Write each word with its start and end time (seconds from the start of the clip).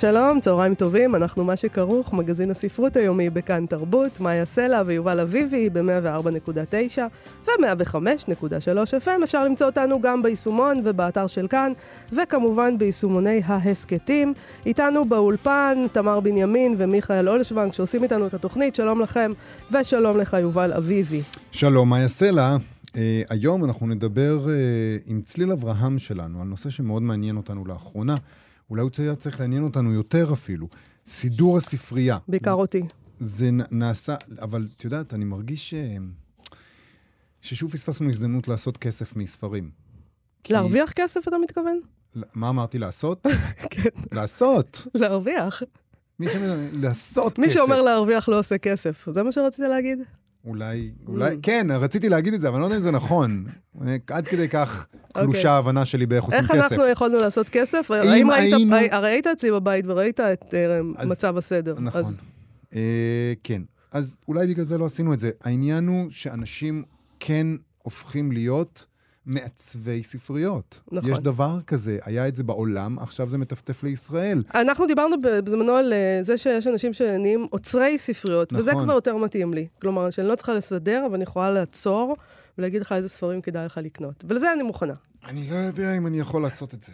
שלום, 0.00 0.40
צהריים 0.40 0.74
טובים, 0.74 1.14
אנחנו 1.14 1.44
מה 1.44 1.56
שכרוך, 1.56 2.12
מגזין 2.12 2.50
הספרות 2.50 2.96
היומי 2.96 3.30
בכאן 3.30 3.66
תרבות, 3.66 4.20
מאיה 4.20 4.44
סלע 4.44 4.82
ויובל 4.86 5.20
אביבי 5.20 5.70
ב-104.9 5.70 6.98
ו-105.3 7.46 9.04
FM. 9.04 9.24
אפשר 9.24 9.44
למצוא 9.44 9.66
אותנו 9.66 10.00
גם 10.00 10.22
ביישומון 10.22 10.82
ובאתר 10.84 11.26
של 11.26 11.48
כאן, 11.48 11.72
וכמובן 12.12 12.78
ביישומוני 12.78 13.42
ההסכתים. 13.44 14.34
איתנו 14.66 15.04
באולפן 15.04 15.78
תמר 15.92 16.20
בנימין 16.20 16.74
ומיכאל 16.78 17.28
אולשוונג 17.28 17.72
שעושים 17.72 18.02
איתנו 18.02 18.26
את 18.26 18.34
התוכנית, 18.34 18.74
שלום 18.74 19.00
לכם 19.00 19.32
ושלום 19.70 20.18
לך 20.18 20.36
יובל 20.40 20.72
אביבי. 20.72 21.22
שלום, 21.52 21.90
מאיה 21.90 22.08
סלע. 22.08 22.56
Uh, 22.86 22.90
היום 23.30 23.64
אנחנו 23.64 23.86
נדבר 23.86 24.38
uh, 24.44 25.10
עם 25.10 25.20
צליל 25.24 25.52
אברהם 25.52 25.98
שלנו 25.98 26.40
על 26.40 26.46
נושא 26.46 26.70
שמאוד 26.70 27.02
מעניין 27.02 27.36
אותנו 27.36 27.64
לאחרונה. 27.66 28.16
אולי 28.70 28.82
הוא 28.82 28.90
היה 28.98 29.16
צריך 29.16 29.40
לעניין 29.40 29.62
אותנו 29.62 29.92
יותר 29.92 30.32
אפילו. 30.32 30.68
סידור 31.06 31.56
הספרייה. 31.56 32.18
בעיקר 32.28 32.52
אותי. 32.52 32.82
זה 33.18 33.50
נעשה, 33.70 34.14
אבל 34.42 34.68
את 34.76 34.84
יודעת, 34.84 35.14
אני 35.14 35.24
מרגיש 35.24 35.70
ש... 35.70 35.74
ששוב 37.40 37.72
פספסנו 37.72 38.10
הזדמנות 38.10 38.48
לעשות 38.48 38.76
כסף 38.76 39.16
מספרים. 39.16 39.70
להרוויח 40.50 40.92
כי... 40.92 41.02
כסף, 41.02 41.28
אתה 41.28 41.36
מתכוון? 41.38 41.80
מה 42.34 42.48
אמרתי 42.48 42.78
לעשות? 42.78 43.26
כן. 43.70 43.88
לעשות. 44.12 44.86
להרוויח. 44.94 45.62
מי 46.20 46.28
שאומר 46.28 46.56
לעשות 46.72 47.38
מי 47.38 47.46
כסף. 47.46 47.54
מי 47.56 47.60
שאומר 47.60 47.82
להרוויח 47.82 48.28
לא 48.28 48.38
עושה 48.38 48.58
כסף. 48.58 49.08
זה 49.10 49.22
מה 49.22 49.32
שרצית 49.32 49.64
להגיד? 49.68 49.98
אולי, 50.48 50.90
אולי, 51.06 51.34
mm. 51.34 51.38
כן, 51.42 51.66
רציתי 51.70 52.08
להגיד 52.08 52.34
את 52.34 52.40
זה, 52.40 52.48
אבל 52.48 52.56
אני 52.56 52.60
לא 52.60 52.66
יודע 52.66 52.76
אם 52.76 52.82
זה 52.82 52.90
נכון. 52.90 53.44
עד 54.10 54.28
כדי 54.28 54.48
כך 54.48 54.86
קלושה 55.12 55.38
אוקיי. 55.38 55.50
ההבנה 55.50 55.86
שלי 55.86 56.06
באיך 56.06 56.24
עושים 56.24 56.40
כסף. 56.40 56.50
איך 56.54 56.72
אנחנו 56.72 56.86
יכולנו 56.86 57.18
לעשות 57.18 57.48
כסף? 57.48 57.90
האם 57.90 58.30
היינו... 58.30 58.76
הרי 58.90 59.10
היית 59.10 59.26
אצלי 59.26 59.50
בבית 59.50 59.84
וראית 59.88 60.20
את 60.20 60.54
אה, 60.54 61.06
מצב 61.06 61.36
הסדר. 61.36 61.74
נכון. 61.80 62.02
אה, 62.74 63.32
כן. 63.44 63.62
אז 63.92 64.16
אולי 64.28 64.46
בגלל 64.46 64.64
זה 64.64 64.78
לא 64.78 64.86
עשינו 64.86 65.12
את 65.12 65.20
זה. 65.20 65.30
העניין 65.44 65.86
הוא 65.86 66.10
שאנשים 66.10 66.82
כן 67.20 67.46
הופכים 67.82 68.32
להיות... 68.32 68.86
מעצבי 69.28 70.02
ספריות. 70.02 70.80
נכון. 70.92 71.10
יש 71.10 71.18
דבר 71.18 71.58
כזה, 71.66 71.98
היה 72.04 72.28
את 72.28 72.36
זה 72.36 72.44
בעולם, 72.44 72.98
עכשיו 72.98 73.28
זה 73.28 73.38
מטפטף 73.38 73.82
לישראל. 73.82 74.42
אנחנו 74.54 74.86
דיברנו 74.86 75.16
בזמנו 75.22 75.72
על 75.72 75.92
אה, 75.92 76.20
זה 76.22 76.38
שיש 76.38 76.66
אנשים 76.66 76.92
שנהיים 76.92 77.46
עוצרי 77.50 77.98
ספריות, 77.98 78.52
נכון. 78.52 78.60
וזה 78.60 78.72
כבר 78.84 78.94
יותר 78.94 79.16
מתאים 79.16 79.54
לי. 79.54 79.66
כלומר, 79.80 80.10
שאני 80.10 80.28
לא 80.28 80.34
צריכה 80.34 80.54
לסדר, 80.54 81.04
אבל 81.06 81.14
אני 81.14 81.22
יכולה 81.22 81.50
לעצור 81.50 82.16
ולהגיד 82.58 82.80
לך 82.80 82.92
איזה 82.92 83.08
ספרים 83.08 83.40
כדאי 83.40 83.66
לך 83.66 83.80
לקנות. 83.82 84.24
ולזה 84.28 84.52
אני 84.52 84.62
מוכנה. 84.62 84.94
אני 85.28 85.50
לא 85.50 85.56
יודע 85.56 85.96
אם 85.96 86.06
אני 86.06 86.20
יכול 86.20 86.42
לעשות 86.42 86.74
את 86.74 86.82
זה. 86.82 86.92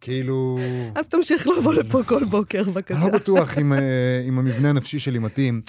כאילו... 0.00 0.58
אז 0.94 1.08
תמשיך 1.08 1.46
לבוא 1.48 1.74
לפה 1.74 2.02
כל 2.06 2.24
בוקר, 2.24 2.62
בבקשה. 2.64 2.94
אני 2.98 3.12
לא 3.12 3.18
בטוח 3.18 3.58
אה, 3.58 4.22
אם 4.28 4.38
המבנה 4.38 4.70
הנפשי 4.70 4.98
שלי 4.98 5.18
מתאים, 5.18 5.62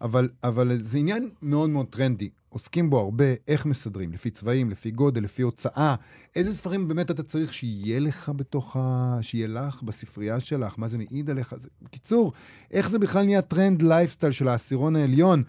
אבל, 0.00 0.28
אבל 0.44 0.78
זה 0.80 0.98
עניין 0.98 1.30
מאוד 1.42 1.70
מאוד 1.70 1.86
טרנדי. 1.86 2.28
עוסקים 2.52 2.90
בו 2.90 2.98
הרבה, 2.98 3.24
איך 3.48 3.66
מסדרים, 3.66 4.12
לפי 4.12 4.30
צבעים, 4.30 4.70
לפי 4.70 4.90
גודל, 4.90 5.22
לפי 5.22 5.42
הוצאה. 5.42 5.94
איזה 6.36 6.52
ספרים 6.52 6.88
באמת 6.88 7.10
אתה 7.10 7.22
צריך 7.22 7.54
שיהיה 7.54 8.00
לך 8.00 8.32
בתוך 8.36 8.76
ה... 8.76 9.18
שיהיה 9.20 9.48
לך 9.48 9.82
בספרייה 9.82 10.40
שלך, 10.40 10.74
מה 10.78 10.88
זה 10.88 10.98
מעיד 10.98 11.30
עליך. 11.30 11.54
זה... 11.58 11.68
בקיצור, 11.82 12.32
איך 12.70 12.90
זה 12.90 12.98
בכלל 12.98 13.24
נהיה 13.24 13.42
טרנד 13.42 13.82
לייפסטייל 13.82 14.32
של 14.32 14.48
העשירון 14.48 14.96
העליון? 14.96 15.42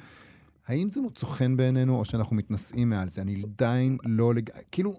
האם 0.68 0.92
זה 0.92 1.02
מוצא 1.02 1.26
חן 1.26 1.58
בעינינו, 1.58 1.96
או 1.96 2.06
שאנחנו 2.06 2.36
מתנשאים 2.36 2.90
מעל 2.90 3.10
זה? 3.10 3.22
אני 3.22 3.44
עדיין 3.44 3.98
לא 4.06 4.36
לג... 4.36 4.50
כאילו, 4.72 4.94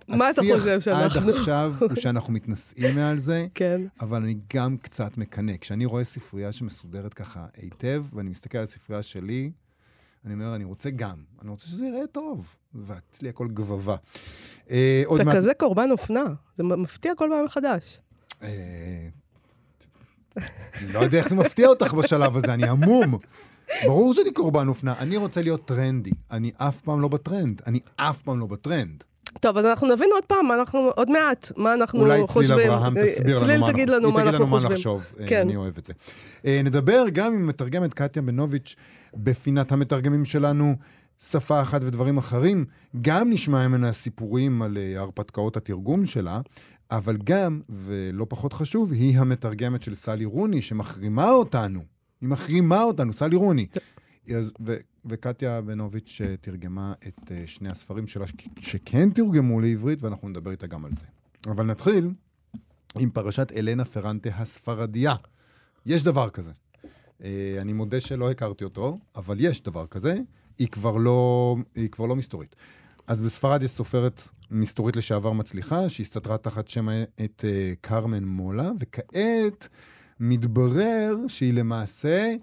שאנחנו... 0.80 1.04
עד 1.04 1.28
עכשיו 1.28 1.74
הוא 1.80 1.94
שאנחנו 1.94 2.32
מתנשאים 2.32 2.94
מעל 2.94 3.18
זה, 3.18 3.46
כן. 3.54 3.80
אבל 4.00 4.22
אני 4.22 4.36
גם 4.54 4.76
קצת 4.76 5.18
מקנא. 5.18 5.52
כשאני 5.60 5.86
רואה 5.86 6.04
ספרייה 6.04 6.52
שמסודרת 6.52 7.14
ככה 7.14 7.46
היטב, 7.56 8.04
ואני 8.12 8.30
מסתכל 8.30 8.58
על 8.58 8.64
הספרייה 8.64 9.02
שלי, 9.02 9.52
אני 10.24 10.34
אומר, 10.34 10.54
אני 10.54 10.64
רוצה 10.64 10.90
גם. 10.90 11.16
אני 11.42 11.50
רוצה 11.50 11.66
שזה 11.66 11.86
יראה 11.86 12.06
טוב. 12.06 12.56
ואצלי 12.74 13.28
הכל 13.28 13.48
גבבה. 13.48 13.96
אה, 14.70 15.02
אתה. 15.14 15.32
כזה 15.34 15.54
קורבן 15.54 15.90
אופנה. 15.90 16.24
זה 16.56 16.62
מפתיע 16.62 17.12
כל 17.14 17.28
פעם 17.32 17.44
מחדש. 17.44 18.00
אה, 18.42 19.08
אני 20.82 20.92
לא 20.92 20.98
יודע 20.98 21.18
איך 21.18 21.28
זה 21.28 21.36
מפתיע 21.36 21.68
אותך 21.68 21.94
בשלב 21.94 22.36
הזה, 22.36 22.54
אני 22.54 22.68
המום. 22.68 23.18
ברור 23.84 24.14
שאני 24.14 24.32
קורבן 24.32 24.68
אופנה. 24.68 24.94
אני 24.98 25.16
רוצה 25.16 25.42
להיות 25.42 25.64
טרנדי. 25.64 26.10
אני 26.30 26.52
אף 26.56 26.80
פעם 26.80 27.00
לא 27.00 27.08
בטרנד. 27.08 27.62
אני 27.66 27.80
אף 27.96 28.22
פעם 28.22 28.40
לא 28.40 28.46
בטרנד. 28.46 29.04
טוב, 29.40 29.58
אז 29.58 29.66
אנחנו 29.66 29.94
נבין 29.94 30.08
עוד 30.12 30.24
פעם, 30.24 30.52
אנחנו, 30.52 30.78
עוד 30.96 31.10
מעט, 31.10 31.52
מה 31.56 31.74
אנחנו 31.74 32.00
אולי 32.00 32.20
חושבים. 32.26 32.52
אולי 32.52 32.62
צליל 32.64 32.72
אברהם 32.76 32.94
תסביר 33.06 33.44
לנו 33.44 33.60
מה, 33.60 33.72
תגיד 33.72 33.90
לנו 33.90 34.12
מה 34.12 34.22
אנחנו 34.22 34.46
חושבים. 34.46 34.56
לנו 34.56 34.68
מה 34.68 34.74
לחשוב, 34.74 35.12
כן. 35.26 35.40
אני 35.40 35.56
אוהב 35.56 35.74
את 35.78 35.84
זה. 35.84 35.92
נדבר 36.64 37.04
גם 37.12 37.34
עם 37.34 37.46
מתרגמת 37.46 37.94
קטיה 37.94 38.22
בנוביץ' 38.22 38.76
בפינת 39.14 39.72
המתרגמים 39.72 40.24
שלנו, 40.24 40.76
שפה 41.22 41.62
אחת 41.62 41.80
ודברים 41.84 42.18
אחרים. 42.18 42.64
גם 43.00 43.30
נשמע 43.30 43.68
ממנה 43.68 43.92
סיפורים 43.92 44.62
על 44.62 44.78
הרפתקאות 44.96 45.56
התרגום 45.56 46.06
שלה, 46.06 46.40
אבל 46.90 47.16
גם, 47.24 47.60
ולא 47.68 48.26
פחות 48.28 48.52
חשוב, 48.52 48.92
היא 48.92 49.18
המתרגמת 49.18 49.82
של 49.82 49.94
סלי 49.94 50.24
רוני, 50.24 50.62
שמחרימה 50.62 51.30
אותנו. 51.30 51.80
היא 52.20 52.28
מחרימה 52.28 52.82
אותנו, 52.82 53.12
סלי 53.12 53.36
רוני. 53.36 53.66
אז, 54.36 54.52
וקטיה 55.06 55.60
בנוביץ' 55.60 56.20
תרגמה 56.40 56.92
את 57.08 57.18
uh, 57.24 57.32
שני 57.46 57.68
הספרים 57.68 58.06
שלה 58.06 58.24
שכן 58.60 59.10
תורגמו 59.10 59.60
לעברית, 59.60 60.02
ואנחנו 60.02 60.28
נדבר 60.28 60.50
איתה 60.50 60.66
גם 60.66 60.84
על 60.84 60.92
זה. 60.92 61.06
אבל 61.46 61.66
נתחיל 61.66 62.10
עם 62.98 63.10
פרשת 63.10 63.52
אלנה 63.56 63.84
פרנטה 63.84 64.30
הספרדיה. 64.36 65.14
יש 65.86 66.02
דבר 66.02 66.30
כזה. 66.30 66.52
Uh, 66.52 67.22
אני 67.60 67.72
מודה 67.72 68.00
שלא 68.00 68.30
הכרתי 68.30 68.64
אותו, 68.64 68.98
אבל 69.16 69.36
יש 69.40 69.62
דבר 69.62 69.86
כזה. 69.86 70.16
היא 70.58 70.68
כבר 70.68 70.96
לא, 70.96 71.56
היא 71.74 71.88
כבר 71.90 72.06
לא 72.06 72.16
מסתורית. 72.16 72.56
אז 73.06 73.22
בספרד 73.22 73.62
יש 73.62 73.70
סופרת 73.70 74.28
מסתורית 74.50 74.96
לשעבר 74.96 75.32
מצליחה, 75.32 75.88
שהסתתרה 75.88 76.38
תחת 76.38 76.68
שם 76.68 76.88
את 77.24 77.44
קרמן 77.80 78.24
מולה, 78.24 78.70
וכעת 78.80 79.68
מתברר 80.20 81.16
שהיא 81.28 81.54
למעשה 81.54 82.34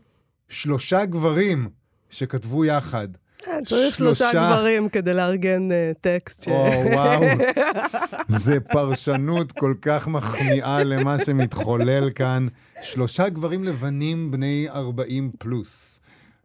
שלושה 0.49 1.05
גברים 1.05 1.69
שכתבו 2.11 2.65
יחד. 2.65 3.07
אה, 3.47 3.57
צריך 3.65 3.95
שלושה 3.95 4.31
גברים 4.33 4.89
כדי 4.89 5.13
לארגן 5.13 5.71
אה, 5.71 5.91
טקסט. 6.01 6.47
או, 6.47 6.83
וואו. 6.93 7.21
זה 8.43 8.59
פרשנות 8.59 9.51
כל 9.51 9.73
כך 9.81 10.07
מחמיאה 10.07 10.83
למה 10.83 11.19
שמתחולל 11.25 12.09
כאן. 12.15 12.47
שלושה 12.81 13.29
גברים 13.29 13.63
לבנים 13.63 14.31
בני 14.31 14.67
40 14.69 15.31
פלוס. 15.39 16.00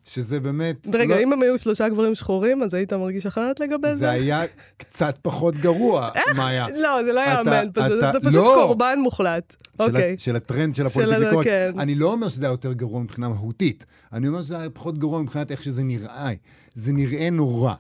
שזה 0.07 0.41
באמת... 0.41 0.87
רגע, 0.93 1.15
לא... 1.17 1.21
אם 1.23 1.33
הם 1.33 1.43
היו 1.43 1.59
שלושה 1.59 1.89
גברים 1.89 2.15
שחורים, 2.15 2.63
אז 2.63 2.75
היית 2.75 2.93
מרגיש 2.93 3.27
אחרת 3.27 3.61
לגבי 3.61 3.89
זה? 3.93 3.97
זה 3.97 4.11
היה 4.11 4.43
קצת 4.77 5.19
פחות 5.23 5.55
גרוע, 5.55 6.11
מאיה. 6.37 6.67
לא, 6.77 7.05
זה 7.05 7.13
לא 7.13 7.21
היה 7.21 7.41
אמן, 7.41 7.67
פשוט, 7.75 8.01
זה 8.01 8.21
פשוט 8.21 8.35
לא. 8.35 8.63
קורבן 8.63 8.99
מוחלט. 9.03 9.55
של, 9.77 9.83
אוקיי. 9.83 10.17
של 10.17 10.37
הטרנד 10.37 10.75
של 10.75 10.87
הפוליטיקות. 10.87 11.45
כן. 11.45 11.73
אני 11.79 11.95
לא 11.95 12.13
אומר 12.13 12.29
שזה 12.29 12.47
היה 12.47 12.53
יותר 12.53 12.73
גרוע 12.73 13.01
מבחינה 13.01 13.29
מהותית, 13.29 13.87
אני 14.13 14.29
אומר 14.29 14.43
שזה 14.43 14.59
היה 14.59 14.71
פחות 14.71 14.99
גרוע 14.99 15.23
מבחינת 15.23 15.51
איך 15.51 15.63
שזה 15.63 15.85
נראה. 15.85 16.31
זה 16.75 16.93
נראה 16.93 17.31
נורא. 17.31 17.75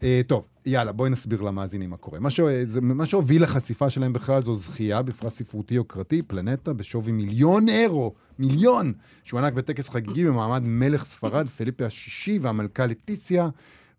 Uh, 0.00 0.04
טוב, 0.26 0.46
יאללה, 0.66 0.92
בואי 0.92 1.10
נסביר 1.10 1.42
למאזינים 1.42 1.90
מה 1.90 1.96
קורה. 1.96 2.20
מה, 2.20 2.30
ש... 2.30 2.40
מה 2.82 3.06
שהוביל 3.06 3.42
לחשיפה 3.42 3.90
שלהם 3.90 4.12
בכלל 4.12 4.42
זו 4.42 4.54
זכייה 4.54 5.02
בפרס 5.02 5.34
ספרותי 5.36 5.74
יוקרתי, 5.74 6.22
פלנטה, 6.22 6.72
בשווי 6.72 7.12
מיליון 7.12 7.68
אירו, 7.68 8.14
מיליון, 8.38 8.92
שהוענק 9.24 9.52
בטקס 9.52 9.88
חגיגי 9.88 10.24
במעמד 10.24 10.62
מלך 10.64 11.04
ספרד, 11.04 11.48
פליפה 11.48 11.86
השישי 11.86 12.38
והמלכה 12.38 12.86
לטיסיה, 12.86 13.48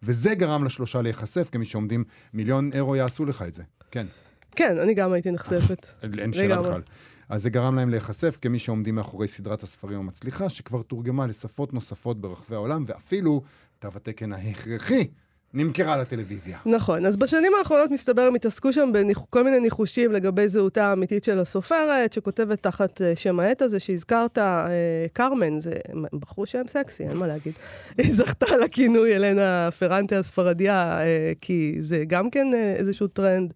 וזה 0.04 0.36
גרם 0.36 0.63
לשלושה 0.63 1.01
להיחשף, 1.01 1.50
כמי 1.51 1.65
שעומדים 1.65 2.04
מיליון 2.33 2.69
אירו 2.74 2.95
יעשו 2.95 3.25
לך 3.25 3.42
את 3.42 3.54
זה. 3.54 3.63
כן. 3.92 4.07
כן, 4.56 4.77
אני 4.77 4.94
גם 4.94 5.13
הייתי 5.13 5.31
נחשפת. 5.31 5.88
אין 6.18 6.33
שאלה 6.33 6.62
בכלל. 6.62 6.81
אז 7.30 7.44
זה 7.44 7.50
גרם 7.50 7.75
להם 7.75 7.89
להיחשף 7.89 8.38
כמי 8.42 8.59
שעומדים 8.59 8.95
מאחורי 8.95 9.27
סדרת 9.27 9.63
הספרים 9.63 10.00
המצליחה, 10.00 10.50
שכבר 10.50 10.81
תורגמה 10.81 11.25
לשפות 11.27 11.74
נוספות 11.74 12.21
ברחבי 12.21 12.56
העולם, 12.56 12.83
ואפילו 12.88 13.42
תו 13.80 13.89
התקן 13.95 14.33
ההכרחי 14.33 15.07
נמכרה 15.53 15.97
לטלוויזיה. 15.97 16.57
נכון, 16.65 17.05
אז 17.05 17.17
בשנים 17.17 17.51
האחרונות 17.59 17.91
מסתבר 17.91 18.21
הם 18.21 18.35
התעסקו 18.35 18.73
שם 18.73 18.91
בכל 18.94 19.44
מיני 19.44 19.59
ניחושים 19.59 20.11
לגבי 20.11 20.50
זהותה 20.50 20.85
האמיתית 20.85 21.23
של 21.23 21.39
הסופרת, 21.39 22.13
שכותבת 22.13 22.63
תחת 22.63 23.01
אה, 23.01 23.15
שם 23.15 23.39
העט 23.39 23.61
הזה 23.61 23.79
שהזכרת, 23.79 24.38
אה, 24.38 24.65
קרמן, 25.13 25.59
זה 25.59 25.73
הם 25.89 26.05
בחרו 26.13 26.45
שם 26.45 26.61
סקסי, 26.67 27.03
אין 27.03 27.17
מה 27.17 27.27
להגיד. 27.27 27.53
היא 27.97 28.13
זכתה 28.13 28.57
לכינוי 28.57 29.15
אלנה 29.15 29.67
פרנטה 29.79 30.19
הספרדיה, 30.19 31.00
אה, 31.00 31.31
כי 31.41 31.75
זה 31.79 32.03
גם 32.07 32.29
כן 32.29 32.47
אה, 32.53 32.73
איזשהו 32.77 33.07
טרנד. 33.07 33.53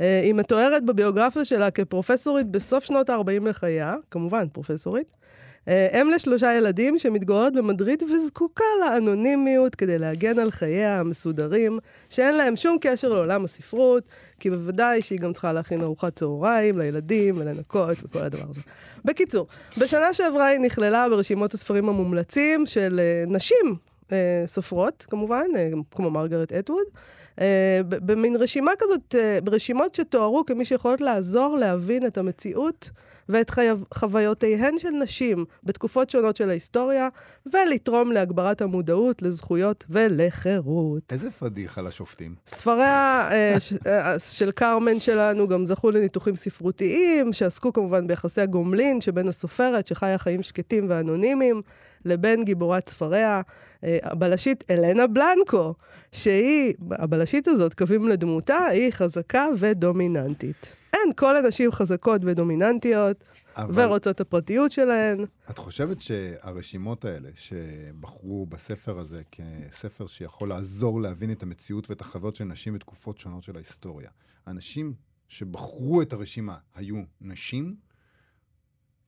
אה, 0.00 0.20
היא 0.24 0.34
מתוארת 0.34 0.84
בביוגרפיה 0.84 1.44
שלה 1.44 1.70
כפרופסורית 1.70 2.46
בסוף 2.46 2.84
שנות 2.84 3.10
ה-40 3.10 3.48
לחייה, 3.48 3.94
כמובן 4.10 4.48
פרופסורית. 4.52 5.16
אה, 5.68 6.00
אם 6.00 6.10
לשלושה 6.10 6.54
ילדים 6.54 6.98
שמתגוררת 6.98 7.52
במדריד 7.52 8.02
וזקוקה 8.02 8.64
לאנונימיות 8.80 9.74
כדי 9.74 9.98
להגן 9.98 10.38
על 10.38 10.50
חייה 10.50 11.00
המסודרים, 11.00 11.78
שאין 12.10 12.34
להם 12.34 12.56
שום 12.56 12.76
קשר 12.80 13.08
לעולם 13.08 13.44
הספרות, 13.44 14.08
כי 14.40 14.50
בוודאי 14.50 15.02
שהיא 15.02 15.20
גם 15.20 15.32
צריכה 15.32 15.52
להכין 15.52 15.82
ארוחת 15.82 16.16
צהריים 16.16 16.78
לילדים 16.78 17.34
ולנקות 17.38 17.96
וכל 18.02 18.18
הדבר 18.18 18.50
הזה. 18.50 18.60
בקיצור, 19.04 19.46
בשנה 19.78 20.12
שעברה 20.12 20.46
היא 20.46 20.60
נכללה 20.60 21.08
ברשימות 21.08 21.54
הספרים 21.54 21.88
המומלצים 21.88 22.66
של 22.66 23.00
אה, 23.02 23.24
נשים 23.26 23.76
אה, 24.12 24.44
סופרות, 24.46 25.06
כמובן, 25.08 25.46
אה, 25.56 25.70
כמו 25.90 26.10
מרגרט 26.10 26.52
אטווד. 26.52 26.86
אה, 27.40 27.80
במין 27.84 28.36
רשימה 28.36 28.72
כזאת, 28.78 29.14
אה, 29.18 29.38
ברשימות 29.44 29.94
שתוארו 29.94 30.46
כמי 30.46 30.64
שיכולות 30.64 31.00
לעזור 31.00 31.56
להבין 31.56 32.06
את 32.06 32.18
המציאות 32.18 32.90
ואת 33.28 33.50
חייו, 33.50 33.78
חוויותיהן 33.94 34.78
של 34.78 34.90
נשים 34.90 35.44
בתקופות 35.64 36.10
שונות 36.10 36.36
של 36.36 36.50
ההיסטוריה, 36.50 37.08
ולתרום 37.52 38.12
להגברת 38.12 38.62
המודעות 38.62 39.22
לזכויות 39.22 39.84
ולחירות. 39.90 41.12
איזה 41.12 41.30
פדיחה 41.30 41.82
לשופטים. 41.82 42.34
ספריה 42.46 43.28
אה, 43.32 43.60
ש, 43.60 43.72
אה, 43.86 44.18
של 44.18 44.50
קרמן 44.50 45.00
שלנו 45.00 45.48
גם 45.48 45.66
זכו 45.66 45.90
לניתוחים 45.90 46.36
ספרותיים, 46.36 47.32
שעסקו 47.32 47.72
כמובן 47.72 48.06
ביחסי 48.06 48.40
הגומלין 48.40 49.00
שבין 49.00 49.28
הסופרת, 49.28 49.86
שחיה 49.86 50.18
חיים 50.18 50.42
שקטים 50.42 50.86
ואנונימיים, 50.88 51.62
לבין 52.04 52.44
גיבורת 52.44 52.88
ספריה, 52.88 53.42
אה, 53.84 53.98
הבלשית 54.02 54.64
אלנה 54.70 55.06
בלנקו, 55.06 55.74
שהיא, 56.12 56.74
הבלשית 56.90 57.48
הזאת, 57.48 57.74
קווים 57.74 58.08
לדמותה, 58.08 58.64
היא 58.64 58.90
חזקה 58.90 59.46
ודומיננטית. 59.58 60.75
אין, 61.04 61.12
כל 61.12 61.36
הנשים 61.36 61.72
חזקות 61.72 62.20
ודומיננטיות, 62.24 63.24
אבל- 63.56 63.84
ורוצות 63.84 64.14
את 64.14 64.20
הפרטיות 64.20 64.72
שלהן. 64.72 65.24
את 65.50 65.58
חושבת 65.58 66.00
שהרשימות 66.02 67.04
האלה, 67.04 67.28
שבחרו 67.34 68.46
בספר 68.46 68.98
הזה 68.98 69.22
כספר 69.32 70.06
שיכול 70.06 70.48
לעזור 70.48 71.00
להבין 71.00 71.30
את 71.32 71.42
המציאות 71.42 71.90
ואת 71.90 72.00
החוויות 72.00 72.36
של 72.36 72.44
נשים 72.44 72.74
בתקופות 72.74 73.18
שונות 73.18 73.42
של 73.42 73.56
ההיסטוריה, 73.56 74.10
האנשים 74.46 74.94
שבחרו 75.28 76.02
את 76.02 76.12
הרשימה 76.12 76.56
היו 76.74 77.02
נשים? 77.20 77.85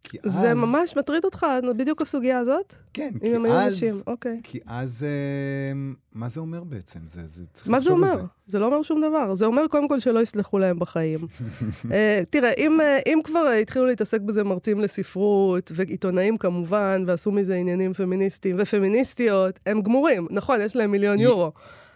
כי 0.04 0.18
אז... 0.24 0.32
זה 0.32 0.54
ממש 0.54 0.96
מטריד 0.96 1.24
אותך, 1.24 1.46
בדיוק 1.78 2.02
הסוגיה 2.02 2.38
הזאת? 2.38 2.74
כן, 2.92 3.10
אם 3.14 3.18
כי 3.18 3.34
הם 3.34 3.44
היו 3.44 3.54
אז... 3.54 3.74
נשים, 3.74 3.94
אוקיי. 4.06 4.40
כי 4.42 4.58
אז... 4.66 5.02
אה, 5.02 5.72
מה 6.12 6.28
זה 6.28 6.40
אומר 6.40 6.64
בעצם? 6.64 6.98
זה, 7.04 7.20
זה 7.34 7.42
צריך 7.54 7.68
מה 7.68 7.80
זה 7.80 7.90
אומר? 7.90 8.22
זה 8.46 8.58
לא 8.58 8.66
אומר 8.66 8.82
שום 8.82 9.00
דבר. 9.00 9.34
זה 9.34 9.46
אומר 9.46 9.66
קודם 9.70 9.88
כל 9.88 10.00
שלא 10.00 10.20
יסלחו 10.20 10.58
להם 10.58 10.78
בחיים. 10.78 11.18
אה, 11.92 12.22
תראה, 12.30 12.52
אם, 12.58 12.80
אה, 12.80 12.98
אם 13.06 13.18
כבר 13.24 13.46
התחילו 13.48 13.86
להתעסק 13.86 14.20
בזה 14.20 14.44
מרצים 14.44 14.80
לספרות, 14.80 15.72
ועיתונאים 15.74 16.36
כמובן, 16.36 17.04
ועשו 17.06 17.30
מזה 17.30 17.54
עניינים 17.54 17.92
פמיניסטיים 17.92 18.56
ופמיניסטיות, 18.58 19.60
הם 19.66 19.82
גמורים. 19.82 20.26
נכון, 20.30 20.60
יש 20.60 20.76
להם 20.76 20.90
מיליון 20.90 21.18
יורו. 21.18 21.52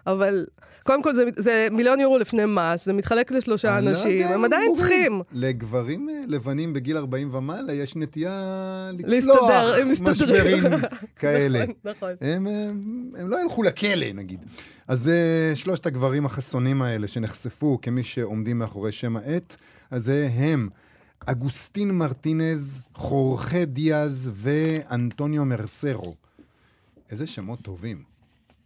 אבל 0.07 0.47
קודם 0.83 1.03
כל 1.03 1.15
זה, 1.15 1.25
זה 1.37 1.69
מיליון 1.73 2.01
יורו 2.01 2.19
לפני 2.19 2.43
מס, 2.47 2.85
זה 2.85 2.93
מתחלק 2.93 3.31
לשלושה 3.31 3.81
לא 3.81 3.91
אנשים, 3.91 4.27
הם 4.27 4.45
עדיין 4.45 4.63
גמורים. 4.63 4.75
צריכים. 4.75 5.23
לגברים 5.33 6.09
אה, 6.09 6.15
לבנים 6.29 6.73
בגיל 6.73 6.97
40 6.97 7.35
ומעלה 7.35 7.73
יש 7.73 7.97
נטייה 7.97 8.91
לצלוח. 8.99 9.51
משברים 10.07 10.63
כאלה. 11.21 11.59
נכון, 11.59 11.75
נכון. 11.85 12.13
הם, 12.21 12.47
הם, 12.47 12.81
הם 13.17 13.29
לא 13.29 13.43
ילכו 13.43 13.63
לכלא, 13.63 14.13
נגיד. 14.15 14.45
אז 14.89 15.11
uh, 15.11 15.57
שלושת 15.57 15.87
הגברים 15.87 16.27
החסונים 16.27 16.83
האלה 16.83 17.09
שנחשפו 17.09 17.79
כמי 17.83 18.03
שעומדים 18.03 18.59
מאחורי 18.59 18.93
שם 18.93 19.17
העט, 19.17 19.57
אז 19.91 20.05
זה 20.05 20.29
הם 20.35 20.69
אגוסטין 21.27 21.91
מרטינז, 21.91 22.81
חורכה 22.95 23.65
דיאז 23.65 24.31
ואנטוניו 24.35 25.45
מרסרו. 25.45 26.15
איזה 27.11 27.27
שמות 27.27 27.63
טובים. 27.63 28.12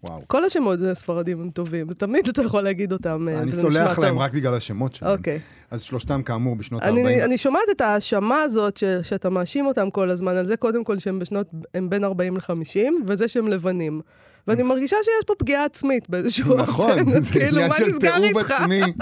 וואו. 0.08 0.20
כל 0.26 0.44
השמות 0.44 0.78
הספרדים 0.92 1.40
הם 1.40 1.50
טובים, 1.50 1.86
ותמיד 1.90 2.28
אתה 2.28 2.42
יכול 2.42 2.62
להגיד 2.62 2.92
אותם, 2.92 3.28
אה, 3.28 3.38
אני 3.38 3.52
סולח 3.52 3.98
להם 3.98 4.08
טוב. 4.12 4.18
רק 4.18 4.32
בגלל 4.32 4.54
השמות 4.54 4.94
שלהם. 4.94 5.12
אוקיי. 5.12 5.38
אז 5.70 5.82
שלושתם 5.82 6.22
כאמור 6.22 6.56
בשנות 6.56 6.82
ה-40. 6.82 6.88
אני, 6.88 7.22
אני 7.24 7.38
שומעת 7.38 7.62
את 7.70 7.80
ההאשמה 7.80 8.42
הזאת 8.42 8.76
ש, 8.76 8.84
שאתה 9.02 9.30
מאשים 9.30 9.66
אותם 9.66 9.90
כל 9.90 10.10
הזמן, 10.10 10.36
על 10.36 10.46
זה 10.46 10.56
קודם 10.56 10.84
כל 10.84 10.98
שהם 10.98 11.18
בשנות, 11.18 11.46
הם 11.74 11.90
בין 11.90 12.04
40 12.04 12.36
ל-50, 12.36 12.78
וזה 13.06 13.28
שהם 13.28 13.48
לבנים. 13.48 14.00
ואני 14.48 14.62
מרגישה 14.62 14.96
שיש 15.02 15.24
פה 15.26 15.34
פגיעה 15.38 15.64
עצמית 15.64 16.10
באיזשהו 16.10 16.56
נכון, 16.56 16.90
אז 17.16 17.26
זה 17.26 17.32
כאילו, 17.32 17.56
עניין 17.58 17.72
של 17.72 17.84
איתך? 17.84 18.50
עצמי. 18.50 18.80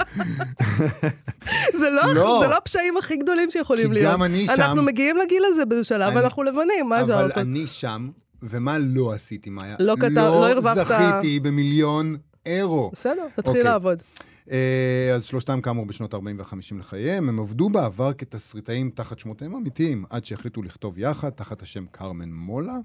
זה 1.79 1.89
לא, 1.89 2.13
לא. 2.15 2.39
זה 2.41 2.47
לא 2.47 2.57
הפשעים 2.57 2.97
הכי 2.97 3.17
גדולים 3.17 3.51
שיכולים 3.51 3.87
כי 3.87 3.93
להיות. 3.93 4.13
גם 4.13 4.23
אני 4.23 4.45
אנחנו 4.59 4.79
שם- 4.81 4.85
מגיעים 4.85 5.17
לגיל 5.17 5.43
הזה 5.45 5.65
באיזשהו 5.65 5.95
שלב, 5.97 6.15
ואנחנו 6.15 6.43
לבנים, 6.43 6.89
מה 6.89 7.01
אפשר 7.01 7.13
אבל 7.13 7.23
לעשות? 7.23 7.37
אני 7.37 7.67
שם, 7.67 8.09
ומה 8.49 8.77
לא 8.77 9.13
עשיתי, 9.13 9.49
מאיה? 9.49 9.75
לא 9.79 9.95
כתב- 9.99 10.09
לא 10.17 10.49
הרווחת- 10.51 10.87
זכיתי 10.87 11.39
במיליון 11.39 12.15
אירו. 12.45 12.89
בסדר, 12.93 13.27
תתחיל 13.35 13.47
אוקיי. 13.49 13.63
לעבוד. 13.63 14.03
אה, 14.51 15.11
אז 15.15 15.23
שלושתם 15.23 15.61
כאמור 15.61 15.85
בשנות 15.85 16.13
ה-40 16.13 16.21
וה-50 16.37 16.53
לחייהם. 16.79 17.29
הם 17.29 17.39
עבדו 17.39 17.69
בעבר 17.69 18.13
כתסריטאים 18.13 18.89
תחת 18.89 19.19
שמותיהם 19.19 19.55
אמיתיים, 19.55 20.05
עד 20.09 20.25
שהחליטו 20.25 20.61
לכתוב 20.63 20.99
יחד, 20.99 21.29
תחת 21.29 21.61
השם 21.61 21.85
קרמן 21.91 22.31
מולה. 22.31 22.77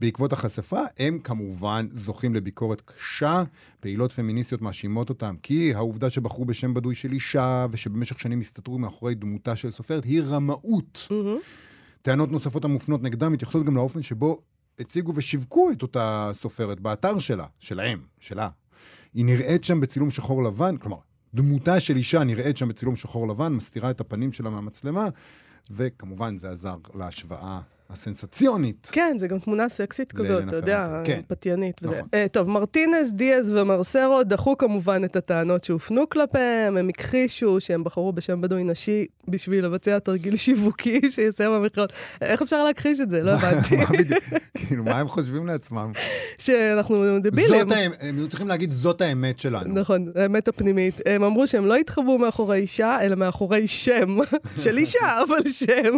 בעקבות 0.00 0.32
החשיפה, 0.32 0.80
הם 0.98 1.18
כמובן 1.18 1.86
זוכים 1.94 2.34
לביקורת 2.34 2.80
קשה. 2.84 3.42
פעילות 3.80 4.12
פמיניסטיות 4.12 4.62
מאשימות 4.62 5.08
אותם, 5.08 5.34
כי 5.42 5.74
העובדה 5.74 6.10
שבחרו 6.10 6.44
בשם 6.44 6.74
בדוי 6.74 6.94
של 6.94 7.12
אישה, 7.12 7.66
ושבמשך 7.70 8.20
שנים 8.20 8.40
הסתתרו 8.40 8.78
מאחורי 8.78 9.14
דמותה 9.14 9.56
של 9.56 9.70
סופרת, 9.70 10.04
היא 10.04 10.22
רמאות. 10.22 11.06
מהמם. 11.10 11.36
טענות 12.02 12.32
נוספות 12.32 12.64
המופנות 12.64 13.02
נגדם 13.02 13.32
מתייחסות 13.32 13.64
גם 13.66 13.76
לאופן 13.76 14.02
שבו 14.02 14.40
הציגו 14.80 15.12
ושיווקו 15.14 15.70
את 15.70 15.82
אותה 15.82 16.30
סופרת 16.32 16.80
באתר 16.80 17.18
שלה, 17.18 17.46
שלהם, 17.58 18.00
שלה. 18.20 18.48
היא 19.14 19.24
נראית 19.24 19.64
שם 19.64 19.80
בצילום 19.80 20.10
שחור 20.10 20.44
לבן, 20.44 20.76
כלומר, 20.76 20.98
דמותה 21.34 21.80
של 21.80 21.96
אישה 21.96 22.24
נראית 22.24 22.56
שם 22.56 22.68
בצילום 22.68 22.96
שחור 22.96 23.28
לבן, 23.28 23.52
מסתירה 23.52 23.90
את 23.90 24.00
הפנים 24.00 24.32
שלה 24.32 24.50
מהמצלמה, 24.50 25.08
וכמובן 25.70 26.36
זה 26.36 26.50
עזר 26.50 26.76
להשוואה 26.94 27.60
הסנסציונית. 27.92 28.88
כן, 28.92 29.16
זה 29.18 29.28
גם 29.28 29.38
תמונה 29.38 29.68
סקסית 29.68 30.12
כזאת, 30.12 30.44
אתה 30.48 30.56
יודע, 30.56 31.00
כן. 31.04 31.20
פתיינית 31.28 31.80
וזה. 31.82 31.96
נכון. 31.96 32.08
אה, 32.14 32.26
טוב, 32.32 32.48
מרטינז, 32.48 33.12
דיאז 33.12 33.50
ומרסרו 33.50 34.22
דחו 34.22 34.58
כמובן 34.58 35.04
את 35.04 35.16
הטענות 35.16 35.64
שהופנו 35.64 36.08
כלפיהם, 36.08 36.76
הם 36.76 36.88
הכחישו 36.88 37.60
שהם 37.60 37.84
בחרו 37.84 38.12
בשם 38.12 38.40
בדוי 38.40 38.64
נשי 38.64 39.06
בשביל 39.28 39.64
לבצע 39.64 39.98
תרגיל 39.98 40.36
שיווקי 40.36 41.00
שיסיים 41.10 41.50
במכירות. 41.50 41.92
איך 42.20 42.42
אפשר 42.42 42.64
להכחיש 42.64 43.00
את 43.00 43.10
זה? 43.10 43.22
לא 43.22 43.30
הבנתי. 43.30 43.76
כאילו, 44.54 44.84
מה 44.84 44.98
הם 44.98 45.08
חושבים 45.08 45.46
לעצמם? 45.46 45.92
שאנחנו 46.38 47.18
דבילים. 47.22 47.54
האמת, 47.54 47.96
הם 48.00 48.16
היו 48.16 48.28
צריכים 48.28 48.48
להגיד, 48.48 48.72
זאת 48.72 49.00
האמת 49.00 49.38
שלנו. 49.38 49.80
נכון, 49.80 50.12
האמת 50.14 50.48
הפנימית. 50.48 51.00
הם 51.06 51.24
אמרו 51.24 51.46
שהם 51.46 51.66
לא 51.66 51.76
התחבאו 51.76 52.18
מאחורי 52.18 52.58
אישה, 52.58 52.98
אלא 53.00 53.16
מאחורי 53.16 53.66
שם. 53.66 54.18
של 54.62 54.78
אישה, 54.78 55.20
אבל 55.28 55.50
שם. 55.50 55.96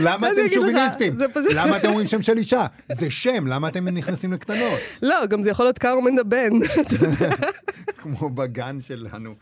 למה 0.00 0.28
אתם 0.32 0.54
שוביניסטים? 0.54 0.85
פשוט- 0.94 1.52
למה 1.54 1.76
אתם 1.76 1.88
אומרים 1.88 2.06
שם 2.06 2.22
של 2.22 2.38
אישה? 2.38 2.66
זה 2.92 3.10
שם, 3.10 3.46
למה 3.46 3.68
אתם 3.68 3.88
נכנסים 3.88 4.32
לקטנות? 4.32 4.80
לא, 5.02 5.26
גם 5.26 5.42
זה 5.42 5.50
יכול 5.50 5.64
להיות 5.66 5.78
קרמן 5.78 6.18
הבן. 6.18 6.50
כמו 8.02 8.30
בגן 8.30 8.80
שלנו. 8.80 9.34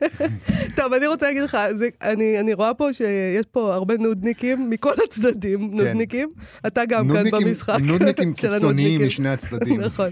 טוב, 0.76 0.92
אני 0.92 1.06
רוצה 1.06 1.26
להגיד 1.26 1.42
לך, 1.42 1.58
זה, 1.74 1.88
אני, 2.02 2.40
אני 2.40 2.54
רואה 2.54 2.74
פה 2.74 2.92
שיש 2.92 3.46
פה 3.50 3.74
הרבה 3.74 3.94
נודניקים 3.96 4.70
מכל 4.70 4.92
הצדדים, 5.04 5.70
נודניקים. 5.72 6.28
אתה 6.66 6.84
גם 6.84 7.08
כאן 7.08 7.16
כן. 7.16 7.22
נודניקים- 7.24 7.46
במשחק 7.48 7.76
נודניקים 7.82 8.34
של 8.34 8.50
קיצוניים 8.52 8.62
הנודניקים. 8.86 9.06
משני 9.06 9.28
הצדדים. 9.28 9.80
נכון. 9.80 10.08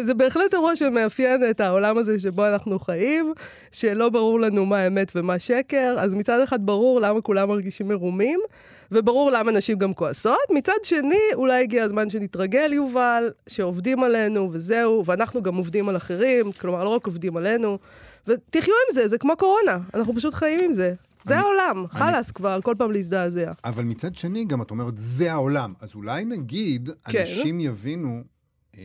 זה 0.00 0.14
בהחלט 0.14 0.54
אירוע 0.54 0.76
שמאפיין 0.76 1.50
את 1.50 1.60
העולם 1.60 1.98
הזה 1.98 2.18
שבו 2.18 2.46
אנחנו 2.46 2.78
חיים, 2.78 3.32
שלא 3.72 4.08
ברור 4.08 4.40
לנו 4.40 4.66
מה 4.66 4.86
אמת 4.86 5.12
ומה 5.14 5.38
שקר, 5.38 5.96
אז 5.98 6.14
מצד 6.14 6.40
אחד 6.40 6.66
ברור 6.66 7.00
למה 7.00 7.20
כולם 7.20 7.48
מרגישים 7.48 7.88
מרומים, 7.88 8.40
וברור 8.92 9.30
למה 9.30 9.52
נשים 9.52 9.78
גם 9.78 9.94
כועסות. 9.94 10.38
מצד 10.50 10.72
שני, 10.82 11.20
אולי 11.34 11.62
הגיע 11.62 11.84
הזמן 11.84 12.10
שנתרגל, 12.10 12.72
יובל, 12.72 13.30
שעובדים 13.48 14.02
עלינו 14.04 14.48
וזהו, 14.52 15.02
ואנחנו 15.06 15.42
גם 15.42 15.54
עובדים 15.56 15.88
על 15.88 15.96
אחרים, 15.96 16.52
כלומר, 16.52 16.84
לא 16.84 16.88
רק 16.88 17.06
עובדים 17.06 17.36
עלינו. 17.36 17.78
ותחיו 18.26 18.62
עם 18.88 18.94
זה, 18.94 19.08
זה 19.08 19.18
כמו 19.18 19.36
קורונה, 19.36 19.78
אנחנו 19.94 20.14
פשוט 20.16 20.34
חיים 20.34 20.60
עם 20.64 20.72
זה. 20.72 20.94
זה 21.24 21.34
אני- 21.34 21.42
העולם, 21.42 21.84
חלאס 21.86 22.30
כבר, 22.30 22.58
כל 22.62 22.74
פעם 22.78 22.92
להזדעזע. 22.92 23.52
אבל 23.64 23.84
מצד 23.84 24.14
שני, 24.14 24.44
גם 24.44 24.62
את 24.62 24.70
אומרת, 24.70 24.94
זה 24.96 25.32
העולם. 25.32 25.72
אז 25.80 25.94
אולי 25.94 26.24
נגיד, 26.24 26.88
כן. 27.04 27.18
אנשים 27.18 27.60
יבינו 27.60 28.22
אה, 28.78 28.82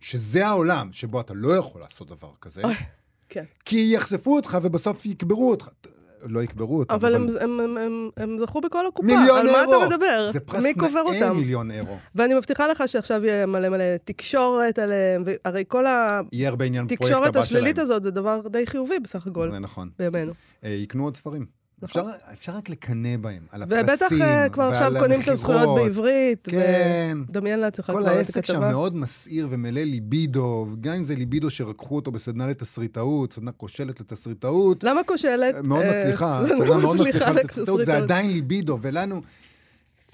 שזה 0.00 0.46
העולם 0.46 0.88
שבו 0.92 1.20
אתה 1.20 1.34
לא 1.34 1.56
יכול 1.56 1.80
לעשות 1.80 2.08
דבר 2.08 2.30
כזה, 2.40 2.62
אוי, 2.64 2.74
כן. 3.28 3.44
כי 3.64 3.90
יחשפו 3.94 4.36
אותך 4.36 4.58
ובסוף 4.62 5.06
יקברו 5.06 5.50
אותך. 5.50 5.68
לא 6.28 6.42
יקברו 6.42 6.78
אותך, 6.78 6.92
אבל 6.92 7.14
הם, 7.14 7.26
הם, 7.40 7.60
הם, 7.60 7.76
הם, 7.76 8.10
הם 8.16 8.36
זכו 8.38 8.60
בכל 8.60 8.86
הקופה. 8.86 9.06
מיליון 9.06 9.38
על 9.38 9.48
אירו. 9.48 9.58
מה 9.58 9.86
אתה 9.86 9.86
מדבר? 9.86 10.30
זה 10.32 10.40
פרס 10.40 10.64
נאה 10.64 11.00
אותם? 11.02 11.36
מיליון 11.36 11.70
אירו. 11.70 11.96
ואני 12.14 12.34
מבטיחה 12.34 12.68
לך 12.68 12.82
שעכשיו 12.86 13.24
יהיה 13.24 13.46
מלא 13.46 13.68
מלא 13.68 13.96
תקשורת 14.04 14.78
עליהם, 14.78 15.22
והרי 15.26 15.64
כל 15.68 15.84
התקשורת 15.88 17.36
השלילית. 17.36 17.78
הזאת 17.78 18.02
זה 18.02 18.10
דבר 18.10 18.40
די 18.50 18.66
חיובי 18.66 18.98
בסך 18.98 19.26
הכל, 19.26 19.50
זה 19.50 19.58
נכון. 19.58 19.90
בימינו. 19.98 20.32
אה, 20.64 20.70
יקנו 20.70 21.04
עוד 21.04 21.16
ספרים. 21.16 21.63
אפשר, 21.84 22.06
אפשר 22.32 22.52
רק 22.52 22.68
לקנא 22.70 23.16
בהם, 23.16 23.42
על 23.50 23.62
ובטח 23.62 23.92
הפרסים, 23.92 24.22
אה, 24.22 24.48
כבר 24.48 24.62
עכשיו 24.62 24.92
קונים 24.98 25.20
את 25.20 25.28
הזכויות. 25.28 25.78
בעברית. 25.78 26.48
כן. 26.50 27.18
ודמיין 27.28 27.58
לעצמך 27.58 27.86
כל 27.86 27.92
כבר 27.92 28.02
את 28.02 28.06
העסק 28.06 28.44
שם 28.44 28.52
הכתבה. 28.52 28.70
מאוד 28.70 28.96
מסעיר 28.96 29.48
ומלא 29.50 29.80
ליבידו, 29.80 30.66
גם 30.80 30.94
אם 30.94 31.02
זה 31.02 31.14
ליבידו 31.14 31.50
שרקחו 31.50 31.96
אותו 31.96 32.10
בסדנה 32.12 32.46
לתסריטאות, 32.46 33.32
סדנה 33.32 33.52
כושלת 33.52 34.00
לתסריטאות, 34.00 34.84
למה 34.84 35.04
כושלת? 35.04 35.54
מאוד 35.64 35.82
אה, 35.82 36.00
מצליחה, 36.00 36.42
סדנה 36.46 36.64
מאוד 36.64 36.96
מצליחה 37.06 37.32
לתסריטאות. 37.32 37.84
זה 37.84 37.96
עדיין 37.96 38.30
ליבידו, 38.30 38.78
ולנו... 38.82 39.20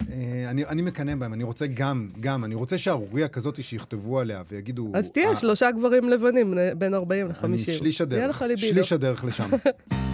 אה, 0.09 0.45
אני, 0.49 0.65
אני 0.65 0.81
מקנא 0.81 1.15
בהם, 1.15 1.33
אני 1.33 1.43
רוצה 1.43 1.67
גם, 1.67 2.09
גם, 2.19 2.45
אני 2.45 2.55
רוצה 2.55 2.77
שערוריה 2.77 3.27
כזאת 3.27 3.63
שיכתבו 3.63 4.19
עליה 4.19 4.43
ויגידו... 4.51 4.91
אז 4.93 5.11
תהיה 5.11 5.29
"אה, 5.29 5.35
שלושה 5.35 5.71
גברים 5.71 6.09
לבנים 6.09 6.53
בין 6.77 6.93
40 6.93 7.27
ל-50. 7.27 7.45
אני 7.45 7.57
שליש 7.57 8.01
הדרך. 8.01 8.43
שליש 8.57 8.93
הדרך 8.93 9.25
לשם. 9.25 9.49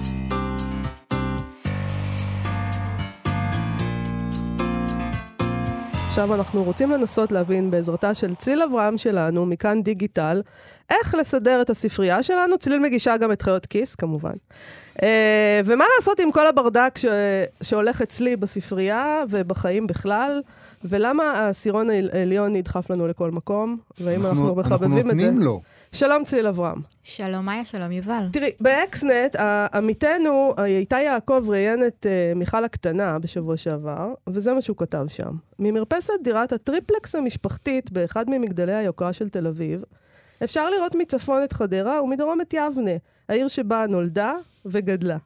עכשיו 6.17 6.35
אנחנו 6.35 6.63
רוצים 6.63 6.91
לנסות 6.91 7.31
להבין 7.31 7.71
בעזרתה 7.71 8.13
של 8.13 8.35
צליל 8.35 8.61
אברהם 8.61 8.97
שלנו, 8.97 9.45
מכאן 9.45 9.83
דיגיטל, 9.83 10.41
איך 10.89 11.15
לסדר 11.15 11.61
את 11.61 11.69
הספרייה 11.69 12.23
שלנו. 12.23 12.57
צליל 12.57 12.79
מגישה 12.79 13.17
גם 13.17 13.31
את 13.31 13.41
חיות 13.41 13.65
כיס, 13.65 13.95
כמובן. 13.95 14.33
אה, 15.03 15.61
ומה 15.65 15.85
לעשות 15.95 16.19
עם 16.19 16.31
כל 16.31 16.47
הברדק 16.47 16.97
ש... 16.97 17.05
שהולך 17.61 18.01
אצלי 18.01 18.35
בספרייה 18.35 19.23
ובחיים 19.29 19.87
בכלל, 19.87 20.41
ולמה 20.85 21.23
העשירון 21.23 21.89
העליון 21.89 22.53
נדחף 22.53 22.89
לנו 22.89 23.07
לכל 23.07 23.31
מקום, 23.31 23.77
והאם 24.01 24.25
אנחנו, 24.25 24.55
מחבבים 24.55 25.11
את 25.11 25.19
זה. 25.19 25.25
נותנים 25.25 25.39
לו. 25.41 25.61
שלום 25.91 26.23
צליל 26.25 26.47
אברהם. 26.47 26.81
שלום 27.03 27.45
מאיה, 27.45 27.65
שלום 27.65 27.91
יובל. 27.91 28.23
תראי, 28.33 28.51
באקסנט, 28.59 29.35
עמיתנו, 29.73 30.53
איתי 30.65 31.01
יעקב 31.01 31.43
ראיין 31.47 31.87
את 31.87 32.05
uh, 32.05 32.37
מיכל 32.37 32.63
הקטנה 32.63 33.19
בשבוע 33.19 33.57
שעבר, 33.57 34.13
וזה 34.29 34.53
מה 34.53 34.61
שהוא 34.61 34.77
כתב 34.77 35.05
שם. 35.07 35.31
ממרפסת 35.59 36.13
דירת 36.23 36.51
הטריפלקס 36.51 37.15
המשפחתית 37.15 37.91
באחד 37.91 38.29
ממגדלי 38.29 38.73
היוקרה 38.73 39.13
של 39.13 39.29
תל 39.29 39.47
אביב, 39.47 39.83
אפשר 40.43 40.69
לראות 40.69 40.95
מצפון 40.95 41.43
את 41.43 41.53
חדרה 41.53 42.03
ומדרום 42.03 42.41
את 42.41 42.53
יבנה, 42.53 42.91
העיר 43.29 43.47
שבה 43.47 43.85
נולדה 43.89 44.33
וגדלה. 44.65 45.17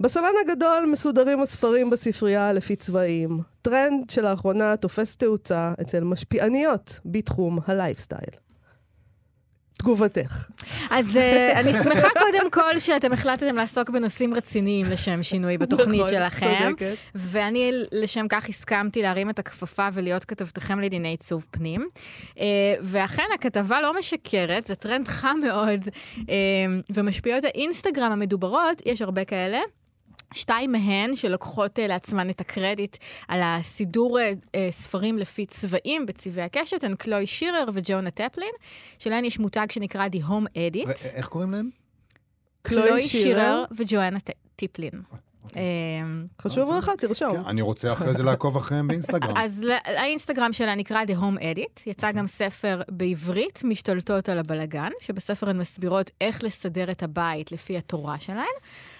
בסלון 0.00 0.34
הגדול 0.44 0.88
מסודרים 0.92 1.40
הספרים 1.40 1.90
בספרייה 1.90 2.52
לפי 2.52 2.76
צבעים, 2.76 3.40
טרנד 3.62 4.10
שלאחרונה 4.10 4.76
תופס 4.76 5.16
תאוצה 5.16 5.72
אצל 5.80 6.04
משפיעניות 6.04 7.00
בתחום 7.04 7.58
הלייפסטייל. 7.66 8.41
תגובתך. 9.82 10.46
אז 10.90 11.16
אה, 11.16 11.60
אני 11.60 11.72
שמחה 11.72 12.08
קודם 12.18 12.50
כל 12.50 12.78
שאתם 12.78 13.12
החלטתם 13.12 13.56
לעסוק 13.56 13.90
בנושאים 13.90 14.34
רציניים 14.34 14.86
לשם 14.86 15.22
שינוי 15.22 15.58
בתוכנית 15.58 16.00
נכון, 16.00 16.08
שלכם. 16.08 16.68
צודקת. 16.68 16.94
ואני 17.14 17.72
לשם 17.92 18.26
כך 18.28 18.48
הסכמתי 18.48 19.02
להרים 19.02 19.30
את 19.30 19.38
הכפפה 19.38 19.88
ולהיות 19.92 20.24
כתבתכם 20.24 20.80
לענייני 20.80 21.08
עיצוב 21.08 21.46
פנים. 21.50 21.88
אה, 22.38 22.44
ואכן, 22.82 23.26
הכתבה 23.34 23.80
לא 23.80 23.98
משקרת, 23.98 24.66
זה 24.66 24.74
טרנד 24.74 25.08
חם 25.08 25.36
מאוד, 25.42 25.88
אה, 26.28 26.34
ומשפיעות 26.94 27.44
האינסטגרם 27.44 28.12
המדוברות, 28.12 28.82
יש 28.86 29.02
הרבה 29.02 29.24
כאלה. 29.24 29.58
שתיים 30.34 30.72
מהן 30.72 31.16
שלוקחות 31.16 31.78
uh, 31.78 31.82
לעצמן 31.88 32.30
את 32.30 32.40
הקרדיט 32.40 32.96
על 33.28 33.40
הסידור 33.42 34.18
uh, 34.18 34.22
uh, 34.22 34.58
ספרים 34.70 35.18
לפי 35.18 35.46
צבעים 35.46 36.06
בצבעי 36.06 36.44
הקשת, 36.44 36.84
הן 36.84 36.94
קלוי 36.94 37.26
שירר 37.26 37.64
וג'ואנה 37.72 38.10
טפלין, 38.10 38.52
שלהן 38.98 39.24
יש 39.24 39.38
מותג 39.38 39.66
שנקרא 39.70 40.06
The 40.06 40.28
Home 40.28 40.46
Edit. 40.56 40.88
ואיך 40.88 41.28
קוראים 41.28 41.50
להם? 41.50 41.70
קלוי 42.62 43.02
שירר 43.02 43.64
וג'ואנה 43.76 44.18
טפלין. 44.56 45.02
אמ, 45.56 46.26
חשוב 46.42 46.70
לך, 46.74 46.90
תרשום. 46.98 47.36
כן, 47.36 47.42
אני 47.46 47.62
רוצה 47.62 47.92
אחרי 47.92 48.14
זה 48.14 48.22
לעקוב 48.22 48.56
אחריהם 48.56 48.88
באינסטגרם. 48.88 49.36
אז 49.36 49.64
האינסטגרם 49.84 50.52
שלה 50.52 50.74
נקרא 50.74 51.02
The 51.04 51.20
Home 51.20 51.40
Edit, 51.40 51.82
יצא 51.86 52.12
גם 52.12 52.26
ספר 52.26 52.82
בעברית, 52.88 53.60
משתלטות 53.64 54.28
על 54.28 54.38
הבלגן, 54.38 54.90
שבספר 55.00 55.50
הן 55.50 55.58
מסבירות 55.58 56.10
איך 56.20 56.44
לסדר 56.44 56.90
את 56.90 57.02
הבית 57.02 57.52
לפי 57.52 57.78
התורה 57.78 58.18
שלהן, 58.18 58.46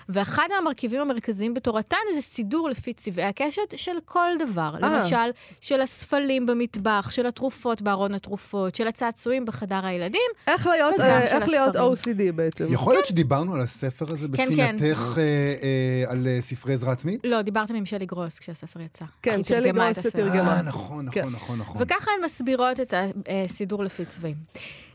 ואחד 0.09 0.47
מהמרכיבים 0.54 1.00
המרכזיים 1.00 1.54
בתורתן 1.54 1.97
זה 2.14 2.21
סידור 2.21 2.68
לפי 2.68 2.92
צבעי 2.92 3.25
הקשת 3.25 3.75
של 3.76 3.97
כל 4.04 4.28
דבר. 4.38 4.75
אה. 4.82 4.88
למשל, 4.88 5.30
של 5.61 5.80
הספלים 5.80 6.47
במטבח, 6.47 7.11
של 7.11 7.26
התרופות 7.26 7.82
בארון 7.82 8.14
התרופות, 8.14 8.75
של 8.75 8.87
הצעצועים 8.87 9.44
בחדר 9.44 9.87
הילדים. 9.87 10.30
איך 10.47 10.66
להיות, 10.66 11.00
אה, 11.00 11.21
איך 11.21 11.49
להיות. 11.49 11.76
OCD 11.76 12.32
בעצם. 12.35 12.66
יכול 12.71 12.94
להיות 12.94 13.06
שדיברנו 13.06 13.54
על 13.54 13.61
הספר 13.61 14.06
הזה 14.09 14.26
כן, 14.37 14.56
כן. 14.56 14.76
בפינתך 14.76 15.18
אה, 15.18 15.23
אה, 15.23 16.11
על 16.11 16.26
אה, 16.26 16.40
ספרי 16.40 16.75
עזרה 16.75 16.92
עצמית? 16.92 17.21
לא, 17.25 17.42
דיברתם 17.42 17.75
עם 17.75 17.87
שלי 17.87 18.06
גרוס 18.06 18.38
כשהספר 18.38 18.80
יצא. 18.80 19.04
כן, 19.23 19.44
שלי 19.44 19.73
גרוס. 19.73 19.99
תרגמה. 19.99 20.56
אה, 20.56 20.62
נכון, 20.62 21.06
כן. 21.11 21.21
נכון, 21.21 21.35
נכון, 21.35 21.59
נכון. 21.59 21.76
וככה 21.82 22.11
הן 22.18 22.25
מסבירות 22.25 22.80
את 22.80 22.94
הסידור 23.28 23.85
לפי 23.85 24.04
צבעים. 24.04 24.37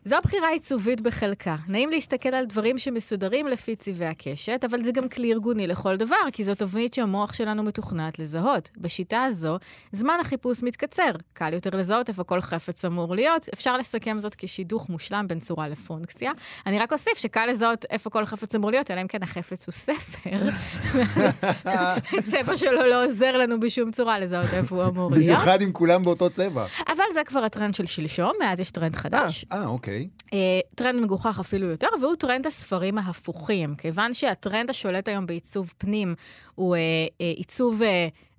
זו 0.08 0.16
בחירה 0.24 0.50
עיצובית 0.50 1.02
בחלקה. 1.02 1.56
נעים 1.68 1.90
להסתכל 1.90 2.30
על 2.30 2.46
דברים 2.46 2.78
שמסודרים 2.78 3.48
לפי 3.48 3.76
צבעי 3.76 4.08
הקשת, 4.08 4.64
אבל 4.70 4.84
זה 4.84 4.92
גם 4.92 5.10
כלי 5.10 5.34
ארגוני 5.34 5.68
לכל 5.68 5.98
דבר, 5.98 6.16
כי 6.32 6.44
זו 6.44 6.56
תבנית 6.56 6.94
שהמוח 6.94 7.34
שלנו 7.34 7.64
מתוכנת 7.64 8.20
לזהות. 8.20 8.70
בשיטה 8.78 9.24
הזו, 9.24 9.58
זמן 9.92 10.18
החיפוש 10.22 10.64
מתקצר. 10.64 11.12
קל 11.34 11.54
יותר 11.54 11.70
לזהות 11.78 12.10
איפה 12.10 12.24
כל 12.24 12.42
חפץ 12.42 12.86
אמור 12.86 13.16
להיות. 13.16 13.50
אפשר 13.54 13.78
לסכם 13.78 14.20
זאת 14.20 14.36
כשידוך 14.38 14.90
מושלם 14.90 15.26
בין 15.28 15.40
צורה 15.40 15.68
לפונקציה. 15.68 16.32
אני 16.66 16.80
רק 16.80 16.94
אוסיף 16.94 17.18
שקל 17.18 17.46
לזהות 17.46 17.86
איפה 17.90 18.10
כל 18.10 18.26
חפץ 18.26 18.56
אמור 18.56 18.72
להיות, 18.72 18.92
אלא 18.92 19.02
אם 19.02 19.08
כן 19.08 19.24
החפץ 19.24 19.68
הוא 19.68 19.74
ספר. 19.74 20.40
הצבע 22.18 22.58
שלו 22.58 22.86
לא 22.86 23.06
עוזר 23.06 23.38
לנו 23.38 23.60
בשום 23.60 23.92
צורה 23.92 24.20
לזהות 24.20 24.54
איפה 24.54 24.76
הוא 24.76 24.84
אמור 24.84 25.12
להיות. 25.12 25.26
במיוחד 25.26 25.62
אם 25.62 25.72
כולם 25.72 26.04
באותו 26.04 26.30
צבע. 26.30 26.66
אבל 26.88 27.06
זה 27.14 27.24
כבר 27.26 27.44
הטרנד 27.44 27.76
של 27.76 27.86
שלשום, 27.86 28.32
מאז 28.40 28.60
יש 28.60 28.72
טרנד 28.72 28.96
חדש. 28.96 29.46
אה, 29.52 29.66
אוקיי. 29.66 29.97
אה, 30.34 30.60
טרנד 30.76 31.02
מגוחך 31.02 31.40
אפילו 31.40 31.68
יותר, 31.68 31.88
והוא 32.02 32.16
טרנד 32.16 32.48
הספרים 32.48 32.98
ההפוכים. 32.98 33.76
כיוון 33.76 34.14
שהטרנד 34.14 34.70
השולט 34.70 35.08
היום 35.08 35.26
בעיצוב 35.26 35.74
פנים 35.78 36.16
הוא 36.56 36.76
אה, 36.76 36.80
אה, 37.22 37.34
עיצוב 37.36 37.82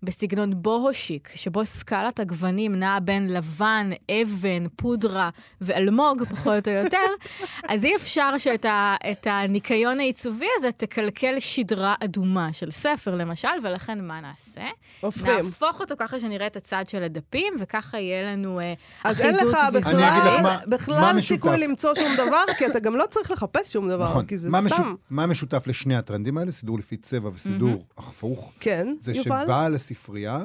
בסגנון 0.02 0.62
בוהו 0.62 0.92
שיק, 0.92 1.28
שבו 1.34 1.64
סקלת 1.66 2.20
הגוונים 2.20 2.74
נעה 2.74 3.00
בין 3.00 3.32
לבן, 3.34 3.90
אבן, 4.10 4.68
פודרה 4.76 5.30
ואלמוג, 5.60 6.24
פחות 6.24 6.68
או 6.68 6.72
יותר, 6.72 6.98
אז 7.68 7.84
אי 7.84 7.96
אפשר 7.96 8.38
שאת 8.38 8.64
ה, 8.64 8.94
את 9.10 9.26
הניקיון 9.30 10.00
העיצובי 10.00 10.46
הזה 10.58 10.72
תקלקל 10.72 11.34
שדרה 11.40 11.94
אדומה 12.04 12.52
של 12.52 12.70
ספר, 12.70 13.14
למשל, 13.16 13.48
ולכן 13.62 14.04
מה 14.06 14.20
נעשה? 14.20 14.62
הופכים. 15.00 15.26
נהפוך 15.44 15.80
אותו 15.80 15.94
ככה 15.98 16.20
שנראה 16.20 16.46
את 16.46 16.56
הצד 16.56 16.84
של 16.88 17.02
הדפים, 17.02 17.54
וככה 17.58 17.98
יהיה 17.98 18.22
לנו 18.32 18.60
אה, 18.60 18.74
אז 19.04 19.20
אין 19.20 19.34
אחידות 19.34 19.52
לך 19.54 19.58
ויזואלית. 19.72 20.00
אני 20.00 20.18
אגיד 20.20 20.22
לך 20.24 20.32
בכלל, 20.32 20.42
מה- 20.42 20.56
מה 20.66 20.76
בכלל 20.76 21.12
משותף. 21.18 21.28
סיכוי 21.34 21.58
למצוא 21.58 21.94
שום 21.94 22.12
דבר, 22.16 22.42
כי 22.58 22.66
אתה 22.66 22.78
גם 22.80 22.96
לא 22.96 23.04
צריך 23.10 23.30
לחפש 23.30 23.72
שום 23.72 23.88
דבר, 23.88 24.08
נכון. 24.10 24.26
כי 24.26 24.38
זה 24.38 24.50
מה 24.50 24.58
סתם. 24.60 24.66
משו- 24.66 24.82
מה 25.10 25.26
משותף 25.26 25.66
לשני 25.66 25.96
הטרנדים 25.96 26.38
האלה? 26.38 26.52
סידור 26.52 26.78
לפי 26.78 26.96
צבע 26.96 27.30
וסידור 27.34 27.84
הפוך. 27.98 28.52
כן, 28.60 28.94
זה 29.00 29.12
יובל? 29.12 29.44
שבעל 29.44 29.74
הספרייה 29.90 30.42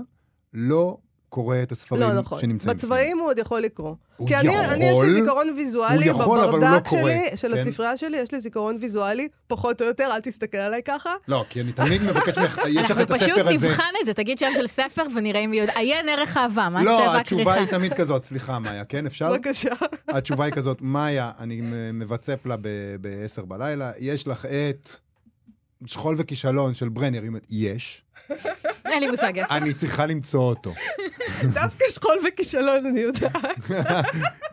לא 0.53 0.97
קורא 1.29 1.57
את 1.63 1.71
הספרים 1.71 2.01
לא 2.01 2.13
נכון. 2.13 2.41
שנמצאים 2.41 2.75
בצבעים 2.75 3.17
הוא 3.17 3.27
עוד 3.27 3.39
יכול 3.39 3.61
לקרוא. 3.61 3.95
הוא 4.17 4.27
כי 4.27 4.35
אני, 4.35 4.49
אני, 4.59 4.85
יש 4.85 4.99
לי 4.99 5.05
יכול, 5.05 5.13
זיכרון 5.13 5.53
ויזואלי, 5.57 6.09
הוא 6.09 6.21
יכול, 6.21 6.39
אבל 6.39 6.49
הוא 6.49 6.59
לא 6.59 6.67
בברדק 6.67 6.87
קורא, 6.87 7.01
שלי, 7.01 7.37
של 7.37 7.55
כן? 7.55 7.67
הספרייה 7.67 7.97
שלי, 7.97 8.17
יש 8.17 8.31
לי 8.31 8.39
זיכרון 8.39 8.77
ויזואלי, 8.79 9.27
פחות 9.47 9.81
או 9.81 9.87
יותר, 9.87 10.09
אל 10.15 10.19
תסתכל 10.19 10.57
עליי 10.57 10.81
ככה. 10.83 11.09
לא, 11.27 11.45
כי 11.49 11.61
אני 11.61 11.71
תמיד 11.71 12.01
מבקש 12.03 12.37
ממך, 12.37 12.59
יש 12.69 12.91
לך 12.91 12.91
אנחנו 12.91 13.03
את 13.03 13.11
פשוט 13.11 13.29
הספר 13.29 13.49
הזה. 13.49 13.67
נבחן 13.67 13.93
את 14.01 14.05
זה, 14.05 14.13
תגיד 14.13 14.39
שם 14.39 14.49
של 14.55 14.67
ספר 14.67 15.03
ונראה 15.15 15.39
אם 15.39 15.53
יודע. 15.53 15.73
עיין 15.75 16.09
ערך 16.09 16.37
אהבה, 16.37 16.69
מה 16.69 16.83
לא, 16.83 17.01
צבע 17.05 17.19
התשובה 17.19 17.41
הכריכה? 17.41 17.59
היא 17.59 17.69
תמיד 17.69 17.93
כזאת, 17.93 18.23
סליחה, 18.23 18.59
מאיה, 18.59 18.85
כן, 18.85 19.05
אפשר? 19.05 19.33
בבקשה. 19.33 19.73
התשובה 20.07 20.45
היא 20.45 20.53
כזאת, 20.53 20.77
מאיה, 20.81 21.31
אני 21.39 21.61
מבצע 21.93 22.33
לה 22.45 22.55
ב-10 23.01 23.45
בלילה, 23.45 23.91
יש 23.99 24.27
לך 24.27 24.45
את 24.45 24.91
שכול 25.85 26.15
וכישלון 26.17 26.73
של 26.73 26.89
ברנר, 26.89 27.21
היא 27.21 27.27
אומרת, 27.27 27.47
יש, 27.49 28.03
אין 28.91 29.03
לי 29.03 29.11
מושג 29.11 29.39
איפה. 29.39 29.57
אני 29.57 29.73
צריכה 29.73 30.05
למצוא 30.05 30.41
אותו. 30.41 30.73
דווקא 31.43 31.85
שכול 31.89 32.17
וכישלון, 32.27 32.85
אני 32.85 32.99
יודעת. 32.99 33.59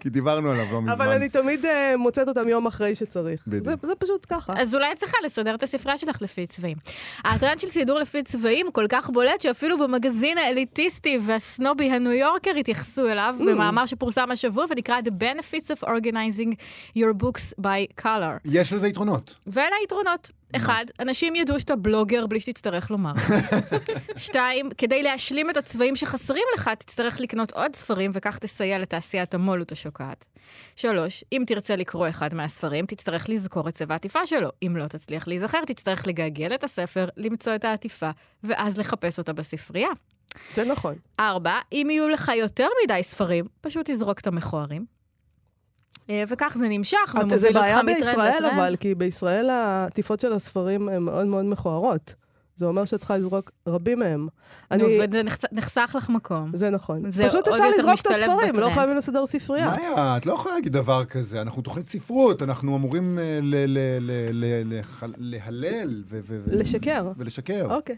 כי 0.00 0.10
דיברנו 0.10 0.50
עליו 0.50 0.64
לא 0.72 0.82
מזמן. 0.82 0.92
אבל 0.92 1.08
אני 1.12 1.28
תמיד 1.28 1.64
אה, 1.66 1.94
מוצאת 1.98 2.28
אותם 2.28 2.48
יום 2.48 2.66
אחרי 2.66 2.94
שצריך. 2.94 3.42
בדיוק. 3.46 3.86
זה 3.86 3.94
פשוט 3.98 4.26
ככה. 4.28 4.52
אז 4.56 4.74
אולי 4.74 4.92
את 4.92 4.96
צריכה 4.98 5.16
לסדר 5.24 5.54
את 5.54 5.62
הספרייה 5.62 5.98
שלך 5.98 6.22
לפי 6.22 6.46
צבעים. 6.46 6.76
הטרנד 7.24 7.60
של 7.60 7.68
סידור 7.68 7.98
לפי 7.98 8.22
צבעים 8.22 8.66
כל 8.72 8.86
כך 8.88 9.10
בולט 9.10 9.40
שאפילו 9.40 9.78
במגזין 9.78 10.38
האליטיסטי 10.38 11.18
והסנובי 11.26 11.90
הניו 11.90 12.12
יורקר 12.12 12.50
התייחסו 12.60 13.08
אליו 13.08 13.34
Mm. 13.40 13.42
במאמר 13.44 13.86
שפורסם 13.86 14.30
השבוע 14.30 14.64
ונקרא 14.70 15.00
The 15.04 15.22
Benefits 15.22 15.76
of 15.76 15.88
Organizing 15.88 16.54
Your 16.98 17.22
Books 17.22 17.60
by 17.62 18.02
Color. 18.04 18.38
יש 18.44 18.72
לזה 18.72 18.88
יתרונות. 18.88 19.34
ואלה 19.46 19.76
היתרונות. 19.80 20.30
אחד, 20.56 20.84
אנשים 21.00 21.34
ידעו 21.36 21.60
שאתה 21.60 21.76
בלוגר 21.76 22.26
בלי 22.26 22.40
שתצטרך 22.40 22.90
לומר. 22.90 23.12
שתיים, 24.16 24.70
כדי 24.78 25.02
להשלים 25.02 25.50
את 25.50 25.56
הצבעים 25.56 25.96
שחסרים 25.96 26.42
לך, 26.56 26.70
תצטרך 26.78 27.20
לקנות 27.20 27.52
עוד 27.52 27.76
ספרים, 27.76 28.10
וכך 28.14 28.38
תסייע 28.38 28.78
לתעשיית 28.78 29.34
המו"לות 29.34 29.72
השוקעת. 29.72 30.26
שלוש, 30.76 31.24
אם 31.32 31.42
תרצה 31.46 31.76
לקרוא 31.76 32.08
אחד 32.08 32.34
מהספרים, 32.34 32.86
תצטרך 32.86 33.28
לזכור 33.28 33.68
את 33.68 33.74
צבע 33.74 33.94
העטיפה 33.94 34.26
שלו. 34.26 34.48
אם 34.62 34.76
לא 34.76 34.86
תצליח 34.86 35.28
להיזכר, 35.28 35.64
תצטרך 35.64 36.06
לגגל 36.06 36.54
את 36.54 36.64
הספר, 36.64 37.08
למצוא 37.16 37.54
את 37.54 37.64
העטיפה, 37.64 38.10
ואז 38.44 38.78
לחפש 38.78 39.18
אותה 39.18 39.32
בספרייה. 39.32 39.90
זה 40.54 40.64
נכון. 40.64 40.94
ארבע, 41.20 41.58
אם 41.72 41.88
יהיו 41.90 42.08
לך 42.08 42.32
יותר 42.36 42.68
מדי 42.84 43.02
ספרים, 43.02 43.44
פשוט 43.60 43.90
תזרוק 43.90 44.18
את 44.18 44.26
המכוערים. 44.26 45.00
אה, 46.10 46.24
וכך 46.28 46.56
זה 46.58 46.68
נמשך, 46.68 46.98
זה 47.12 47.20
ומוביל 47.20 47.46
אותך 47.46 47.60
בעיה 47.60 47.82
מטרנד 47.82 47.96
בישראל, 47.96 48.36
לטרנד. 48.38 48.52
אבל, 48.54 48.76
כי 48.80 48.94
בישראל 48.94 49.50
העטיפות 49.50 50.20
של 50.20 50.32
הספרים 50.32 50.88
הן 50.88 51.02
מאוד 51.02 51.26
מאוד 51.26 51.44
מכוערות. 51.44 52.14
זה 52.60 52.66
אומר 52.66 52.84
שאת 52.84 52.98
צריכה 52.98 53.16
לזרוק 53.16 53.50
רבים 53.66 53.98
מהם. 53.98 54.20
נו, 54.20 54.28
אני... 54.70 54.84
וזה 55.08 55.22
נחצ- 55.22 55.48
נחסך 55.52 55.92
לך 55.96 56.08
מקום. 56.10 56.50
זה 56.54 56.70
נכון. 56.70 57.12
זה 57.12 57.28
פשוט 57.28 57.48
אפשר 57.48 57.64
לזרוק 57.78 58.00
את 58.00 58.06
הספרים, 58.06 58.30
לא 58.54 58.60
בטרנד. 58.60 58.74
חייבים 58.74 58.96
לסדר 58.96 59.26
ספרייה. 59.26 59.72
מאיה, 59.76 60.16
את 60.16 60.26
לא 60.26 60.32
יכולה 60.32 60.54
להגיד 60.54 60.72
דבר 60.72 61.04
כזה. 61.04 61.40
אנחנו 61.42 61.62
תוכנית 61.62 61.88
ספרות, 61.88 62.42
אנחנו 62.42 62.76
אמורים 62.76 63.18
אה, 63.18 63.38
ל- 63.42 63.54
ל- 63.54 63.98
ל- 64.00 64.30
ל- 64.32 64.78
לח- 64.78 65.02
להלל 65.18 66.02
ו- 66.10 66.20
לשקר. 66.46 67.12
ולשקר. 67.16 67.66
אוקיי. 67.76 67.96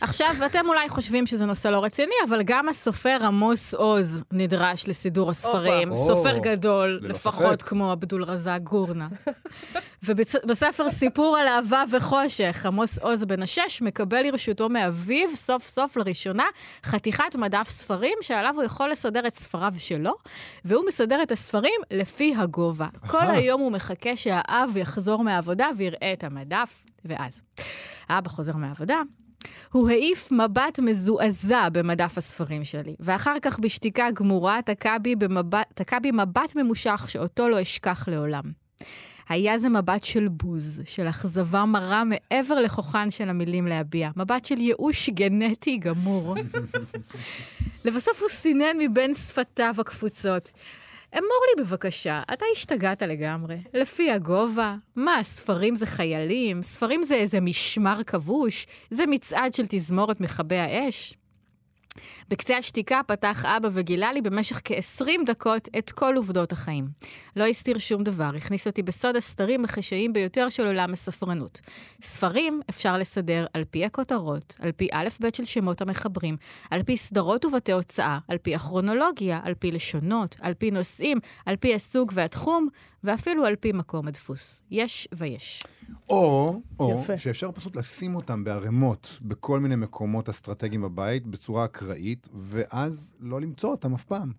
עכשיו, 0.00 0.28
אתם 0.46 0.64
אולי 0.68 0.88
חושבים 0.88 1.26
שזה 1.26 1.46
נושא 1.46 1.68
לא 1.68 1.84
רציני, 1.84 2.14
אבל 2.28 2.42
גם 2.44 2.68
הסופר 2.68 3.18
עמוס 3.26 3.74
עוז 3.74 4.22
נדרש 4.32 4.88
לסידור 4.88 5.30
הספרים. 5.30 5.96
סופר 5.96 6.36
או, 6.36 6.42
גדול, 6.42 7.00
לפחות. 7.02 7.62
כמו 7.62 7.90
עבדול 7.92 8.22
רזאק 8.24 8.62
גורנה. 8.62 9.08
ובספר 10.06 10.90
סיפור 10.90 11.36
על 11.38 11.46
אהבה 11.48 11.84
וחושך, 11.90 12.66
עמוס 12.66 12.98
עוז 12.98 13.24
בן 13.24 13.42
השש 13.42 13.82
מקבל 13.82 14.03
לרשותו 14.12 14.68
מאביו, 14.68 15.36
סוף 15.36 15.66
סוף 15.66 15.96
לראשונה, 15.96 16.44
חתיכת 16.84 17.36
מדף 17.36 17.68
ספרים 17.68 18.18
שעליו 18.20 18.54
הוא 18.54 18.64
יכול 18.64 18.90
לסדר 18.90 19.26
את 19.26 19.34
ספריו 19.34 19.72
שלו, 19.78 20.12
והוא 20.64 20.84
מסדר 20.86 21.22
את 21.22 21.32
הספרים 21.32 21.80
לפי 21.90 22.34
הגובה. 22.36 22.88
כל 23.06 23.26
היום 23.26 23.60
הוא 23.60 23.72
מחכה 23.72 24.16
שהאב 24.16 24.76
יחזור 24.76 25.24
מהעבודה 25.24 25.68
ויראה 25.76 26.12
את 26.12 26.24
המדף, 26.24 26.84
ואז. 27.04 27.42
האבא 28.08 28.28
חוזר 28.28 28.56
מהעבודה, 28.56 29.02
הוא 29.72 29.88
העיף 29.88 30.32
מבט 30.32 30.78
מזועזע 30.78 31.68
במדף 31.68 32.18
הספרים 32.18 32.64
שלי, 32.64 32.94
ואחר 33.00 33.36
כך 33.42 33.58
בשתיקה 33.58 34.10
גמורה 34.10 34.60
תקע 34.64 34.98
בי, 34.98 35.16
במבט, 35.16 35.66
תקע 35.74 35.98
בי 35.98 36.10
מבט 36.10 36.56
ממושך 36.56 37.06
שאותו 37.08 37.48
לא 37.48 37.62
אשכח 37.62 38.08
לעולם. 38.08 38.42
היה 39.28 39.58
זה 39.58 39.68
מבט 39.68 40.04
של 40.04 40.28
בוז, 40.28 40.82
של 40.84 41.08
אכזבה 41.08 41.64
מרה 41.64 42.02
מעבר 42.04 42.54
לכוחן 42.54 43.10
של 43.10 43.28
המילים 43.28 43.66
להביע. 43.66 44.10
מבט 44.16 44.44
של 44.44 44.60
ייאוש 44.60 45.10
גנטי 45.10 45.76
גמור. 45.76 46.34
לבסוף 47.84 48.20
הוא 48.20 48.28
סינן 48.28 48.76
מבין 48.78 49.14
שפתיו 49.14 49.74
הקפוצות. 49.78 50.52
אמור 51.14 51.40
לי 51.48 51.64
בבקשה, 51.64 52.22
אתה 52.32 52.44
השתגעת 52.52 53.02
לגמרי. 53.02 53.56
לפי 53.74 54.10
הגובה, 54.10 54.76
מה, 54.96 55.22
ספרים 55.22 55.76
זה 55.76 55.86
חיילים? 55.86 56.62
ספרים 56.62 57.02
זה 57.02 57.14
איזה 57.14 57.40
משמר 57.40 58.04
כבוש? 58.06 58.66
זה 58.90 59.06
מצעד 59.06 59.54
של 59.54 59.64
תזמורת 59.68 60.20
מכבי 60.20 60.56
האש? 60.56 61.14
בקצה 62.28 62.58
השתיקה 62.58 63.00
פתח 63.06 63.44
אבא 63.44 63.68
וגילה 63.72 64.12
לי 64.12 64.20
במשך 64.20 64.60
כ-20 64.64 65.06
דקות 65.26 65.68
את 65.78 65.90
כל 65.90 66.16
עובדות 66.16 66.52
החיים. 66.52 66.88
לא 67.36 67.46
הסתיר 67.46 67.78
שום 67.78 68.02
דבר, 68.02 68.30
הכניס 68.36 68.66
אותי 68.66 68.82
בסוד 68.82 69.16
הסתרים 69.16 69.64
החשאיים 69.64 70.12
ביותר 70.12 70.48
של 70.48 70.66
עולם 70.66 70.92
הספרנות. 70.92 71.60
ספרים 72.02 72.60
אפשר 72.70 72.98
לסדר 72.98 73.46
על 73.52 73.64
פי 73.70 73.84
הכותרות, 73.84 74.56
על 74.60 74.72
פי 74.72 74.88
א'-ב' 74.92 75.28
של 75.34 75.44
שמות 75.44 75.82
המחברים, 75.82 76.36
על 76.70 76.82
פי 76.82 76.96
סדרות 76.96 77.44
ובתי 77.44 77.72
הוצאה, 77.72 78.18
על 78.28 78.38
פי 78.38 78.54
הכרונולוגיה, 78.54 79.40
על 79.42 79.54
פי 79.54 79.70
לשונות, 79.70 80.36
על 80.40 80.54
פי 80.54 80.70
נושאים, 80.70 81.18
על 81.46 81.56
פי 81.56 81.74
הסוג 81.74 82.12
והתחום, 82.14 82.68
ואפילו 83.04 83.44
על 83.44 83.56
פי 83.56 83.72
מקום 83.72 84.08
הדפוס. 84.08 84.62
יש 84.70 85.08
ויש. 85.12 85.62
או, 86.08 86.60
או 86.80 87.00
יפה. 87.02 87.18
שאפשר 87.18 87.52
פשוט 87.52 87.76
לשים 87.76 88.14
אותם 88.14 88.44
בערימות 88.44 89.18
בכל 89.22 89.60
מיני 89.60 89.76
מקומות 89.76 90.28
אסטרטגיים 90.28 90.82
בבית 90.82 91.26
בצורה 91.26 91.64
אקראית, 91.64 92.28
ואז 92.34 93.14
לא 93.20 93.40
למצוא 93.40 93.70
אותם 93.70 93.94
אף 93.94 94.04
פעם. 94.04 94.32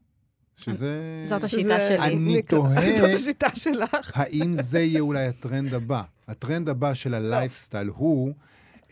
שזה... 0.58 1.24
זאת 1.26 1.42
שזה- 1.42 1.46
השיטה 1.58 1.82
שלי. 1.82 1.98
אני 2.00 2.42
תוהה- 2.50 2.98
זאת 3.02 3.10
השיטה 3.16 3.48
שלך. 3.56 4.12
האם 4.14 4.62
זה 4.62 4.80
יהיה 4.80 5.00
אולי 5.00 5.26
הטרנד 5.28 5.74
הבא? 5.74 6.02
הטרנד 6.28 6.70
הבא 6.70 6.94
של 6.94 7.14
הלייפסטייל 7.14 7.88
הוא... 7.88 8.34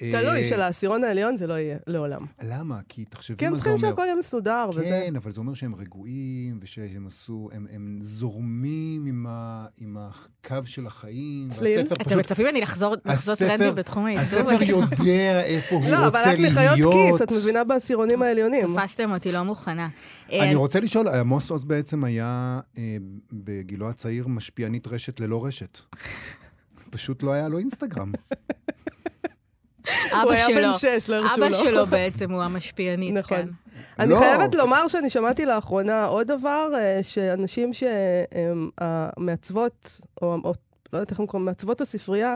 אה, 0.02 0.12
תלוי, 0.12 0.44
של 0.44 0.62
העשירון 0.62 1.04
העליון 1.04 1.38
זה 1.38 1.48
לא 1.48 1.54
יהיה 1.54 1.78
לעולם. 1.88 2.26
למה? 2.44 2.80
כי 2.90 3.06
תחשבי 3.06 3.38
כי 3.38 3.46
הם 3.46 3.52
מה 3.52 3.58
זה 3.58 3.64
צריכים 3.64 3.84
אומר. 3.84 3.96
שהכל 3.96 4.06
יהיה 4.06 4.16
מסודר, 4.16 4.70
וזה... 4.74 4.84
כן, 5.08 5.16
אבל 5.16 5.32
זה 5.32 5.40
אומר 5.40 5.54
שהם 5.54 5.76
רגועים, 5.76 6.60
ושהם 6.62 7.08
עשו, 7.08 7.50
הם, 7.54 7.68
הם 7.72 8.00
זורמים 8.02 9.06
עם, 9.06 9.26
ה, 9.30 9.66
עם 9.82 9.98
הקו 10.00 10.56
של 10.66 10.88
החיים. 10.88 11.50
צליל. 11.50 11.80
אתם 11.80 11.96
פשוט... 12.04 12.20
מצפים 12.20 12.46
ממני 12.46 12.62
לחזור 12.62 12.96
לחזור 13.06 13.34
הספר- 13.34 13.48
טרנדית 13.48 13.76
בתחום 13.76 14.06
העיצוב? 14.06 14.24
הספר 14.48 14.64
יודע 14.64 15.42
איפה 15.44 15.76
הוא 15.76 15.86
לא, 15.90 16.08
אבל 16.08 16.20
רוצה 16.20 16.34
את 16.34 16.40
מחיות 16.40 16.76
להיות. 16.76 16.94
כיס, 16.94 17.22
את 17.22 17.32
מבינה 17.32 17.64
בעשירונים 17.64 18.22
העליונים. 18.22 18.74
תפסתם 18.74 19.12
אותי 19.12 19.32
לא 19.32 19.44
מוכנה. 19.44 19.90
אני 20.30 20.40
אה, 20.54 20.56
רוצה 20.56 20.80
לשאול, 20.80 21.08
עמוס 21.08 21.50
עוז 21.50 21.66
בעצם 21.66 22.04
היה 22.04 22.60
אה, 22.78 22.98
בגילו 23.34 23.90
הצעיר 23.90 24.28
משפיענית 24.28 24.88
רשת 24.88 25.20
ללא 25.20 25.46
רשת. 25.46 25.80
פשוט 26.90 27.24
לא 27.24 27.32
היה 27.32 27.50
לו 27.50 27.58
אינסטגרם. 27.58 28.12
הוא 30.12 30.22
אבא 30.24 30.32
היה 30.32 30.48
בן 30.48 30.54
שלו, 30.54 30.74
שש, 30.74 31.10
לא 31.10 31.16
הרשו 31.16 31.36
אבא 31.36 31.48
לו. 31.48 31.54
שלו 31.54 31.86
בעצם 31.86 32.32
הוא 32.32 32.44
המשפיענית 32.44 33.14
נכון. 33.14 33.38
כאן. 33.38 33.48
אני 34.00 34.10
לא. 34.10 34.20
חייבת 34.20 34.56
לומר 34.56 34.88
שאני 34.88 35.10
שמעתי 35.10 35.46
לאחרונה 35.46 36.06
עוד 36.06 36.28
דבר, 36.28 36.72
אה, 36.76 37.00
שאנשים 37.04 37.72
שהמעצבות, 38.80 40.00
או 40.22 40.38
או 40.44 40.54
לא 40.94 40.98
יודעת 40.98 41.12
איך 41.12 41.20
הם 41.20 41.26
קוראים, 41.26 41.46
מעצבות 41.46 41.82
הספרייה, 41.82 42.36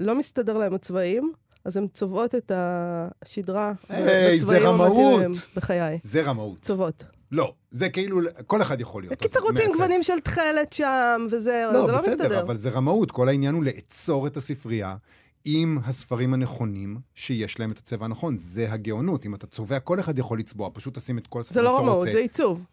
לא 0.00 0.14
מסתדר 0.18 0.58
להם 0.58 0.74
הצבעים, 0.74 1.32
אז 1.64 1.76
הן 1.76 1.86
צובעות 1.92 2.34
את 2.34 2.52
השדרה 2.54 3.72
היי, 3.88 4.38
זה 4.38 4.46
בצבעים 4.46 4.66
רמאות. 4.66 4.90
המתאימים. 4.90 5.32
בחיי. 5.56 5.98
זה 6.02 6.22
רמאות. 6.22 6.60
צובות. 6.62 7.04
לא, 7.32 7.52
זה 7.70 7.88
כאילו, 7.88 8.20
כל 8.46 8.62
אחד 8.62 8.80
יכול 8.80 9.02
להיות. 9.02 9.12
בקיצור, 9.12 9.42
רוצים 9.42 9.64
מעצב. 9.66 9.78
גוונים 9.78 10.02
של 10.02 10.20
תכלת 10.20 10.72
שם, 10.72 11.26
וזה, 11.30 11.68
לא, 11.72 11.86
זה 11.86 11.92
לא 11.92 11.98
בסדר, 11.98 12.12
מסתדר. 12.12 12.40
אבל 12.40 12.56
זה 12.56 12.70
רמאות. 12.70 13.10
כל 13.10 13.28
העניין 13.28 13.54
הוא 13.54 13.64
לעצור 13.64 14.26
את 14.26 14.36
הספרייה 14.36 14.96
עם 15.44 15.78
הספרים 15.84 16.34
הנכונים, 16.34 16.96
שיש 17.14 17.60
להם 17.60 17.70
את 17.72 17.78
הצבע 17.78 18.04
הנכון. 18.04 18.36
זה 18.36 18.72
הגאונות. 18.72 19.26
אם 19.26 19.34
אתה 19.34 19.46
צובע, 19.46 19.80
כל 19.80 20.00
אחד 20.00 20.18
יכול 20.18 20.38
לצבוע, 20.38 20.70
פשוט 20.72 20.98
תשים 20.98 21.18
את 21.18 21.26
כל 21.26 21.42
זה 21.42 21.48
הספרים 21.48 21.64
לא 21.64 21.70
שאתה 21.70 21.82
רמאות, 21.82 21.98
רוצה. 21.98 22.10
זה 22.12 22.18
עיצוב. 22.18 22.66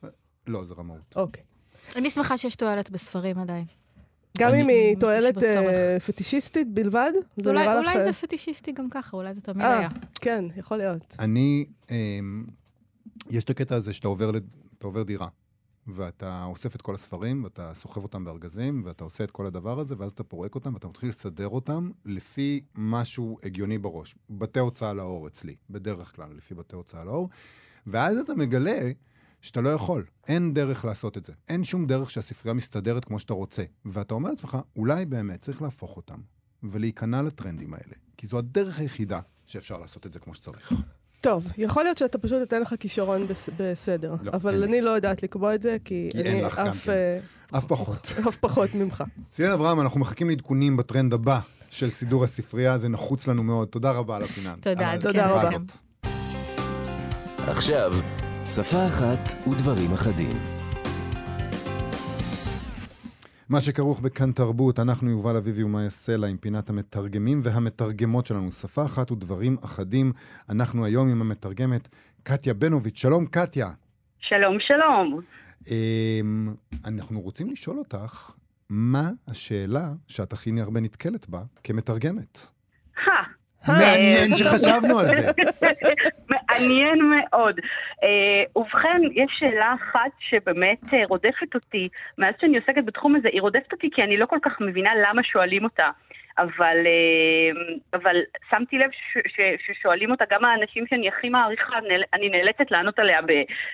לא, 0.48 0.66
זה 0.66 0.74
רמאות. 0.74 1.16
אוקיי. 1.16 1.44
אני 1.96 2.10
שמחה 2.10 2.38
שיש 2.38 2.56
תועלת 2.56 2.90
בספרים 2.90 3.40
עדיין. 3.40 3.66
גם 4.38 4.56
אם 4.56 4.68
היא 4.68 4.98
תועלת. 5.00 5.44
אה, 5.44 5.98
פטישיסטית 6.06 6.74
בלבד, 6.74 7.12
זה 7.38 7.50
אולי- 7.50 7.62
נראה 7.62 7.80
לך... 7.82 7.88
אולי 7.88 7.98
אה, 8.00 8.04
זה 8.04 8.14
פטישיסטי 8.14 8.72
גם 8.72 8.90
ככה, 8.90 9.18
אולי 9.18 9.34
זה 9.34 9.42
תמיד 9.42 9.62
אה, 9.66 9.80
היה. 9.80 9.90
כן, 10.22 10.46
יכול 10.58 10.78
להיות. 10.78 11.16
אני, 11.20 11.66
אמ, 11.92 12.46
יש 13.30 13.44
את 13.44 13.50
הקטע 13.50 13.76
הזה 13.76 13.94
שאתה 13.94 14.08
עובר 14.82 15.04
דירה, 15.04 15.28
ואתה 15.88 16.44
אוסף 16.44 16.76
את 16.76 16.82
כל 16.82 16.96
הספרים, 16.96 17.44
ואתה 17.44 17.72
סוחב 17.74 18.04
אותם 18.04 18.26
בארגזים, 18.26 18.82
ואתה 18.86 19.04
עושה 19.04 19.24
את 19.24 19.32
כל 19.32 19.46
הדבר 19.46 19.80
הזה, 19.80 19.96
ואז 19.98 20.12
אתה 20.12 20.24
פורק 20.24 20.56
אותם, 20.56 20.74
ואתה 20.74 20.88
מתחיל 20.88 21.10
לסדר 21.10 21.48
אותם 21.48 21.92
לפי 22.06 22.62
משהו 22.76 23.38
הגיוני 23.44 23.78
בראש. 23.78 24.16
בתי 24.30 24.60
הוצאה 24.60 24.94
לאור 24.94 25.28
אצלי, 25.28 25.56
בדרך 25.70 26.16
כלל, 26.16 26.34
לפי 26.38 26.56
בתי 26.56 26.76
הוצאה 26.76 27.04
לאור, 27.04 27.30
ואז 27.88 28.18
אתה 28.18 28.36
מגלה 28.36 28.92
שאתה 29.42 29.62
לא 29.62 29.70
יכול. 29.70 30.06
אין 30.28 30.54
דרך 30.54 30.86
לעשות 30.86 31.18
את 31.18 31.26
זה. 31.26 31.34
אין 31.48 31.64
שום 31.64 31.86
דרך 31.86 32.12
שהספרייה 32.12 32.54
מסתדרת 32.54 33.06
כמו 33.06 33.20
שאתה 33.20 33.34
רוצה. 33.34 33.64
ואתה 33.86 34.14
אומר 34.14 34.30
לעצמך, 34.30 34.58
אולי 34.76 35.06
באמת 35.06 35.42
צריך 35.42 35.62
להפוך 35.62 35.98
אותם, 35.98 36.20
ולהיכנע 36.64 37.22
לטרנדים 37.22 37.74
האלה. 37.74 37.94
כי 38.18 38.28
זו 38.28 38.38
הדרך 38.38 38.80
היחידה 38.80 39.20
שאפשר 39.46 39.78
לעשות 39.78 40.06
את 40.06 40.14
זה 40.14 40.20
כמו 40.20 40.34
שצריך. 40.34 40.74
טוב, 41.22 41.48
יכול 41.58 41.84
להיות 41.84 41.98
שאתה 41.98 42.18
פשוט 42.18 42.40
נותן 42.40 42.62
לך 42.62 42.76
כישרון 42.80 43.28
בס- 43.28 43.50
בסדר, 43.60 44.16
לא, 44.24 44.32
אבל 44.34 44.52
אין 44.52 44.60
לי. 44.62 44.68
אני 44.68 44.82
לא 44.82 44.90
יודעת 44.90 45.24
לקבוע 45.24 45.56
את 45.56 45.62
זה, 45.62 45.78
כי 45.86 46.10
כי 46.12 46.18
אין 46.22 46.28
אני 46.38 46.48
אף, 46.48 46.56
כן. 46.86 46.92
אה, 47.52 47.58
אף 47.58 47.66
פחות. 47.66 48.14
אף 48.28 48.36
פחות 48.38 48.70
ממך. 48.76 49.04
ציון 49.30 49.52
אברהם, 49.52 49.82
אנחנו 49.82 50.00
מחכים 50.00 50.30
לעדכונים 50.30 50.78
בטרנד 50.78 51.14
הבא 51.14 51.40
של 51.70 51.90
סידור 51.90 52.24
הספרייה, 52.24 52.78
זה 52.78 52.90
נחוץ 52.90 53.28
לנו 53.28 53.44
מאוד. 53.44 53.68
תודה 53.68 53.92
רבה 53.92 54.16
על 54.16 54.24
הפינה. 54.24 54.56
תודה, 54.62 54.90
על 54.90 55.02
תודה 55.02 55.28
רבה. 55.28 55.50
עכשיו, 57.48 57.94
שפה 58.56 58.88
אחת 58.88 59.48
ודברים 59.52 59.94
אחדים. 59.94 60.40
מה 63.50 63.62
שכרוך 63.62 64.00
בכאן 64.00 64.32
תרבות, 64.32 64.80
אנחנו 64.80 65.10
יובל 65.10 65.36
אביבי 65.36 65.64
ומאיה 65.64 65.90
סלע 65.90 66.28
עם 66.28 66.38
פינת 66.38 66.70
המתרגמים 66.70 67.40
והמתרגמות 67.44 68.26
שלנו. 68.26 68.52
שפה 68.52 68.86
אחת 68.86 69.12
ודברים 69.12 69.58
אחדים. 69.66 70.12
אנחנו 70.50 70.86
היום 70.86 71.10
עם 71.10 71.22
המתרגמת 71.22 71.88
קטיה 72.24 72.54
בנוביץ'. 72.54 72.98
שלום, 72.98 73.26
קטיה. 73.26 73.68
שלום, 74.20 74.58
שלום. 74.60 75.20
אמ, 75.72 76.54
אנחנו 76.86 77.22
רוצים 77.22 77.52
לשאול 77.52 77.78
אותך, 77.78 78.32
מה 78.70 79.10
השאלה 79.28 79.92
שאת 80.08 80.34
הכי 80.34 80.52
הרבה 80.62 80.80
נתקלת 80.80 81.30
בה 81.30 81.42
כמתרגמת? 81.64 82.40
מעניין 83.68 84.34
שחשבנו 84.34 85.00
על 85.00 85.08
זה. 85.08 85.32
מעניין 86.52 87.00
מאוד. 87.00 87.60
Uh, 87.60 88.60
ובכן, 88.60 89.02
יש 89.14 89.32
שאלה 89.36 89.74
אחת 89.74 90.12
שבאמת 90.20 90.84
uh, 90.84 90.96
רודפת 91.10 91.56
אותי, 91.56 91.90
מאז 92.18 92.34
שאני 92.42 92.58
עוסקת 92.58 92.86
בתחום 92.86 93.16
הזה, 93.16 93.30
היא 93.32 93.42
רודפת 93.42 93.72
אותי 93.72 93.90
כי 93.92 94.04
אני 94.04 94.18
לא 94.18 94.26
כל 94.26 94.40
כך 94.42 94.62
מבינה 94.62 94.92
למה 94.96 95.24
שואלים 95.24 95.64
אותה. 95.64 95.90
אבל, 96.38 96.78
uh, 96.86 97.80
אבל 97.94 98.16
שמתי 98.50 98.78
לב 98.78 98.90
ש, 98.92 99.18
ש, 99.28 99.40
ששואלים 99.66 100.12
אותה 100.12 100.26
גם 100.30 100.46
האנשים 100.46 100.88
שאני 100.88 101.08
הכי 101.08 101.28
מעריכה, 101.32 101.78
אני 102.14 102.30
נאלצת 102.30 102.72
לענות 102.72 103.00
עליה 103.00 103.20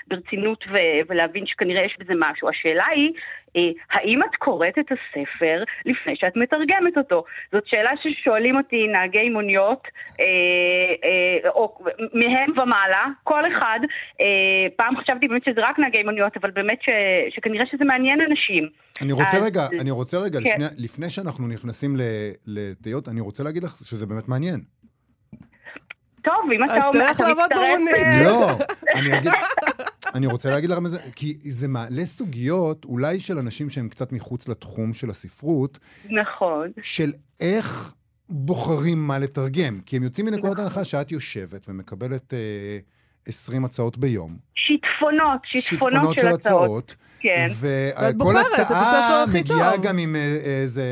ברצינות 0.07 0.63
ו, 0.71 0.77
ולהבין 1.07 1.45
שכנראה 1.45 1.86
יש 1.86 1.95
בזה 1.99 2.13
משהו. 2.17 2.49
השאלה 2.49 2.86
היא, 2.88 3.13
האם 3.91 4.23
את 4.23 4.35
קוראת 4.35 4.79
את 4.79 4.91
הספר 4.91 5.63
לפני 5.85 6.15
שאת 6.15 6.35
מתרגמת 6.35 6.97
אותו? 6.97 7.23
זאת 7.51 7.63
שאלה 7.65 7.91
ששואלים 8.03 8.57
אותי 8.57 8.87
נהגי 8.87 9.29
מוניות, 9.29 9.87
אה, 10.19 10.25
אה, 11.03 11.49
או 11.49 11.77
מהם 12.13 12.51
ומעלה, 12.51 13.05
כל 13.23 13.43
אחד. 13.47 13.79
פעם 14.75 14.97
חשבתי 14.97 15.27
באמת 15.27 15.43
שזה 15.45 15.61
רק 15.61 15.79
נהגי 15.79 16.03
מוניות, 16.03 16.37
אבל 16.37 16.51
באמת 16.51 16.77
ש, 16.81 16.89
שכנראה 17.35 17.65
שזה 17.71 17.85
מעניין 17.85 18.21
אנשים. 18.21 18.69
אני 19.01 19.13
רוצה 19.13 19.37
אז... 19.37 19.43
רגע, 19.43 19.61
אני 19.81 19.91
רוצה 19.91 20.17
רגע, 20.17 20.39
כן. 20.39 20.49
לפני, 20.49 20.83
לפני 20.83 21.09
שאנחנו 21.09 21.47
נכנסים 21.47 21.95
לתהיות, 22.47 23.07
אני 23.09 23.21
רוצה 23.21 23.43
להגיד 23.43 23.63
לך 23.63 23.71
שזה 23.85 24.05
באמת 24.05 24.27
מעניין. 24.27 24.59
טוב, 26.23 26.51
אם 26.55 26.63
אתה 26.63 26.85
אומר, 26.85 27.05
אתה 27.11 27.23
מצטרף... 27.33 28.25
לא, 28.25 28.49
אני 28.95 29.17
אגיד... 29.17 29.31
אני 30.15 30.28
רוצה 30.28 30.49
להגיד 30.49 30.69
לכם 30.69 30.86
את 30.86 30.91
זה, 30.91 30.99
כי 31.15 31.38
זה 31.41 31.67
מעלה 31.67 32.06
סוגיות, 32.06 32.86
אולי 32.86 33.19
של 33.19 33.38
אנשים 33.38 33.69
שהם 33.69 33.89
קצת 33.89 34.12
מחוץ 34.12 34.47
לתחום 34.47 34.93
של 34.93 35.10
הספרות. 35.10 35.80
נכון. 36.10 36.71
של 36.82 37.12
איך 37.39 37.93
בוחרים 38.30 39.08
מה 39.08 39.19
לתרגם. 39.19 39.80
כי 39.86 39.97
הם 39.97 40.04
יוצאים 40.04 40.26
מנקודת 40.26 40.54
נכון. 40.54 40.63
הנחה 40.63 40.84
שאת 40.84 41.12
יושבת 41.12 41.65
ומקבלת 41.69 42.34
אה, 42.34 42.78
20 43.28 43.65
הצעות 43.65 43.97
ביום. 43.97 44.38
שיטפונות, 44.56 45.41
שיטפונות, 45.43 45.91
שיטפונות 45.91 46.15
של, 46.15 46.21
של 46.21 46.28
הצעות. 46.28 46.63
הצעות. 46.63 46.95
כן. 47.19 47.47
וכל 47.60 48.38
הצעה 48.38 49.26
מגיעה 49.34 49.78
גם 49.78 49.97
עם 49.97 50.15
אה, 50.15 50.21
איזה... 50.62 50.84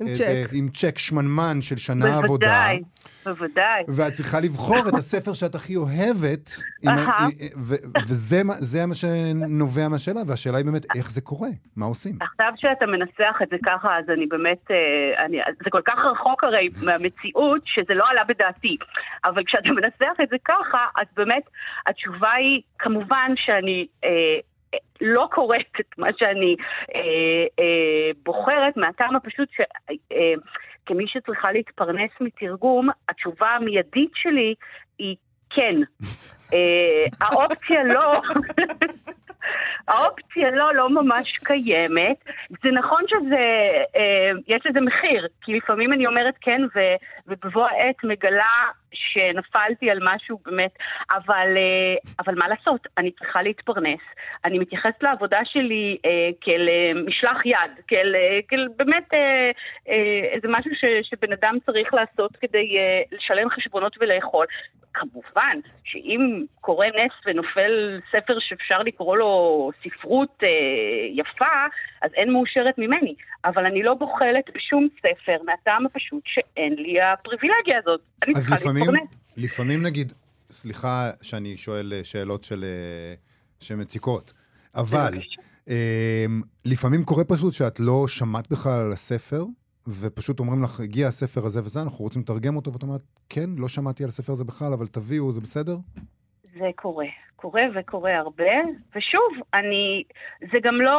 עם 0.00 0.06
איזה, 0.06 0.44
צ'ק. 0.44 0.52
עם 0.52 0.68
צ'ק 0.68 0.98
שמנמן 0.98 1.60
של 1.60 1.76
שנה 1.76 2.04
בוודאי. 2.04 2.24
עבודה. 2.24 2.66
בוודאי. 2.68 2.82
בוודאי. 3.28 3.84
ואת 3.88 4.12
צריכה 4.12 4.40
לבחור 4.40 4.88
את 4.88 4.94
הספר 4.94 5.34
שאת 5.34 5.54
הכי 5.54 5.76
אוהבת, 5.76 6.48
וזה 8.08 8.86
מה 8.86 8.94
שנובע 8.94 9.88
מהשאלה, 9.88 10.20
והשאלה 10.26 10.56
היא 10.56 10.64
באמת 10.64 10.86
איך 10.96 11.10
זה 11.10 11.20
קורה, 11.20 11.48
מה 11.76 11.86
עושים. 11.86 12.14
עכשיו 12.20 12.52
שאתה 12.56 12.86
מנסח 12.86 13.36
את 13.42 13.48
זה 13.50 13.56
ככה, 13.64 13.98
אז 13.98 14.04
אני 14.10 14.26
באמת, 14.26 14.70
אה, 14.70 15.24
אני, 15.24 15.38
זה 15.64 15.70
כל 15.70 15.82
כך 15.84 15.98
רחוק 16.12 16.44
הרי 16.44 16.68
מהמציאות, 16.84 17.62
שזה 17.64 17.94
לא 17.94 18.04
עלה 18.10 18.24
בדעתי. 18.24 18.74
אבל 19.24 19.42
כשאתה 19.46 19.68
מנסח 19.68 20.20
את 20.22 20.28
זה 20.28 20.36
ככה, 20.44 20.86
אז 20.96 21.06
באמת, 21.16 21.42
התשובה 21.86 22.32
היא, 22.32 22.62
כמובן 22.78 23.32
שאני... 23.36 23.86
אה, 24.04 24.40
לא 25.00 25.28
קוראת 25.30 25.80
את 25.80 25.98
מה 25.98 26.08
שאני 26.18 26.56
אה, 26.94 27.00
אה, 27.58 28.10
בוחרת, 28.22 28.76
מהטעם 28.76 29.16
הפשוט 29.16 29.48
ש... 29.52 29.60
אה, 30.12 30.34
כמי 30.88 31.04
שצריכה 31.06 31.52
להתפרנס 31.52 32.10
מתרגום, 32.20 32.88
התשובה 33.08 33.48
המיידית 33.48 34.10
שלי 34.14 34.54
היא 34.98 35.16
כן. 35.50 35.74
אה, 36.54 37.06
האופציה 37.20 37.84
לא, 37.84 38.20
האופציה 39.88 40.50
לא, 40.50 40.74
לא 40.74 40.90
ממש 40.90 41.38
קיימת. 41.38 42.24
זה 42.62 42.70
נכון 42.70 43.04
שזה, 43.08 43.44
אה, 43.96 44.30
יש 44.48 44.66
לזה 44.66 44.80
מחיר, 44.80 45.26
כי 45.42 45.56
לפעמים 45.56 45.92
אני 45.92 46.06
אומרת 46.06 46.34
כן, 46.40 46.60
ובבוא 47.26 47.66
העת 47.66 48.04
מגלה 48.04 48.70
שנפלתי 48.92 49.90
על 49.90 49.98
משהו 50.02 50.38
באמת, 50.44 50.70
אבל, 51.10 51.56
אה, 51.56 51.96
אבל 52.18 52.34
מה 52.34 52.48
לעשות, 52.48 52.86
אני 52.98 53.10
צריכה 53.10 53.42
להתפרנס. 53.42 54.00
אני 54.44 54.58
מתייחסת 54.58 55.02
לעבודה 55.02 55.38
שלי 55.44 55.98
אה, 56.04 56.30
כאל 56.40 56.68
אה, 56.68 57.02
משלח 57.06 57.46
יד, 57.46 57.84
כאל, 57.88 58.14
אה, 58.14 58.38
כאל 58.48 58.68
באמת 58.76 59.14
אה, 59.14 59.50
אה, 59.88 60.28
איזה 60.32 60.48
משהו 60.50 60.70
ש, 60.74 60.84
שבן 61.10 61.32
אדם 61.32 61.58
צריך 61.66 61.94
לעשות 61.94 62.36
כדי 62.36 62.78
אה, 62.78 63.02
לשלם 63.12 63.50
חשבונות 63.50 63.96
ולאכול. 64.00 64.46
כמובן 64.94 65.58
שאם 65.84 66.44
קורה 66.60 66.86
נס 66.86 67.12
ונופל 67.26 68.00
ספר 68.12 68.36
שאפשר 68.40 68.82
לקרוא 68.82 69.16
לו 69.16 69.70
ספרות 69.82 70.38
אה, 70.42 70.48
יפה, 71.14 71.66
אז 72.02 72.10
אין 72.14 72.32
מאושרת 72.32 72.78
ממני. 72.78 73.14
אבל 73.44 73.66
אני 73.66 73.82
לא 73.82 73.94
בוחלת 73.94 74.44
בשום 74.54 74.88
ספר 74.98 75.36
מהטעם 75.46 75.86
הפשוט 75.86 76.22
שאין 76.26 76.74
לי 76.74 77.00
הפריבילגיה 77.00 77.78
הזאת. 77.78 78.00
אני 78.22 78.34
צריכה 78.34 78.54
לפעמים, 78.54 78.76
להתפרנס. 78.76 79.10
לפעמים 79.36 79.82
נגיד, 79.82 80.12
סליחה 80.50 81.10
שאני 81.22 81.56
שואל 81.56 81.92
אה, 81.96 82.04
שאלות 82.04 82.44
של, 82.44 82.64
אה, 82.64 83.14
שמציקות, 83.60 84.32
אבל 84.74 85.14
אה, 85.68 86.26
לפעמים 86.64 87.04
קורה 87.04 87.24
פשוט 87.24 87.52
שאת 87.52 87.80
לא 87.80 88.04
שמעת 88.08 88.50
בכלל 88.50 88.80
על 88.80 88.92
הספר, 88.92 89.44
ופשוט 90.00 90.40
אומרים 90.40 90.62
לך, 90.62 90.80
הגיע 90.80 91.06
הספר 91.06 91.46
הזה 91.46 91.60
וזה, 91.60 91.82
אנחנו 91.82 92.04
רוצים 92.04 92.22
לתרגם 92.22 92.56
אותו, 92.56 92.72
ואת 92.72 92.82
אומרת, 92.82 93.00
כן, 93.28 93.50
לא 93.58 93.68
שמעתי 93.68 94.02
על 94.04 94.08
הספר 94.08 94.32
הזה 94.32 94.44
בכלל, 94.44 94.72
אבל 94.72 94.86
תביאו, 94.86 95.32
זה 95.32 95.40
בסדר? 95.40 95.76
זה 96.42 96.70
קורה. 96.76 97.06
קורה 97.36 97.62
וקורה 97.74 98.18
הרבה, 98.18 98.54
ושוב, 98.96 99.32
אני, 99.54 100.02
זה 100.40 100.58
גם 100.62 100.80
לא, 100.80 100.98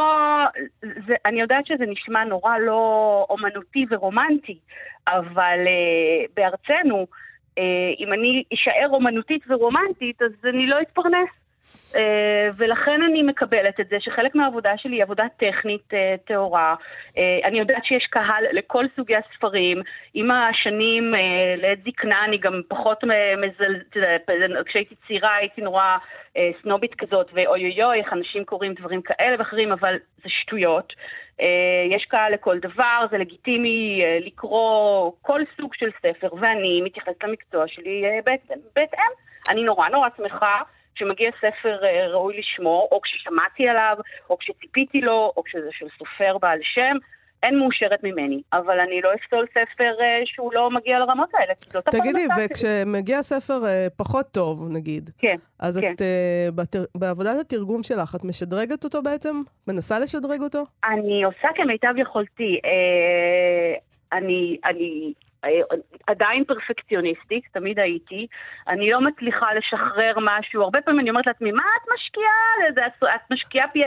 זה, 0.82 1.14
אני 1.26 1.42
יודעת 1.42 1.66
שזה 1.66 1.86
נשמע 1.86 2.24
נורא 2.24 2.58
לא 2.58 3.26
אומנותי 3.30 3.86
ורומנטי, 3.90 4.60
אבל 5.08 5.60
uh, 5.66 6.32
בארצנו, 6.36 7.08
uh, 7.56 7.62
אם 8.00 8.14
אני 8.14 8.44
אשאר 8.54 8.90
אומנותית 8.90 9.42
ורומנטית, 9.50 10.22
אז 10.22 10.32
אני 10.44 10.68
לא 10.68 10.82
אתפרנס. 10.82 11.39
Uh, 11.94 11.98
ולכן 12.58 13.02
אני 13.04 13.24
מקבלת 13.24 13.80
את 13.80 13.88
זה 13.90 13.98
שחלק 14.00 14.36
מהעבודה 14.36 14.78
שלי 14.78 14.96
היא 14.96 15.04
עבודה 15.04 15.24
טכנית 15.38 15.94
uh, 15.94 16.28
טהורה. 16.28 16.76
Uh, 17.08 17.18
אני 17.44 17.60
יודעת 17.60 17.86
שיש 17.86 18.06
קהל 18.10 18.44
לכל 18.52 18.86
סוגי 18.96 19.16
הספרים. 19.16 19.82
עם 20.14 20.32
השנים, 20.32 21.14
לעת 21.58 21.80
זקנה, 21.84 22.26
אני 22.26 22.38
גם 22.38 22.62
פחות 22.68 23.04
מזל... 23.38 23.74
כשהייתי 24.66 24.96
צעירה 25.08 25.36
הייתי 25.36 25.62
נורא 25.62 25.98
סנובית 26.62 26.96
כזאת, 26.96 27.30
ואוי 27.34 27.46
אוי 27.46 27.84
אוי, 27.84 28.00
איך 28.00 28.14
אנשים 28.14 28.46
קוראים 28.46 28.74
דברים 28.74 29.02
כאלה 29.02 29.36
ואחרים, 29.40 29.72
אבל 29.72 29.96
זה 30.24 30.30
שטויות. 30.30 30.94
יש 31.90 32.06
קהל 32.10 32.34
לכל 32.34 32.60
דבר, 32.60 33.06
זה 33.12 33.18
לגיטימי 33.18 34.02
לקרוא 34.20 35.12
כל 35.22 35.42
סוג 35.58 35.74
של 35.74 35.90
ספר, 36.02 36.28
ואני 36.40 36.82
מתייחסת 36.84 37.24
למקצוע 37.24 37.68
שלי. 37.68 38.04
בהתאם. 38.76 39.12
אני 39.50 39.64
נורא 39.64 39.90
נורא 39.90 40.10
שמחה. 40.18 40.62
כשמגיע 41.00 41.32
ספר 41.38 41.86
אה, 41.86 42.08
ראוי 42.08 42.40
לשמו, 42.40 42.88
או 42.92 43.02
כששמעתי 43.02 43.68
עליו, 43.68 43.98
או 44.30 44.38
כשציפיתי 44.38 45.02
לו, 45.02 45.34
או 45.38 45.44
כשזה 45.44 45.70
של 45.72 45.86
סופר 45.98 46.38
בעל 46.38 46.60
שם, 46.62 46.98
אין 47.44 47.60
מאושרת 47.60 48.04
ממני, 48.04 48.42
אבל 48.54 48.80
אני 48.80 49.02
לא 49.02 49.10
אפסול 49.14 49.46
ספר 49.52 49.94
uh, 49.98 50.04
שהוא 50.26 50.54
לא 50.54 50.72
מגיע 50.72 51.00
לרמות 51.00 51.30
האלה, 51.34 51.54
כי 51.62 51.70
זאת 51.74 51.88
הפרנסה 51.88 52.04
תגידי, 52.04 52.28
וכשמגיע 52.38 53.22
ספר 53.22 53.62
uh, 53.64 53.90
פחות 53.98 54.26
טוב, 54.32 54.68
נגיד, 54.72 55.10
כן, 55.18 55.36
אז 55.60 55.78
כן. 55.78 55.94
את, 55.94 56.02
בתר... 56.56 56.84
בעבודת 56.96 57.40
התרגום 57.42 57.84
שלך, 57.84 58.16
את 58.16 58.24
משדרגת 58.24 58.84
אותו 58.84 59.02
בעצם? 59.02 59.42
מנסה 59.68 60.00
לשדרג 60.00 60.42
אותו? 60.42 60.64
אני 60.84 61.24
עושה 61.24 61.48
כמיטב 61.56 61.94
יכולתי. 61.98 62.60
אני, 64.14 64.58
אני 64.66 65.14
עדיין 66.08 66.44
פרפקציוניסטית, 66.44 67.44
תמיד 67.54 67.80
הייתי. 67.80 68.28
אני 68.68 68.92
לא 68.92 69.02
מצליחה 69.02 69.48
לשחרר 69.54 70.14
משהו. 70.22 70.62
הרבה 70.62 70.82
פעמים 70.82 71.00
אני 71.00 71.10
אומרת 71.10 71.28
לעצמי, 71.28 71.52
מה 71.52 71.64
את 71.78 71.90
משקיעה? 71.94 72.86
את 73.16 73.32
משקיעה 73.32 73.68
פי, 73.68 73.80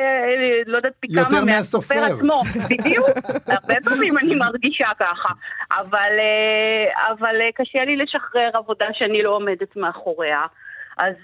לא 0.66 0.76
יודעת 0.76 0.92
פי 1.00 1.08
כמה 1.08 1.44
מהסופר 1.44 2.04
עצמו. 2.04 2.42
בדיוק, 2.70 3.08
הרבה 3.48 3.74
פעמים 3.84 4.18
אני 4.18 4.34
מרגישה 4.34 4.88
ככה. 4.98 5.28
אבל, 5.70 6.12
אה, 6.18 7.12
אבל 7.12 7.40
אה, 7.40 7.48
קשה 7.54 7.84
לי 7.84 7.96
לשחרר 7.96 8.50
עבודה 8.54 8.86
שאני 8.92 9.22
לא 9.22 9.30
עומדת 9.30 9.76
מאחוריה. 9.76 10.40
אז 10.98 11.14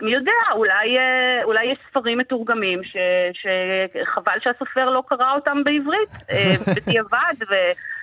מי 0.00 0.12
יודע, 0.12 0.32
אולי, 0.52 0.96
אולי 1.44 1.64
יש 1.64 1.78
ספרים 1.90 2.18
מתורגמים 2.18 2.84
ש, 2.84 2.96
שחבל 3.32 4.32
שהסופר 4.40 4.90
לא 4.90 5.02
קרא 5.08 5.34
אותם 5.34 5.64
בעברית, 5.64 6.10
בדיעבד, 6.76 7.34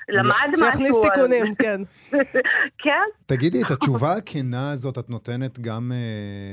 למד 0.09 0.33
משהו. 0.53 0.65
שיכניס 0.65 0.95
על- 0.95 1.09
תיקונים, 1.09 1.55
כן. 1.55 1.81
כן, 2.83 3.03
תגידי, 3.25 3.61
את 3.61 3.71
התשובה 3.71 4.13
הכנה 4.13 4.71
הזאת 4.71 4.97
את 4.97 5.09
נותנת 5.09 5.59
גם 5.59 5.91
אה, 5.93 5.97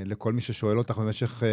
לכל 0.06 0.32
מי 0.32 0.40
ששואל 0.40 0.78
אותך 0.78 0.98
במשך 0.98 1.42
אה, 1.42 1.48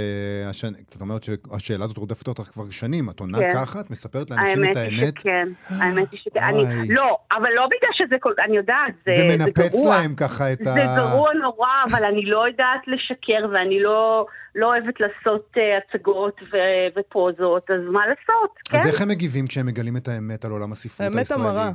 השנים, 0.49 0.81
זאת 0.91 1.01
אומרת 1.01 1.23
שהשאלה 1.23 1.86
הזאת 1.86 1.97
רודפת 1.97 2.27
אותך 2.27 2.43
כבר 2.43 2.69
שנים, 2.69 3.10
את 3.10 3.19
עונה 3.19 3.39
כן. 3.39 3.49
ככה? 3.53 3.79
את 3.79 3.91
מספרת 3.91 4.29
לאנשים 4.31 4.63
את 4.63 4.75
האמת 4.75 4.77
היא 4.77 5.01
האמת? 5.01 5.19
שכן, 5.19 5.47
האמת 5.69 6.12
היא 6.12 6.19
שכן. 6.23 6.39
אני, 6.43 6.63
לא, 6.89 7.17
אבל 7.31 7.49
לא 7.55 7.65
בגלל 7.65 7.91
שזה 7.93 8.15
כל... 8.19 8.31
אני 8.45 8.58
יודעת, 8.58 8.93
זה, 9.05 9.12
זה 9.15 9.38
מנפץ 9.38 9.71
גרוע. 9.71 9.97
להם 9.97 10.15
ככה 10.15 10.53
את 10.53 10.67
ה... 10.67 10.73
זה 10.73 10.81
גרוע 10.97 11.34
נורא, 11.34 11.67
אבל 11.91 12.05
אני 12.05 12.25
לא 12.25 12.47
יודעת 12.47 12.81
לשקר, 12.88 13.49
ואני 13.53 13.79
לא, 13.79 14.25
לא 14.56 14.65
אוהבת 14.65 15.00
לעשות 15.00 15.52
uh, 15.56 15.60
הצגות 15.78 16.41
ו- 16.54 17.00
ופוזות, 17.00 17.72
אז 17.72 17.80
מה 17.91 18.02
לעשות, 18.08 18.52
כן? 18.70 18.78
אז 18.78 18.88
איך 18.88 19.02
הם 19.02 19.10
מגיבים 19.10 19.48
כשהם 19.48 19.65
מגלים 19.65 19.98
את 19.98 20.08
האמת 20.08 20.46
על 20.46 20.52
עולם 20.52 20.72
הספרות 20.72 21.02
האמת 21.02 21.18
הישראלי? 21.18 21.44
המרה. 21.44 21.72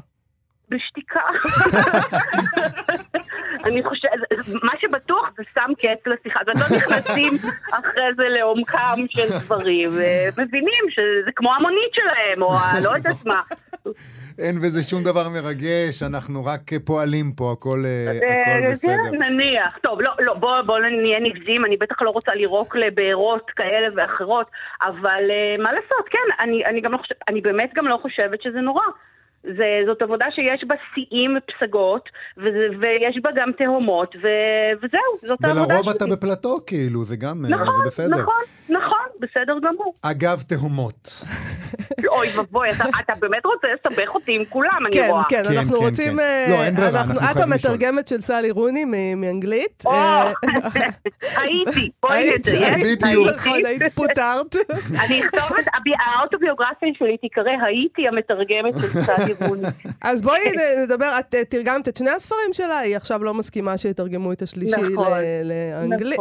בשתיקה. 0.68 1.20
אני 3.66 3.82
חושבת, 3.82 4.10
מה 4.62 4.72
שבטוח 4.80 5.28
זה 5.36 5.42
שם 5.54 5.70
קץ 5.78 6.06
לשיחה, 6.06 6.40
זאת 6.46 6.56
לא 6.56 6.76
נכנסים 6.76 7.32
אחרי 7.80 8.14
זה 8.16 8.22
לעומקם 8.28 8.98
של 9.08 9.28
דברים, 9.38 9.90
ומבינים 9.90 10.84
שזה 10.90 11.30
כמו 11.36 11.54
המונית 11.54 11.94
שלהם, 11.94 12.42
או 12.42 12.50
לא 12.84 12.90
יודעת 12.96 13.26
מה. 13.26 13.40
אין 14.38 14.56
בזה 14.58 14.82
שום 14.82 15.04
דבר 15.04 15.28
מרגש, 15.28 16.02
אנחנו 16.02 16.44
רק 16.44 16.60
פועלים 16.84 17.32
פה, 17.32 17.52
הכל 17.52 17.82
אה, 17.86 18.12
הכל 18.16 18.64
אה, 18.64 18.70
בסדר. 18.70 18.92
כן, 19.10 19.22
נניח. 19.22 19.78
טוב, 19.82 20.00
לא, 20.00 20.10
לא, 20.18 20.34
בואו 20.34 20.64
בוא 20.64 20.78
נהיה 20.78 21.20
נבזים, 21.20 21.64
אני 21.64 21.76
בטח 21.76 22.02
לא 22.02 22.10
רוצה 22.10 22.34
לירוק 22.34 22.76
לבארות 22.76 23.50
כאלה 23.56 23.88
ואחרות, 23.96 24.50
אבל 24.82 25.22
אה, 25.30 25.62
מה 25.62 25.72
לעשות, 25.72 26.08
כן, 26.10 26.42
אני, 26.44 26.64
אני 26.66 26.80
גם 26.80 26.92
לא 26.92 26.98
חושבת, 26.98 27.18
אני 27.28 27.40
באמת 27.40 27.70
גם 27.74 27.86
לא 27.86 27.98
חושבת 28.02 28.42
שזה 28.42 28.60
נורא. 28.60 28.84
זה, 29.42 29.66
זאת 29.86 30.02
עבודה 30.02 30.26
שיש 30.30 30.64
בה 30.66 30.74
שיאים 30.94 31.36
ופסגות, 31.36 32.08
וזה, 32.36 32.66
ויש 32.80 33.18
בה 33.22 33.30
גם 33.36 33.50
תהומות, 33.58 34.16
ו, 34.22 34.26
וזהו, 34.76 35.12
זאת 35.22 35.44
העבודה 35.44 35.66
ולרוב 35.66 35.84
שלי. 35.84 35.92
אתה 35.96 36.06
בפלטו, 36.06 36.56
כאילו, 36.66 37.04
זה 37.04 37.16
גם, 37.16 37.44
אה, 37.44 37.50
נכון, 37.50 37.74
זה 37.84 37.90
בסדר. 37.90 38.22
נכון, 38.22 38.42
נכון, 38.68 39.06
בסדר 39.20 39.58
גמור. 39.62 39.94
אגב, 40.02 40.42
תהומות. 40.48 41.08
אוי 42.14 42.28
ואבוי, 42.36 42.70
אתה, 42.70 42.84
אתה 43.00 43.12
באמת 43.20 43.46
רוצה 43.46 43.66
לסבך 43.74 44.14
אותי 44.14 44.36
עם 44.36 44.44
כולם, 44.44 44.78
אני 44.86 44.92
כן, 44.92 45.06
רואה. 45.10 45.22
כן, 45.28 45.42
כן, 45.44 45.58
אנחנו 45.58 45.76
כן, 45.76 45.84
רוצים... 45.84 46.12
כן. 46.12 46.18
אה, 46.18 46.46
לא, 46.50 46.64
אין 46.64 46.74
ברירה, 46.74 47.00
אנחנו 47.00 47.14
את 47.14 47.18
חייבים 47.18 47.52
לשאול. 47.52 47.72
המתרגמת 47.72 48.08
של 48.08 48.20
סלי 48.20 48.50
רוני 48.50 48.84
מאנגלית. 49.16 49.82
או, 49.86 49.92
אה, 49.92 50.32
הייתי, 51.42 51.90
בואי 52.02 52.30
נדייק. 52.34 52.76
בדיוק. 53.04 53.28
נכון, 53.36 53.66
היית 53.66 53.82
פוטרת. 53.94 54.56
אני 55.06 55.20
אכתוב 55.24 55.58
את, 55.58 55.66
האוטוביוגרפיה 56.00 56.92
שלי 56.98 57.16
תיקרא 57.16 57.50
הייתי 57.66 58.08
המתרגמת 58.08 58.74
של 58.74 59.02
סעדי 59.02 59.29
רוני. 59.48 59.68
אז 60.10 60.22
בואי 60.22 60.40
נדבר, 60.84 61.10
את 61.20 61.34
אה, 61.34 61.44
תרגמת 61.44 61.88
את 61.88 61.96
שני 61.96 62.10
הספרים 62.10 62.52
שלה, 62.52 62.78
היא 62.78 62.96
עכשיו 62.96 63.24
לא 63.24 63.34
מסכימה 63.34 63.78
שיתרגמו 63.78 64.32
את 64.32 64.42
השלישי. 64.42 64.80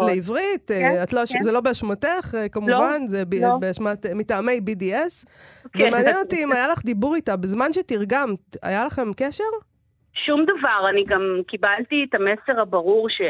לעברית. 0.07 0.71
אה, 0.71 1.03
לא-. 1.13 1.25
זה 1.41 1.51
לא 1.51 1.61
באשמתך, 1.61 2.35
אה, 2.37 2.49
כמובן, 2.49 3.07
זה 3.07 3.25
ב- 3.25 3.33
לא. 3.33 3.57
באשמת, 3.59 4.05
מטעמי 4.05 4.59
BDS. 4.69 5.25
כן. 5.73 5.83
ומעניין 5.87 6.15
אותי 6.15 6.43
אם 6.43 6.51
היה 6.51 6.67
לך 6.67 6.85
דיבור 6.85 7.15
איתה, 7.15 7.35
בזמן 7.35 7.73
שתרגמת, 7.73 8.55
היה 8.63 8.85
לכם 8.85 9.11
קשר? 9.17 9.43
שום 10.25 10.43
דבר, 10.43 10.89
אני 10.89 11.03
גם 11.07 11.21
קיבלתי 11.47 12.05
את 12.09 12.15
המסר 12.15 12.61
הברור 12.61 13.09
ש, 13.09 13.21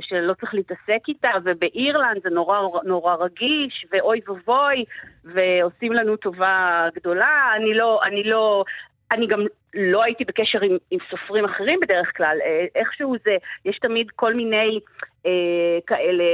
שלא 0.00 0.34
צריך 0.34 0.54
להתעסק 0.54 1.08
איתה, 1.08 1.28
ובאירלנד 1.44 2.22
זה 2.22 2.30
נורא, 2.30 2.58
נורא 2.84 3.14
רגיש, 3.14 3.86
ואוי 3.92 4.20
ואבוי, 4.28 4.84
ועושים 5.24 5.92
לנו 5.92 6.16
טובה 6.16 6.86
גדולה. 6.96 7.52
אני 7.56 7.74
לא, 7.74 8.00
אני 8.04 8.22
לא, 8.24 8.64
אני 9.12 9.26
גם 9.26 9.40
לא 9.74 10.02
הייתי 10.02 10.24
בקשר 10.24 10.60
עם, 10.62 10.76
עם 10.90 10.98
סופרים 11.10 11.44
אחרים 11.44 11.80
בדרך 11.80 12.16
כלל. 12.16 12.38
אה, 12.44 12.66
איכשהו 12.74 13.14
זה, 13.24 13.36
יש 13.64 13.78
תמיד 13.78 14.10
כל 14.10 14.34
מיני 14.34 14.80
אה, 15.26 15.78
כאלה 15.86 16.24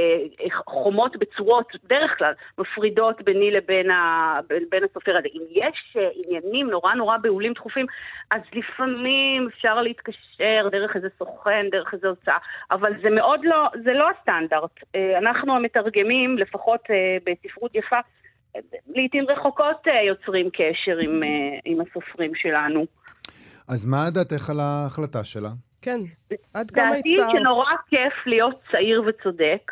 אה, 0.41 0.47
חומות 0.65 1.17
בצורות, 1.17 1.73
בדרך 1.83 2.17
כלל, 2.17 2.33
מפרידות 2.57 3.21
ביני 3.21 3.51
לבין 3.51 3.91
ה, 3.91 4.39
בין, 4.47 4.63
בין 4.69 4.83
הסופר 4.83 5.17
הזה. 5.17 5.27
אם 5.33 5.41
יש 5.51 5.97
אה, 5.97 6.09
עניינים 6.25 6.69
נורא 6.69 6.93
נורא 6.93 7.17
בהולים 7.17 7.53
דחופים, 7.53 7.85
אז 8.31 8.41
לפעמים 8.53 9.47
אפשר 9.47 9.81
להתקשר 9.81 10.67
דרך 10.71 10.95
איזה 10.95 11.07
סוכן, 11.19 11.65
דרך 11.71 11.93
איזה 11.93 12.07
הוצאה, 12.07 12.37
אבל 12.71 12.93
זה 13.01 13.09
מאוד 13.09 13.39
לא, 13.43 13.67
זה 13.83 13.93
לא 13.93 14.09
הסטנדרט. 14.09 14.83
אה, 14.95 15.17
אנחנו 15.17 15.55
המתרגמים, 15.55 16.37
לפחות 16.37 16.81
אה, 16.89 17.17
בספרות 17.25 17.75
יפה, 17.75 17.99
לעיתים 18.87 19.25
רחוקות 19.29 19.87
אה, 19.87 20.03
יוצרים 20.07 20.49
קשר 20.49 20.97
עם, 20.97 21.23
אה, 21.23 21.59
עם 21.65 21.77
הסופרים 21.81 22.31
שלנו. 22.35 22.85
אז 23.67 23.85
מה 23.85 24.09
דעתך 24.13 24.49
על 24.49 24.59
ההחלטה 24.59 25.23
שלה? 25.23 25.49
כן. 25.81 25.99
עד 26.53 26.71
כמה 26.71 26.91
דעתי 26.95 27.21
הצטערת? 27.21 27.31
שנורא 27.31 27.71
כיף 27.89 28.27
להיות 28.27 28.55
צעיר 28.71 29.03
וצודק. 29.07 29.71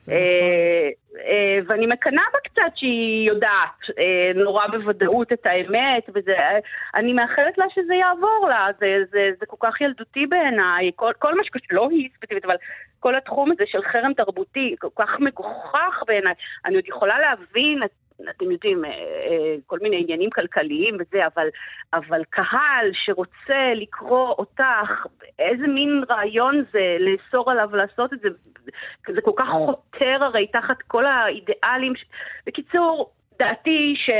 זה 0.00 0.12
אה, 0.12 1.58
ואני 1.66 1.86
מקנאה 1.86 2.22
בה 2.32 2.38
קצת 2.44 2.76
שהיא 2.76 3.28
יודעת 3.28 3.98
נורא 4.34 4.66
בוודאות 4.66 5.32
את 5.32 5.46
האמת, 5.46 6.04
וזה, 6.14 6.32
אה, 6.32 6.58
אני 6.94 7.12
מאחלת 7.12 7.58
לה 7.58 7.64
שזה 7.74 7.94
יעבור 7.94 8.46
לה, 8.48 8.66
זה, 8.80 8.86
זה, 9.10 9.30
זה 9.40 9.46
כל 9.46 9.56
כך 9.60 9.80
ילדותי 9.80 10.26
בעיניי, 10.26 10.90
כל, 10.96 11.12
כל 11.18 11.34
מה 11.34 11.44
שקשור, 11.44 11.66
לא 11.70 11.88
היא 11.90 12.08
ספציפית, 12.16 12.44
אבל 12.44 12.56
כל 13.00 13.16
התחום 13.16 13.52
הזה 13.52 13.64
של 13.66 13.82
חרם 13.92 14.12
תרבותי, 14.14 14.74
כל 14.78 14.88
כך 14.96 15.10
מגוחך 15.20 16.02
בעיניי, 16.06 16.34
אני 16.64 16.76
עוד 16.76 16.88
יכולה 16.88 17.18
להבין 17.18 17.82
את 17.84 17.90
אתם 18.30 18.50
יודעים, 18.50 18.84
אה, 18.84 18.90
אה, 18.90 19.54
כל 19.66 19.78
מיני 19.82 20.00
עניינים 20.00 20.30
כלכליים 20.30 20.94
וזה, 20.94 21.26
אבל, 21.34 21.46
אבל 21.92 22.22
קהל 22.30 22.90
שרוצה 22.92 23.74
לקרוא 23.74 24.28
אותך, 24.28 25.06
איזה 25.38 25.66
מין 25.66 26.02
רעיון 26.10 26.64
זה 26.72 26.96
לאסור 27.00 27.50
עליו 27.50 27.76
לעשות 27.76 28.12
את 28.12 28.20
זה, 28.20 28.28
זה 29.14 29.20
כל 29.20 29.32
כך 29.36 29.48
חותר 29.48 30.24
הרי 30.24 30.46
תחת 30.46 30.82
כל 30.86 31.06
האידיאלים. 31.06 31.96
ש... 31.96 32.04
בקיצור, 32.46 33.12
דעתי 33.38 33.94
ש, 33.96 34.10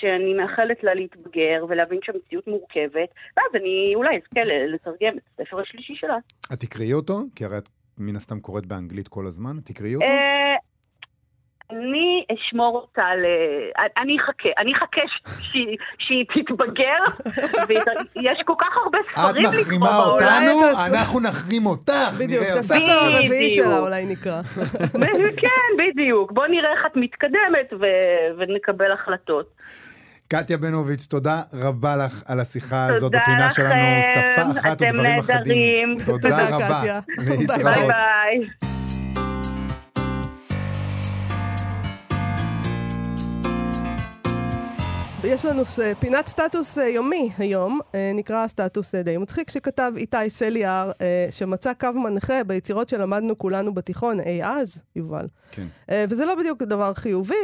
שאני 0.00 0.34
מאחלת 0.34 0.84
לה 0.84 0.94
להתבגר 0.94 1.64
ולהבין 1.68 1.98
שהמציאות 2.02 2.46
מורכבת, 2.46 3.08
ואז 3.36 3.50
אני 3.54 3.92
אולי 3.94 4.16
אזכה 4.16 4.40
לתרגם 4.44 5.18
את 5.18 5.22
הספר 5.40 5.60
השלישי 5.60 5.94
שלה. 5.96 6.16
את 6.52 6.60
תקראי 6.60 6.92
אותו? 6.92 7.14
כי 7.36 7.44
הרי 7.44 7.58
את 7.58 7.68
מן 7.98 8.16
הסתם 8.16 8.40
קוראת 8.40 8.66
באנגלית 8.66 9.08
כל 9.08 9.26
הזמן. 9.26 9.60
תקראי 9.64 9.94
אותו? 9.94 10.06
אשמור 12.32 12.76
אותה 12.76 13.02
ל... 13.14 13.24
אני 14.02 14.16
אחכה, 14.20 14.48
אני 14.62 14.72
אחכה 14.76 15.00
ש- 15.06 15.52
שהיא- 15.52 15.76
תתבגר, 16.34 17.02
ויש 17.68 18.42
כל 18.44 18.54
כך 18.60 18.76
הרבה 18.84 18.98
את 18.98 19.04
ספרים 19.18 19.44
לקרוא 19.44 19.60
מחרימה 19.62 19.86
בעולם. 19.86 20.24
אותנו, 20.26 20.52
אולי 20.52 20.74
תעשו- 20.74 20.94
אנחנו 20.94 21.20
נחרים 21.20 21.66
אותך. 21.66 21.92
בדיוק, 22.18 22.44
את. 22.44 22.58
הספר 22.58 22.76
הרביעי. 22.92 23.50
שלה 23.50 23.78
אולי 23.78 24.06
נקרא. 24.06 24.40
כן, 25.42 25.48
בדיוק. 25.78 26.32
בוא 26.32 26.46
נראה 26.46 26.70
איך 26.72 26.86
את 26.86 26.96
מתקדמת 26.96 27.72
ו- 27.80 27.86
ונקבל 28.38 28.92
החלטות. 28.92 29.46
קטיה 30.28 30.58
בנוביץ', 30.58 31.06
תודה 31.06 31.40
רבה 31.54 31.96
לך 31.96 32.22
על 32.28 32.40
השיחה 32.40 32.86
הזאת 32.86 33.00
תודה 33.00 33.18
בפינה 33.22 33.50
שלנו, 33.50 33.68
לכם, 33.70 34.42
שפה 34.52 34.60
אחת 34.60 34.76
אתם 34.76 34.86
ודברים 34.86 35.18
אחדים. 35.18 35.34
נהדרים. 35.36 35.94
תודה 36.06 36.30
תודה, 36.30 36.56
רבה. 36.56 36.78
קטיה. 36.80 37.00
ביי 37.26 37.36
להתראות. 37.38 37.62
ביי. 37.64 38.77
יש 45.24 45.44
לנו 45.44 45.62
פינת 45.98 46.26
סטטוס 46.26 46.78
אה, 46.78 46.88
יומי 46.88 47.30
היום, 47.38 47.80
אה, 47.94 48.12
נקרא 48.14 48.48
סטטוס 48.48 48.94
אה, 48.94 49.02
די 49.02 49.16
מצחיק, 49.16 49.50
שכתב 49.50 49.92
איתי 49.96 50.16
סליאר, 50.28 50.90
שמצא 51.30 51.72
קו 51.72 51.92
מנחה 51.92 52.44
ביצירות 52.44 52.88
שלמדנו 52.88 53.38
כולנו 53.38 53.74
בתיכון, 53.74 54.20
אי 54.20 54.44
אז, 54.44 54.82
יובל. 54.96 55.26
כן. 55.50 55.66
וזה 56.08 56.26
לא 56.26 56.34
בדיוק 56.34 56.62
דבר 56.62 56.94
חיובי, 56.94 57.34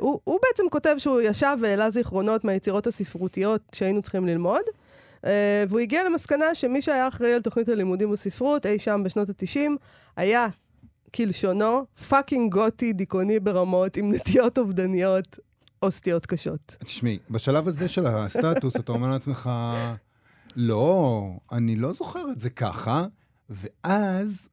הוא, 0.00 0.20
הוא 0.24 0.38
בעצם 0.42 0.68
כותב 0.70 0.94
שהוא 0.98 1.20
ישב 1.20 1.56
והעלה 1.60 1.90
זיכרונות 1.90 2.44
מהיצירות 2.44 2.86
הספרותיות 2.86 3.62
שהיינו 3.74 4.02
צריכים 4.02 4.26
ללמוד, 4.26 4.62
והוא 5.68 5.80
הגיע 5.80 6.04
למסקנה 6.04 6.54
שמי 6.54 6.82
שהיה 6.82 7.08
אחראי 7.08 7.32
על 7.32 7.40
תוכנית 7.40 7.68
הלימודים 7.68 8.10
בספרות, 8.10 8.66
אי 8.66 8.78
שם 8.78 9.02
בשנות 9.04 9.28
ה-90, 9.28 9.70
היה, 10.16 10.46
כלשונו, 11.14 11.84
fucking 12.08 12.52
גותי 12.52 12.92
דיכאוני 12.92 13.40
ברמות, 13.40 13.96
עם 13.96 14.12
נטיות 14.12 14.58
אובדניות 14.58 15.38
או 15.82 15.90
סטיות 15.90 16.26
קשות. 16.26 16.76
תשמעי, 16.84 17.18
בשלב 17.30 17.68
הזה 17.68 17.88
של 17.88 18.06
הסטטוס, 18.06 18.76
אתה 18.76 18.92
אומר 18.92 19.08
לעצמך, 19.08 19.50
לא, 20.56 21.22
אני 21.52 21.76
לא 21.76 21.92
זוכר 21.92 22.30
את 22.32 22.40
זה 22.40 22.50
ככה, 22.50 23.06
ואז 23.50 24.48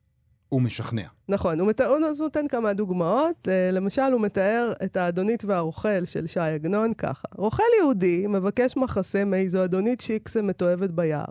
הוא 0.49 0.61
משכנע. 0.61 1.07
נכון, 1.29 1.59
הוא, 1.59 1.71
אז 2.09 2.19
הוא 2.19 2.25
נותן 2.25 2.47
כמה 2.47 2.73
דוגמאות. 2.73 3.47
אה, 3.47 3.71
למשל, 3.71 4.11
הוא 4.11 4.21
מתאר 4.21 4.73
את 4.83 4.97
האדונית 4.97 5.45
והרוכל 5.45 6.05
של 6.05 6.27
ש"י 6.27 6.39
עגנון 6.39 6.93
ככה: 6.93 7.27
רוכל 7.35 7.63
יהודי 7.79 8.27
מבקש 8.27 8.77
מחסה 8.77 9.25
מאיזו 9.25 9.63
אדונית 9.63 10.01
שיקסה 10.01 10.41
מתועבת 10.41 10.89
ביער. 10.89 11.25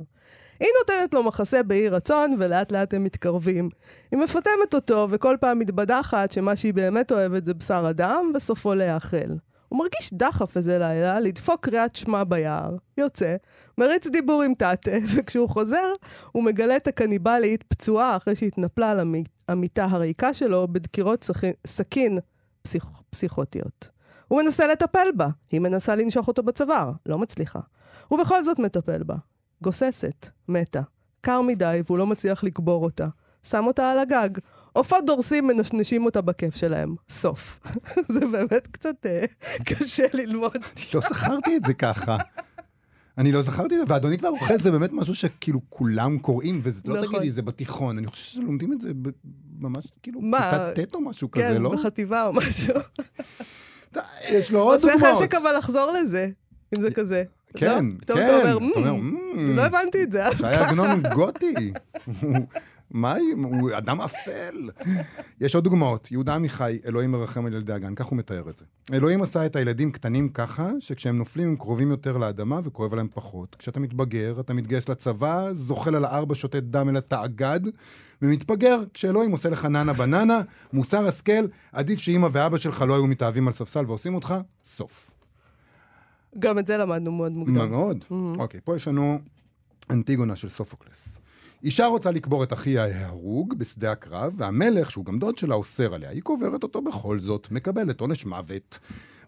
היא 0.61 0.69
נותנת 0.81 1.15
לו 1.15 1.23
מחסה 1.23 1.63
באי 1.63 1.89
רצון, 1.89 2.37
ולאט 2.39 2.73
לאט 2.73 2.95
הם 2.95 3.05
מתקרבים. 3.05 3.69
היא 4.11 4.19
מפטמת 4.21 4.75
אותו, 4.75 5.07
וכל 5.11 5.37
פעם 5.41 5.59
מתבדחת 5.59 6.31
שמה 6.31 6.57
שהיא 6.57 6.75
באמת 6.75 7.13
אוהבת 7.13 7.45
זה 7.47 7.55
בשר 7.55 7.87
אדם, 7.91 8.33
וסופו 8.35 8.75
להיאכל. 8.75 9.35
הוא 9.75 9.79
מרגיש 9.79 10.13
דחף 10.13 10.57
איזה 10.57 10.79
לילה 10.79 11.21
לדפוק 11.21 11.61
קריאת 11.69 11.97
שמע 11.97 12.25
ביער, 12.25 12.77
יוצא, 12.99 13.37
מריץ 13.79 14.07
דיבור 14.07 14.43
עם 14.43 14.55
טאטה, 14.55 14.91
וכשהוא 15.17 15.49
חוזר, 15.49 15.93
הוא 16.33 16.45
מגלה 16.45 16.77
את 16.77 16.87
הקניבלית 16.87 17.63
פצועה 17.63 18.17
אחרי 18.17 18.37
שהתנפלה 18.37 18.91
על 18.91 19.01
המ- 19.01 19.15
המיטה 19.49 19.85
הריקה 19.85 20.35
שלו 20.35 20.69
בדקירות 20.69 21.31
סכין, 21.67 22.19
פסיכ, 22.63 22.85
פסיכוטיות. 23.11 23.89
הוא 24.29 24.43
מנסה 24.43 24.67
לטפל 24.67 25.09
בה, 25.17 25.29
היא 25.51 25.61
מנסה 25.61 25.97
לנשוך 25.97 26.29
אותו 26.29 26.43
בצוואר, 26.43 26.93
לא 27.07 27.19
מצליחה. 27.19 27.61
ובכל 28.11 28.45
זאת 28.45 28.59
מטפל 28.59 29.03
בה. 29.03 29.17
גוססת, 29.63 30.29
מתה. 30.49 30.81
קר 31.21 31.41
מדי 31.41 31.81
והוא 31.87 31.99
לא 31.99 32.07
מצליח 32.07 32.45
לקבור 32.45 32.85
אותה. 32.85 33.07
שם 33.45 33.65
אותה 33.67 33.91
על 33.91 33.99
הגג. 33.99 34.31
עופות 34.73 35.07
דורסים 35.07 35.47
מנשנשים 35.47 36.05
אותה 36.05 36.21
בכיף 36.21 36.57
שלהם. 36.57 36.95
סוף. 37.09 37.61
זה 38.15 38.21
באמת 38.21 38.67
קצת 38.67 39.07
אה, 39.07 39.25
קשה 39.69 40.05
ללמוד. 40.13 40.57
לא 40.95 41.01
זכרתי 41.01 41.57
את 41.57 41.65
זה 41.65 41.75
ככה. 41.75 42.17
אני 43.19 43.33
לא 43.33 43.43
זכרתי 43.43 43.75
את 43.75 43.81
זה, 43.81 43.95
ואדונית 43.95 44.23
והרוכל 44.23 44.59
זה 44.59 44.71
באמת 44.71 44.93
משהו 44.93 45.15
שכאילו 45.15 45.61
כולם 45.69 46.19
קוראים, 46.19 46.61
ולא 46.63 46.97
נכון. 46.97 47.09
תגידי, 47.09 47.31
זה 47.31 47.43
בתיכון. 47.43 47.99
אני 47.99 48.07
חושב 48.07 48.25
שלומדים 48.25 48.73
את 48.73 48.81
זה 48.81 48.93
ממש 49.59 49.87
כאילו? 50.03 50.21
כיתה 50.21 50.87
ט' 50.87 50.95
או 50.95 51.01
משהו 51.01 51.31
כזה, 51.31 51.43
כן, 51.43 51.63
לא? 51.63 51.71
בחטיבה 51.71 52.27
או 52.27 52.33
משהו. 52.33 52.75
יש 54.31 54.53
לו 54.53 54.61
עוד 54.61 54.75
עושה 54.75 54.93
דוגמאות. 54.93 55.17
חשק 55.17 55.35
אבל 55.35 55.57
לחזור 55.59 55.93
לזה, 55.93 56.29
אם 56.77 56.83
זה 56.83 56.91
כזה. 56.91 57.25
כן, 57.57 57.85
לא? 57.85 57.91
פתאום 58.01 58.19
כן. 58.19 58.27
אתה 58.27 58.53
אומר, 58.53 58.81
אתה 58.81 58.91
אומר, 58.91 59.55
לא 59.55 59.63
הבנתי 59.63 60.03
את 60.03 60.13
זה, 60.13 60.27
אז 60.27 60.41
ככה. 60.41 60.69
עגנון 60.69 60.91
הוא 60.91 61.13
גותי. 61.15 61.55
מה, 62.95 63.15
הוא 63.37 63.71
אדם 63.79 64.01
אפל. 64.01 64.71
יש 65.41 65.55
עוד 65.55 65.65
דוגמאות. 65.65 66.13
יהודה 66.13 66.35
עמיחי, 66.35 66.79
אלוהים 66.87 67.13
מרחם 67.13 67.47
על 67.47 67.53
ילדי 67.53 67.73
הגן, 67.73 67.95
כך 67.95 68.05
הוא 68.05 68.19
מתאר 68.19 68.51
את 68.51 68.57
זה. 68.57 68.65
אלוהים 68.93 69.23
עשה 69.23 69.47
את 69.47 69.57
הילדים 69.57 69.93
קטנים 69.93 70.29
ככה, 70.29 70.71
שכשהם 70.81 71.19
נופלים 71.19 71.49
הם 71.49 71.57
קרובים 71.57 71.91
יותר 71.91 72.17
לאדמה 72.19 72.61
וכואב 72.65 72.93
עליהם 72.93 73.09
פחות. 73.15 73.57
כשאתה 73.59 73.81
מתבגר, 73.81 74.41
אתה 74.41 74.55
מתגייס 74.55 74.89
לצבא, 74.89 75.53
זוחל 75.53 75.95
על 75.95 76.05
הארבע, 76.05 76.35
שותת 76.35 76.63
דם 76.63 76.89
אל 76.89 76.97
התאגד, 76.97 77.61
ומתבגר 78.23 78.81
כשאלוהים 78.95 79.31
עושה 79.31 79.51
לך 79.51 79.65
ננה 79.65 79.93
בננה, 79.93 80.41
מוסר 80.73 81.07
השכל, 81.07 81.47
עדיף 81.73 81.99
שאימא 81.99 82.29
ואבא 82.33 82.57
שלך 82.57 82.85
לא 82.89 82.95
היו 82.95 83.07
מתאהבים 83.07 83.47
על 83.47 83.53
ספסל 83.53 83.85
ועושים 83.87 84.15
אותך, 84.15 84.35
סוף. 84.65 85.11
גם 86.39 86.59
את 86.59 86.67
זה 86.67 86.77
למדנו 86.77 87.13
מאוד 87.13 87.33
מוקדם. 87.33 87.71
מאוד. 87.71 88.05
אוקיי, 88.39 88.61
פה 88.65 88.77
יש 88.77 88.89
לנו 88.89 89.19
אנטיגונה 89.91 90.37
של 90.37 90.49
סופוקלס. 90.49 91.19
אישה 91.65 91.87
רוצה 91.87 92.11
לקבור 92.11 92.45
את 92.45 92.53
אחיה 92.53 92.85
ההרוג 92.85 93.55
בשדה 93.59 93.93
הקרב, 93.93 94.35
והמלך, 94.37 94.91
שהוא 94.91 95.05
גם 95.05 95.19
דוד 95.19 95.39
שלה, 95.39 95.55
אוסר 95.55 95.95
עליה. 95.95 96.11
היא 96.11 96.23
קוברת 96.23 96.63
אותו 96.63 96.83
בכל 96.83 97.19
זאת, 97.19 97.49
מקבלת 97.51 98.01
עונש 98.01 98.27
מוות. 98.27 98.79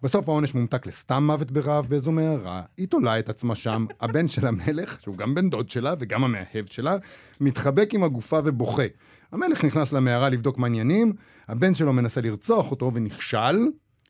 בסוף 0.02 0.28
העונש 0.28 0.54
מומתק 0.54 0.86
לסתם 0.86 1.26
מוות 1.26 1.50
ברעב 1.50 1.86
באיזו 1.86 2.12
מערה, 2.12 2.62
היא 2.76 2.88
תולה 2.88 3.18
את 3.18 3.28
עצמה 3.28 3.54
שם, 3.54 3.86
הבן 4.00 4.28
של 4.28 4.46
המלך, 4.46 5.00
שהוא 5.00 5.16
גם 5.16 5.34
בן 5.34 5.50
דוד 5.50 5.70
שלה 5.70 5.94
וגם 5.98 6.24
המאהב 6.24 6.64
שלה, 6.70 6.96
מתחבק 7.40 7.94
עם 7.94 8.02
הגופה 8.02 8.40
ובוכה. 8.44 8.86
המלך 9.32 9.64
נכנס 9.64 9.92
למערה 9.92 10.28
לבדוק 10.28 10.58
מה 10.58 10.66
העניינים, 10.66 11.12
הבן 11.48 11.74
שלו 11.74 11.92
מנסה 11.92 12.20
לרצוח 12.20 12.70
אותו 12.70 12.94
ונכשל, 12.94 13.58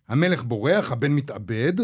המלך 0.08 0.44
בורח, 0.44 0.92
הבן 0.92 1.12
מתאבד, 1.12 1.74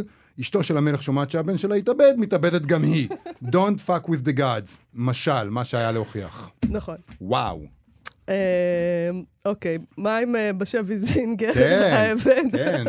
אשתו 0.40 0.62
של 0.62 0.77
המלך 0.77 1.03
שומעת 1.03 1.31
שהבן 1.31 1.59
שלה 1.59 1.75
התאבד, 1.75 2.14
מתאבדת 2.16 2.66
גם 2.66 2.83
היא. 2.83 3.09
Don't 3.45 3.87
fuck 3.87 4.09
with 4.09 4.25
the 4.25 4.38
gods. 4.38 4.79
משל, 4.95 5.49
מה 5.49 5.64
שהיה 5.64 5.92
להוכיח. 5.92 6.51
נכון. 6.71 6.97
וואו. 7.21 7.61
אה, 8.29 9.11
אוקיי, 9.45 9.79
מה 9.97 10.16
עם 10.16 10.37
אה, 10.37 10.53
בשבי 10.53 10.99
זינגר, 10.99 11.53
כן? 11.53 12.16
כן. 12.53 12.85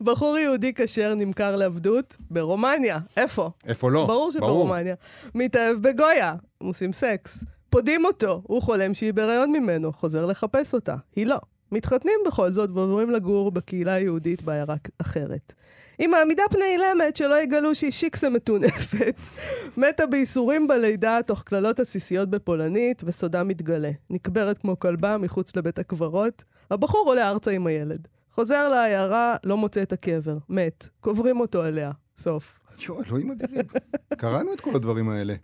בחור 0.00 0.38
יהודי 0.38 0.72
כשר 0.74 1.14
נמכר 1.18 1.56
לעבדות 1.56 2.16
ברומניה. 2.30 2.98
איפה? 3.16 3.50
איפה 3.66 3.90
לא? 3.90 4.06
ברור 4.06 4.30
שברומניה. 4.30 4.94
מתאהב 5.34 5.76
בגויה, 5.76 6.34
הם 6.60 6.66
עושים 6.66 6.92
סקס. 6.92 7.44
פודים 7.70 8.04
אותו, 8.04 8.42
הוא 8.44 8.62
חולם 8.62 8.94
שהיא 8.94 9.12
בהיריון 9.12 9.52
ממנו, 9.52 9.92
חוזר 9.92 10.26
לחפש 10.26 10.74
אותה. 10.74 10.96
היא 11.16 11.26
לא. 11.26 11.38
מתחתנים 11.72 12.18
בכל 12.26 12.52
זאת 12.52 12.70
ועוברים 12.74 13.10
לגור 13.10 13.50
בקהילה 13.50 13.92
היהודית 13.92 14.42
בעיירה 14.42 14.74
אחרת. 14.98 15.52
היא 15.98 16.08
מעמידה 16.08 16.42
פני 16.50 16.64
אילמת 16.64 17.16
שלא 17.16 17.42
יגלו 17.42 17.74
שהיא 17.74 17.92
שיקסה 17.92 18.30
מטונפת. 18.30 19.14
מתה 19.76 20.06
בייסורים 20.06 20.68
בלידה 20.68 21.18
תוך 21.26 21.42
קללות 21.42 21.80
עסיסיות 21.80 22.30
בפולנית, 22.30 23.02
וסודה 23.04 23.44
מתגלה. 23.44 23.90
נקברת 24.10 24.58
כמו 24.58 24.78
כלבה 24.78 25.18
מחוץ 25.18 25.56
לבית 25.56 25.78
הקברות. 25.78 26.44
הבחור 26.70 27.04
עולה 27.06 27.28
ארצה 27.28 27.50
עם 27.50 27.66
הילד. 27.66 28.08
חוזר 28.34 28.68
לעיירה, 28.68 29.36
לא 29.44 29.56
מוצא 29.56 29.82
את 29.82 29.92
הקבר. 29.92 30.36
מת. 30.48 30.88
קוברים 31.00 31.40
אותו 31.40 31.62
עליה. 31.62 31.90
סוף. 32.16 32.58
אלוהים 33.06 33.30
אדירים. 33.30 33.64
קראנו 34.16 34.52
את 34.52 34.60
כל 34.60 34.76
הדברים 34.76 35.08
האלה. 35.08 35.34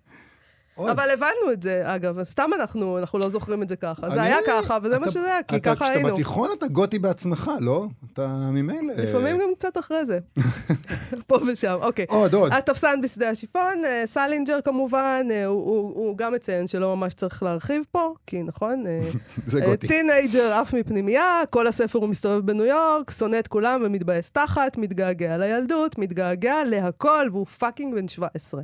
אבל 0.79 1.11
הבנו 1.11 1.53
את 1.53 1.63
זה, 1.63 1.83
אגב, 1.95 2.23
סתם 2.25 2.51
אנחנו, 2.61 2.99
אנחנו 2.99 3.19
לא 3.19 3.29
זוכרים 3.29 3.63
את 3.63 3.69
זה 3.69 3.77
ככה. 3.77 4.11
זה 4.11 4.21
אני- 4.21 4.29
היה 4.29 4.37
ככה, 4.47 4.79
וזה 4.83 4.99
מה 4.99 5.05
אתה- 5.05 5.13
שזה 5.13 5.27
היה, 5.27 5.43
כי 5.43 5.57
אתה- 5.57 5.75
ככה 5.75 5.85
היינו. 5.89 6.01
כשאתה 6.03 6.15
בתיכון 6.15 6.51
אתה 6.59 6.69
גותי 6.69 6.99
בעצמך, 6.99 7.51
לא? 7.61 7.87
אתה 8.13 8.27
ממילא... 8.27 8.93
לפעמים 8.97 9.39
גם 9.39 9.49
קצת 9.59 9.79
אחרי 9.79 10.07
זה. 10.07 10.19
פה 11.27 11.37
ושם, 11.47 11.77
אוקיי. 11.83 12.07
עוד, 12.09 12.35
עוד. 12.35 12.53
התפסן 12.53 13.01
בשדה 13.01 13.31
השיפון, 13.31 13.85
אה, 13.85 14.03
סלינג'ר 14.07 14.59
כמובן, 14.65 15.27
אה, 15.31 15.47
הוא- 15.47 15.65
הוא 15.67 15.95
הוא 16.09 16.17
גם 16.19 16.33
מציין 16.33 16.67
שלא 16.67 16.97
ממש 16.97 17.15
צריך 17.15 17.43
להרחיב 17.43 17.85
פה, 17.91 18.15
כי 18.27 18.43
נכון, 18.43 18.87
אה, 18.87 19.01
זה 19.47 19.61
גותי. 19.61 19.89
טינאייג'ר 19.89 20.53
עף 20.53 20.75
מפנימייה, 20.75 21.41
כל 21.51 21.67
הספר 21.67 21.99
הוא 21.99 22.09
מסתובב 22.09 22.47
בניו 22.47 22.65
יורק, 22.65 23.11
שונא 23.11 23.39
את 23.39 23.49
כולם 23.49 23.83
ומתבאס 23.85 24.31
תחת, 24.31 24.77
מתגעגע 24.77 25.37
לילדות, 25.37 25.99
מתגעגע 25.99 26.65
להכל, 26.65 27.27
והוא 27.33 27.47
fucking 27.47 27.95
בן 27.95 28.09
17. 28.09 28.61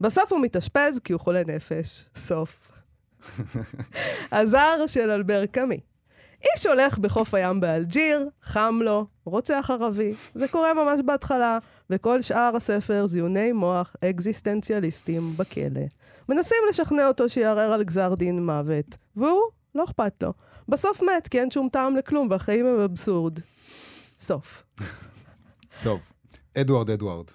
בסוף 0.00 0.32
הוא 0.32 0.40
מתאשפז 0.40 1.00
כי 1.04 1.12
הוא 1.12 1.20
חולה 1.20 1.42
נפש. 1.46 2.04
סוף. 2.14 2.72
הזר 4.32 4.86
של 4.86 5.10
אלבר 5.10 5.46
קאמי. 5.46 5.80
איש 6.42 6.66
הולך 6.66 6.98
בחוף 6.98 7.34
הים 7.34 7.60
באלג'יר, 7.60 8.28
חם 8.42 8.78
לו, 8.82 9.06
רוצח 9.24 9.70
ערבי. 9.70 10.14
זה 10.34 10.48
קורה 10.48 10.74
ממש 10.74 11.00
בהתחלה, 11.06 11.58
וכל 11.90 12.22
שאר 12.22 12.56
הספר 12.56 13.06
זיוני 13.06 13.52
מוח 13.52 13.94
אקזיסטנציאליסטים 14.04 15.36
בכלא. 15.36 15.80
מנסים 16.28 16.58
לשכנע 16.70 17.08
אותו 17.08 17.28
שיערער 17.28 17.72
על 17.72 17.82
גזר 17.82 18.14
דין 18.14 18.46
מוות, 18.46 18.96
והוא, 19.16 19.42
לא 19.74 19.84
אכפת 19.84 20.22
לו. 20.22 20.32
בסוף 20.68 21.02
מת, 21.02 21.28
כי 21.28 21.40
אין 21.40 21.50
שום 21.50 21.68
טעם 21.72 21.96
לכלום, 21.96 22.28
והחיים 22.30 22.66
הם 22.66 22.80
אבסורד. 22.80 23.38
סוף. 24.18 24.62
טוב. 25.84 26.00
אדוארד 26.58 26.90
אדוארד. 26.90 27.26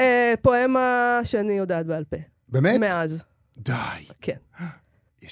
אה, 0.00 0.34
פואמה 0.42 1.20
שאני 1.24 1.52
יודעת 1.52 1.86
בעל 1.86 2.04
פה. 2.04 2.16
באמת? 2.48 2.80
מאז, 2.80 3.22
די. 3.58 3.72
כן. 4.20 4.36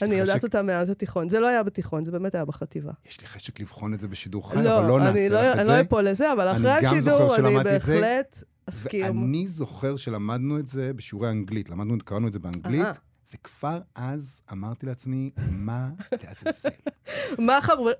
אני 0.02 0.14
יודעת 0.14 0.37
חשק- 0.37 0.44
אותה 0.44 0.62
מאז 0.62 0.90
התיכון. 0.90 1.29
זה 1.29 1.40
לא 1.40 1.46
היה 1.46 1.62
בתיכון, 1.62 2.05
זה 2.05 2.11
באמת 2.12 2.35
היה 2.35 2.44
בחטיבה. 2.44 2.92
יש 3.09 3.20
לי 3.20 3.26
חשק 3.26 3.61
לבחון 3.61 3.94
את 3.94 4.00
זה 4.00 4.09
בשידור 4.09 4.50
חי, 4.50 4.59
אבל 4.59 4.87
לא 4.87 4.98
נעשה 5.00 5.11
אני 5.11 5.29
לא, 5.29 5.40
לך 5.42 5.55
את 5.55 5.59
אני 5.59 5.64
זה. 5.66 5.72
לא 5.72 5.81
אפול 5.81 6.05
לזה, 6.09 6.33
אבל 6.33 6.48
אני 6.48 6.59
אחרי 6.59 6.87
השידור 6.88 7.37
אני 7.37 7.64
בהחלט 7.64 8.42
אסכים. 8.66 9.20
ואני 9.22 9.46
זוכר 9.46 9.96
שלמדנו 9.96 10.59
את 10.59 10.68
זה 10.68 10.92
בשיעורי 10.92 11.31
אנגלית. 11.31 11.70
למדנו, 11.70 11.96
קראנו 12.05 12.29
את 12.29 12.33
זה 12.33 12.38
באנגלית. 12.38 12.87
וכבר 13.35 13.81
אז 13.94 14.40
אמרתי 14.52 14.87
לעצמי, 14.87 15.31
מה 15.50 15.88
לעזאזל? 16.24 16.68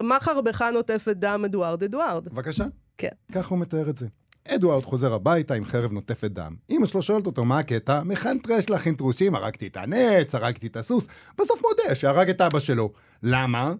מה 0.03 0.19
חרבך 0.21 0.63
נוטפת 0.73 1.17
דם 1.17 1.43
אדוארד 1.45 1.83
אדוארד? 1.83 2.29
בבקשה. 2.29 2.65
כן. 2.99 3.09
ככה 3.33 3.49
הוא 3.49 3.59
מתאר 3.59 3.91
את 3.91 3.97
זה. 3.97 4.07
אדוארד 4.55 4.85
חוזר 4.85 5.15
הביתה 5.15 5.55
עם 5.55 5.65
חרב 5.65 5.93
נוטפת 5.93 6.31
דם. 6.31 6.55
אמא 6.71 6.87
שלו 6.87 7.03
שואלת 7.03 7.27
אותו 7.27 7.45
מה 7.45 7.59
הקטע, 7.59 8.03
מכן 8.03 8.39
טרש 8.39 8.71
להכין 8.71 8.95
טרושים, 8.95 9.35
הרגתי 9.35 9.67
את 9.67 9.77
הנץ, 9.77 10.35
הרגתי 10.35 10.67
את 10.67 10.77
הסוס, 10.77 11.07
בסוף 11.39 11.63
מודה 11.63 11.95
שהרג 11.95 12.31
את 12.31 12.41
אבא 12.41 12.61
שלו. 12.61 12.93
למה? 13.23 13.73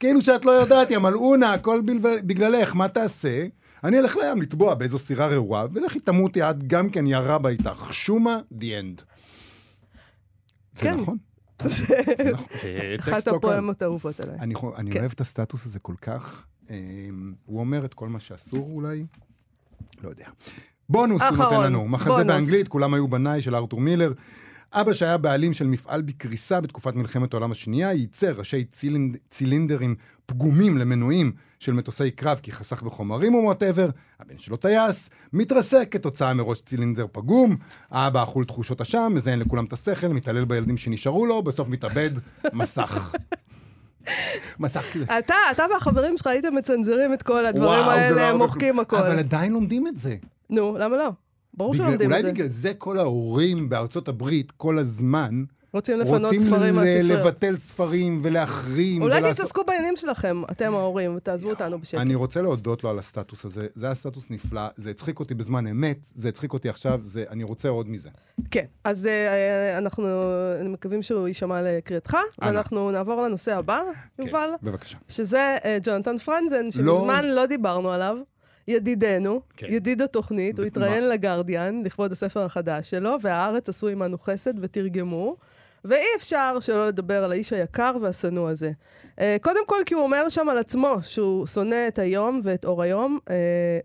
כאילו 0.00 0.20
שאת 0.20 0.44
לא 0.44 0.50
יודעת, 0.50 0.90
יא 0.90 0.98
מלאונה, 0.98 1.52
הכל 1.52 1.82
בגללך, 2.26 2.74
מה 2.74 2.88
תעשה? 2.88 3.46
אני 3.84 3.98
אלך 3.98 4.16
לים 4.16 4.42
לטבוע 4.42 4.74
באיזו 4.74 4.98
סירה 4.98 5.26
רעועה, 5.26 5.66
ולכי 5.72 6.00
תמותי 6.00 6.42
את 6.42 6.62
גם 6.66 6.90
כן 6.90 7.06
ירה 7.06 7.38
בה 7.38 7.48
איתך. 7.48 7.88
שומה, 7.92 8.38
the 8.52 8.62
end. 8.62 9.02
זה 10.74 10.80
כן. 10.80 10.94
נכון. 10.94 11.16
זה 11.66 11.94
נכון. 12.32 12.46
זה 12.62 12.96
אחת 13.00 13.26
לא 13.26 13.32
קל. 13.32 13.36
הפואמות 13.36 13.82
האהובות 13.82 14.20
עליי. 14.20 14.38
אני 14.40 14.54
כן. 14.54 14.98
אוהב 15.00 15.12
את 15.14 15.20
הסטטוס 15.20 15.66
הזה 15.66 15.78
כל 15.78 15.94
כך. 16.02 16.46
אמ, 16.70 17.34
הוא 17.44 17.60
אומר 17.60 17.84
את 17.84 17.94
כל 17.94 18.08
מה 18.08 18.20
שאסור 18.20 18.70
אולי. 18.72 19.06
לא 20.02 20.08
יודע. 20.08 20.26
בונוס 20.88 21.22
הוא 21.22 21.30
אחרון, 21.30 21.54
נותן 21.54 21.66
לנו. 21.66 21.88
מחזה 21.88 22.08
בונוס. 22.08 22.26
באנגלית, 22.26 22.68
כולם 22.68 22.94
היו 22.94 23.08
בניי 23.08 23.42
של 23.42 23.54
ארתור 23.54 23.80
מילר. 23.80 24.12
אבא 24.74 24.92
שהיה 24.92 25.18
בעלים 25.18 25.52
של 25.52 25.66
מפעל 25.66 26.02
בקריסה 26.02 26.60
בתקופת 26.60 26.94
מלחמת 26.94 27.34
העולם 27.34 27.52
השנייה, 27.52 27.92
ייצר 27.92 28.32
ראשי 28.32 28.64
צילינד, 28.64 29.16
צילינדרים 29.30 29.94
פגומים 30.26 30.78
למנועים 30.78 31.32
של 31.58 31.72
מטוסי 31.72 32.10
קרב 32.10 32.40
כי 32.42 32.52
חסך 32.52 32.82
בחומרים 32.82 33.34
ו 33.34 33.40
whatever, 33.40 33.90
הבן 34.20 34.38
שלו 34.38 34.56
טייס, 34.56 35.10
מתרסק 35.32 35.88
כתוצאה 35.90 36.34
מראש 36.34 36.60
צילינדר 36.60 37.06
פגום, 37.12 37.56
האבא 37.90 38.22
אכול 38.22 38.44
תחושות 38.44 38.80
אשם, 38.80 39.12
מזיין 39.14 39.38
לכולם 39.38 39.64
את 39.64 39.72
השכל, 39.72 40.08
מתעלל 40.08 40.44
בילדים 40.44 40.76
שנשארו 40.76 41.26
לו, 41.26 41.42
בסוף 41.42 41.68
מתאבד, 41.68 42.10
מסך. 42.52 43.12
מסכתי 44.60 44.98
זה. 44.98 45.18
אתה, 45.18 45.34
אתה 45.50 45.64
והחברים 45.74 46.18
שלך 46.18 46.26
הייתם 46.26 46.54
מצנזרים 46.54 47.14
את 47.14 47.22
כל 47.22 47.46
הדברים 47.46 47.68
וואו, 47.68 47.86
לא 47.86 47.90
האלה, 47.90 48.32
מוחקים. 48.36 48.80
הכל. 48.80 48.96
אבל 48.96 49.18
עדיין 49.18 49.52
לומדים 49.52 49.86
את 49.86 49.98
זה. 49.98 50.16
נו, 50.50 50.76
למה 50.78 50.96
לא? 50.96 51.08
ברור 51.54 51.72
בגלל- 51.72 51.84
שלומדים 51.86 52.06
את 52.10 52.12
אולי 52.16 52.22
זה. 52.22 52.32
בגלל 52.32 52.48
זה 52.48 52.74
כל 52.74 52.98
ההורים 52.98 53.68
בארצות 53.68 54.08
הברית 54.08 54.50
כל 54.56 54.78
הזמן 54.78 55.42
רוצים 55.72 56.00
לפנות 56.00 56.22
רוצים 56.24 56.40
ספרים 56.40 56.74
ל- 56.74 56.80
מהספריות. 56.80 57.20
לבטל 57.20 57.56
ספרים 57.56 58.18
ולהחרים. 58.22 59.02
אולי 59.02 59.18
ולעשות- 59.18 59.36
תתעסקו 59.36 59.64
בעניינים 59.66 59.96
שלכם, 59.96 60.42
אתם 60.50 60.74
ההורים, 60.74 61.16
ותעזבו 61.16 61.50
אותנו 61.50 61.78
בשקט. 61.78 62.00
אני 62.00 62.14
רוצה 62.14 62.42
להודות 62.42 62.84
לו 62.84 62.90
על 62.90 62.98
הסטטוס 62.98 63.44
הזה. 63.44 63.66
זה 63.74 63.86
היה 63.86 63.94
סטטוס 63.94 64.30
נפלא, 64.30 64.62
זה 64.76 64.90
הצחיק 64.90 65.20
אותי 65.20 65.34
בזמן 65.34 65.66
אמת, 65.66 65.96
זה 66.14 66.28
הצחיק 66.28 66.52
אותי 66.52 66.68
עכשיו, 66.68 66.98
זה, 67.02 67.24
אני 67.30 67.44
רוצה 67.44 67.68
עוד 67.68 67.88
מזה. 67.88 68.08
כן, 68.50 68.64
אז 68.84 69.06
אה, 69.06 69.78
אנחנו 69.78 70.08
מקווים 70.64 71.02
שהוא 71.02 71.28
יישמע 71.28 71.62
לקריאתך. 71.62 72.16
ואנחנו 72.42 72.90
נעבור 72.90 73.22
לנושא 73.22 73.54
הבא, 73.56 73.82
יובל, 74.18 74.30
כן, 74.60 74.66
בבקשה. 74.66 74.98
שזה 75.08 75.56
אה, 75.64 75.78
ג'ונתן 75.82 76.18
פרנזן, 76.18 76.64
לא. 76.64 76.70
שמזמן 76.70 77.24
לא 77.24 77.46
דיברנו 77.46 77.92
עליו. 77.92 78.16
ידידנו, 78.68 79.40
כן. 79.56 79.66
ידיד 79.70 80.02
התוכנית, 80.02 80.58
הוא 80.58 80.62
מה? 80.62 80.66
התראיין 80.66 81.08
לגרדיאן 81.08 81.82
לכבוד 81.84 82.12
הספר 82.12 82.40
החדש 82.40 82.90
שלו, 82.90 83.16
והארץ 83.22 83.68
עשו 83.68 83.88
עמנו 83.88 84.18
חסד 84.18 84.54
ותרגמו, 84.60 85.36
ואי 85.84 86.04
אפשר 86.16 86.56
שלא 86.60 86.88
לדבר 86.88 87.24
על 87.24 87.32
האיש 87.32 87.52
היקר 87.52 87.96
והשנוא 88.00 88.50
הזה. 88.50 88.70
אה, 89.20 89.36
קודם 89.42 89.66
כל 89.66 89.76
כי 89.86 89.94
הוא 89.94 90.02
אומר 90.02 90.28
שם 90.28 90.48
על 90.48 90.58
עצמו 90.58 90.96
שהוא 91.02 91.46
שונא 91.46 91.88
את 91.88 91.98
היום 91.98 92.40
ואת 92.44 92.64
אור 92.64 92.82
היום, 92.82 93.18
אה, 93.30 93.34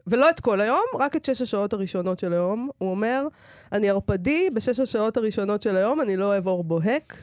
ולא 0.08 0.30
את 0.30 0.39
כל 0.39 0.62
היום, 0.62 0.84
רק 1.00 1.16
את 1.16 1.26
שש 1.26 1.41
השעות 1.41 1.74
הראשונות 1.74 2.20
של 2.20 2.34
היום. 2.34 2.70
הוא 2.78 2.91
אומר, 2.91 3.28
אני 3.72 3.89
ערפדי, 3.89 4.50
בשש 4.54 4.80
השעות 4.80 5.18
הראשונות 5.18 5.62
של 5.62 5.78
היום 5.78 6.02
אני 6.02 6.18
לא 6.18 6.26
אוהב 6.26 6.48
אור 6.48 6.64
בוהק. 6.64 7.18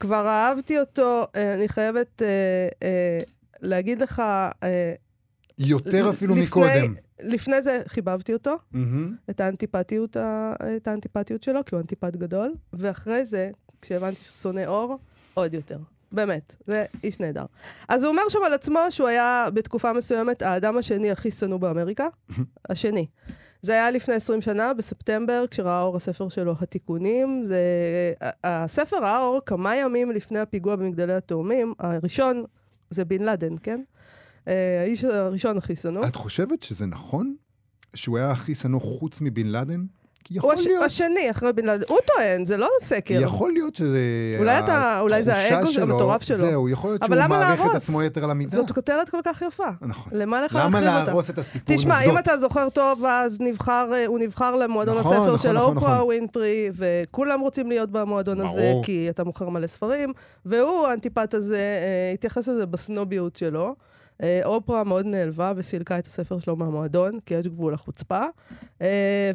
כבר 0.00 0.26
אהבתי 0.28 0.80
אותו, 0.80 1.22
אה, 1.36 1.54
אני 1.54 1.68
חייבת 1.68 2.22
אה, 2.22 2.28
אה, 2.82 3.18
להגיד 3.60 4.02
לך... 4.02 4.22
אה, 4.62 4.94
יותר 5.58 6.10
אפילו 6.10 6.34
לפני- 6.34 6.46
מקודם. 6.46 6.94
לפני 7.22 7.62
זה 7.62 7.82
חיבבתי 7.86 8.32
אותו, 8.32 8.56
מהמם. 8.72 9.16
את 9.30 9.40
האנטיפטיות, 9.40 10.16
את 10.76 10.88
האנטיפטיות 10.88 11.42
שלו, 11.42 11.64
כי 11.64 11.74
הוא 11.74 11.80
אנטיפט 11.80 12.16
גדול, 12.16 12.54
ואחרי 12.72 13.24
זה, 13.24 13.50
כשהבנתי 13.84 14.20
שהוא 14.24 14.32
שונא 14.32 14.66
אור, 14.66 14.98
עוד 15.34 15.54
יותר. 15.54 15.78
באמת, 16.12 16.56
זה 16.66 16.84
איש 17.04 17.20
נהדר. 17.20 17.44
אז 17.88 18.04
הוא 18.04 18.10
אומר 18.10 18.22
שם 18.28 18.38
על 18.46 18.52
עצמו 18.52 18.78
שהוא 18.90 19.08
היה 19.08 19.48
בתקופה 19.54 19.92
מסוימת 19.92 20.42
האדם 20.42 20.76
השני 20.76 21.10
הכי 21.10 21.30
שנוא 21.30 21.58
באמריקה. 21.58 22.06
השני. 22.70 23.06
זה 23.62 23.72
היה 23.72 23.90
לפני 23.90 24.14
20 24.14 24.42
שנה, 24.42 24.74
בספטמבר, 24.74 25.44
כשראה 25.50 25.82
אור 25.82 25.96
הספר 25.96 26.28
שלו, 26.28 26.54
התיקונים. 26.60 27.44
זה... 27.44 27.60
הספר 28.44 28.96
ראה 29.02 29.18
אור 29.18 29.40
כמה 29.46 29.76
ימים 29.76 30.10
לפני 30.10 30.38
הפיגוע 30.38 30.76
במגדלי 30.76 31.14
התאומים. 31.14 31.74
הראשון 31.78 32.44
זה 32.90 33.04
בן 33.04 33.22
לאדן, 33.22 33.54
כן? 33.62 33.82
אה, 34.48 34.80
האיש 34.82 35.04
הראשון 35.04 35.58
הכי 35.58 35.76
שנוא. 35.76 36.06
את 36.06 36.16
חושבת 36.16 36.62
שזה 36.62 36.86
נכון 36.86 37.36
שהוא 37.94 38.18
היה 38.18 38.30
הכי 38.30 38.54
שנוא 38.54 38.80
חוץ 38.80 39.20
מבן 39.20 39.46
לאדן? 39.46 39.84
כי 40.24 40.34
יכול 40.38 40.54
הש... 40.54 40.66
להיות, 40.66 40.84
השני 40.84 41.30
אחרי 41.30 41.52
בן 41.52 41.64
לאדן. 41.66 41.84
הוא 41.88 41.98
טוען, 42.06 42.46
זה 42.46 42.56
לא 42.56 42.68
סקר. 42.82 43.20
יכול 43.22 43.52
להיות 43.52 43.76
שזה... 43.76 43.98
אולי 44.38 44.58
אתה- 44.58 44.98
אולי 45.00 45.22
זה 45.22 45.34
האגו 45.34 45.66
שלו- 45.66 45.82
המטורף 45.82 46.22
שלו. 46.22 46.36
זהו, 46.36 46.68
יכול 46.68 46.90
להיות 46.90 47.04
שהוא 47.04 47.16
למה 47.16 47.28
מעריך 47.38 47.62
את? 47.70 47.74
עצמו 47.74 48.02
יתר 48.02 48.24
על 48.24 48.30
המידה. 48.30 48.56
זאת 48.56 48.70
כותרת 48.70 49.08
כל 49.08 49.18
כך 49.24 49.42
יפה. 49.42 49.68
נכון. 49.80 50.12
למה 50.16 50.40
לך 50.44 50.54
למה 50.54 50.64
להחריב 50.80 50.94
אותה? 50.96 51.06
להרוס 51.06 51.30
את 51.30 51.38
הסיפור 51.38 51.76
תשמע, 51.76 52.00
אם? 52.02 52.18
אתה 52.18 52.38
זוכר 52.38 52.68
טוב, 52.68 53.04
אז 53.04 53.40
נבחר, 53.40 53.90
אה, 53.94 54.06
הוא 54.06 54.18
נבחר 54.18 54.56
למועדון 54.56 54.98
נכון, 54.98 55.12
הספר 55.12 55.24
נכון, 55.26 55.38
של 55.38 55.52
נכון, 55.52 55.76
אופרה 55.76 55.94
נכון. 55.94 56.04
ווינפרי, 56.06 56.70
וכולם 56.74 57.40
רוצים 57.40 57.68
להיות 57.68 57.90
במועדון 57.90 58.40
הזה, 58.40 58.60
ברור. 58.60 58.84
כי 58.84 59.06
אתה 59.10 59.24
מוכר 59.24 59.48
מלא 59.48 59.66
ספרים, 59.66 60.12
והוא, 60.46 60.86
האנטיפט 60.86 61.34
הזה, 61.34 61.56
אה, 61.56 62.10
התייחס 62.14 62.48
לזה 62.48 62.66
בסנוביות 62.66 63.36
שלו. 63.36 63.74
אה, 64.22 64.40
אופרה 64.44 64.84
מאוד 64.84 65.06
נעלבה 65.06 65.52
וסילקה 65.56 65.98
את 65.98 66.06
הספר 66.06 66.38
שלו 66.38 66.56
מהמועדון, 66.56 67.18
כי 67.26 67.34
יש 67.34 67.46
גבול 67.46 67.72
לחוצפה. 67.74 68.22
אה, 68.82 68.86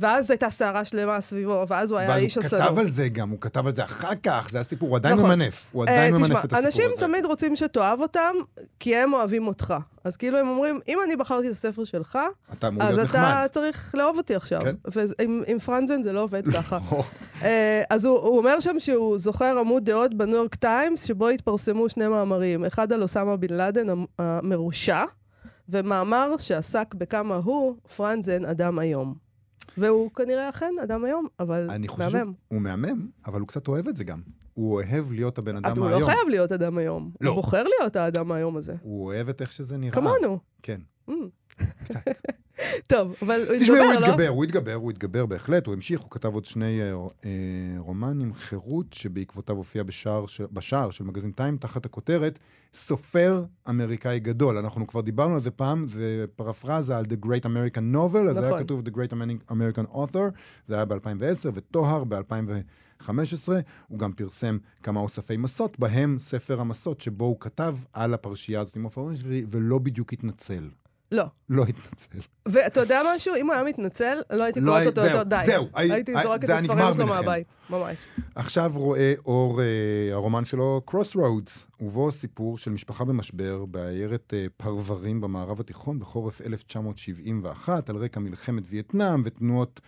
ואז 0.01 0.31
הייתה 0.31 0.49
סערה 0.49 0.85
שלמה 0.85 1.21
סביבו, 1.21 1.65
ואז 1.67 1.91
הוא 1.91 1.99
היה 1.99 2.07
אבל 2.09 2.17
האיש 2.17 2.35
הוא 2.35 2.43
השנוא. 2.45 2.61
כתב 2.61 2.79
על 2.79 2.89
זה 2.89 3.09
גם, 3.09 3.29
הוא 3.29 3.37
כתב 3.41 3.67
על 3.67 3.73
זה 3.73 3.83
אחר 3.83 4.15
כך, 4.23 4.47
זה 4.51 4.59
הסיפור, 4.59 4.89
הוא 4.89 4.95
עדיין 4.97 5.15
נכון. 5.17 5.29
ממנף, 5.29 5.65
הוא 5.71 5.83
עדיין 5.83 6.13
אה, 6.13 6.19
ממנף 6.19 6.27
תשמע, 6.27 6.39
את 6.39 6.43
הסיפור 6.45 6.57
הזה. 6.59 6.67
אנשים 6.67 6.89
תמיד 6.99 7.25
רוצים 7.25 7.55
שתאהב 7.55 7.99
אותם, 8.01 8.33
כי 8.79 8.95
הם 8.95 9.13
אוהבים 9.13 9.47
אותך. 9.47 9.73
אז 10.03 10.17
כאילו 10.17 10.37
הם 10.37 10.47
אומרים, 10.47 10.79
אם 10.87 10.99
אני 11.05 11.15
בחרתי 11.15 11.47
את 11.47 11.51
הספר 11.51 11.83
שלך, 11.83 12.19
אתה 12.53 12.67
אמור 12.67 12.83
אז 12.83 12.95
להיות 12.97 13.09
אתה 13.09 13.19
נחמד. 13.19 13.47
צריך 13.51 13.95
לאהוב 13.95 14.17
אותי 14.17 14.35
עכשיו. 14.35 14.61
כן. 14.61 14.75
ועם 14.95 15.59
פרנזן 15.65 16.03
זה 16.03 16.11
לא 16.11 16.19
עובד 16.23 16.51
ככה. 16.57 16.77
אה, 17.43 17.83
אז 17.89 18.05
הוא, 18.05 18.19
הוא 18.19 18.37
אומר 18.37 18.59
שם 18.59 18.79
שהוא 18.79 19.19
זוכר 19.19 19.57
עמוד 19.59 19.85
דעות 19.85 20.13
בניו 20.13 20.35
יורק 20.35 20.55
טיימס, 20.55 21.03
שבו 21.03 21.27
התפרסמו 21.29 21.89
שני 21.89 22.07
מאמרים. 22.07 22.65
אחד 22.65 22.93
על 22.93 23.01
אוסמה 23.01 23.35
בן 23.37 23.53
לאדן 23.53 23.89
המ- 23.89 24.05
המרושע, 24.69 25.03
ומאמר 25.69 26.37
שעסק 26.37 26.95
בכמה 26.95 27.35
הוא, 27.35 27.75
פרנזן, 27.95 28.45
אדם 28.45 28.79
היום. 28.79 29.15
והוא 29.77 30.11
כנראה 30.11 30.49
אכן 30.49 30.73
אדם 30.83 31.05
היום, 31.05 31.27
אבל 31.39 31.67
אני 31.69 31.87
חושב 31.87 32.17
מהמם. 32.17 32.33
שהוא 32.49 32.61
מהמם, 32.61 33.09
אבל 33.27 33.39
הוא 33.39 33.47
קצת 33.47 33.67
אוהב 33.67 33.87
את 33.87 33.97
זה 33.97 34.03
גם. 34.03 34.21
הוא 34.53 34.73
אוהב 34.73 35.11
להיות 35.11 35.37
הבן 35.37 35.55
אדם 35.55 35.77
הוא 35.77 35.85
מהיום. 35.85 36.01
לא 36.01 36.05
חייב 36.05 36.29
להיות 36.29 36.51
אדם 36.51 36.77
היום. 36.77 37.11
לא. 37.21 37.29
הוא 37.29 37.35
בוחר 37.35 37.63
להיות 37.63 37.95
האדם 37.95 38.31
היום 38.31 38.57
הזה. 38.57 38.75
הוא 38.81 39.05
אוהב 39.05 39.29
את 39.29 39.41
איך 39.41 39.53
שזה 39.53 39.77
נראה. 39.77 39.93
כמונו. 39.93 40.39
כן. 40.63 40.81
טוב, 42.87 43.15
אבל 43.21 43.39
הוא 43.41 43.47
הוא 43.47 43.55
התגבר, 43.55 43.99
לא? 43.99 44.05
התגבר, 44.07 44.27
הוא 44.27 44.43
התגבר, 44.43 44.73
הוא 44.73 44.91
התגבר 44.91 45.25
בהחלט, 45.25 45.65
הוא 45.65 45.73
המשיך, 45.73 45.99
הוא 46.01 46.11
כתב 46.11 46.33
עוד 46.33 46.45
שני 46.45 46.81
אה, 46.81 46.91
אה, 47.25 47.29
רומנים, 47.77 48.33
חירות, 48.33 48.93
שבעקבותיו 48.93 49.55
הופיע 49.55 49.83
בשער, 49.83 50.25
של- 50.25 50.45
בשער 50.51 50.91
של 50.91 51.03
מגזין 51.03 51.31
טיים, 51.31 51.57
תחת 51.57 51.85
הכותרת 51.85 52.39
סופר 52.73 53.43
אמריקאי 53.69 54.19
גדול. 54.19 54.57
אנחנו 54.57 54.87
כבר 54.87 55.01
דיברנו 55.01 55.35
על 55.35 55.41
זה 55.41 55.51
פעם, 55.51 55.87
זה 55.87 56.25
פרפרזה 56.35 56.97
על 56.97 57.05
The 57.05 57.25
Great 57.25 57.45
American 57.45 57.95
Novel, 57.95 58.29
אז 58.29 58.35
זה 58.35 58.39
היה 58.39 58.49
נכון. 58.49 58.63
כתוב 58.63 58.81
The 58.87 58.91
Great 58.91 59.13
American 59.51 59.93
Author, 59.95 60.31
זה 60.67 60.75
היה 60.75 60.85
ב-2010, 60.85 61.49
וטוהר 61.53 62.03
ב-2015. 62.03 63.09
הוא 63.87 63.99
גם 63.99 64.13
פרסם 64.13 64.57
כמה 64.83 64.99
אוספי 64.99 65.37
מסות, 65.37 65.79
בהם 65.79 66.17
ספר 66.19 66.61
המסות, 66.61 67.01
שבו 67.01 67.25
הוא 67.25 67.37
כתב 67.39 67.75
על 67.93 68.13
הפרשייה 68.13 68.61
הזאת 68.61 68.75
עם 68.75 68.83
עופר 68.83 69.07
ולא 69.49 69.79
בדיוק 69.79 70.13
התנצל. 70.13 70.69
לא. 71.11 71.23
לא 71.49 71.63
התנצל. 71.63 72.19
ואתה 72.47 72.79
יודע 72.79 73.01
משהו? 73.15 73.35
אם 73.35 73.45
הוא 73.45 73.53
היה 73.53 73.63
מתנצל, 73.63 74.17
לא 74.31 74.43
הייתי 74.43 74.61
לא 74.61 74.71
קוראת 74.71 74.87
אותו 74.87 75.01
יותר 75.01 75.23
די. 75.23 75.41
זהו, 75.45 75.65
הי- 75.73 75.91
הייתי 75.91 76.15
הי- 76.17 76.23
זורקת 76.23 76.43
את 76.43 76.49
הספרים 76.49 76.93
שלו. 76.93 77.05
מהבית. 77.07 77.47
ממש. 77.69 77.97
עכשיו 78.35 78.71
רואה 78.75 79.13
אור 79.25 79.61
אה, 79.61 79.65
הרומן 80.13 80.45
שלו, 80.45 80.81
Crossroads, 80.91 81.51
ובו 81.83 82.11
סיפור 82.11 82.57
של 82.57 82.71
משפחה 82.71 83.05
במשבר 83.05 83.65
בעיירת 83.65 84.33
אה, 84.37 84.45
פרברים 84.57 85.21
במערב 85.21 85.59
התיכון 85.59 85.99
בחורף 85.99 86.41
1971, 86.41 87.89
על 87.89 87.95
רקע 87.95 88.19
מלחמת 88.19 88.63
וייטנאם 88.69 89.21
ותנועת 89.25 89.79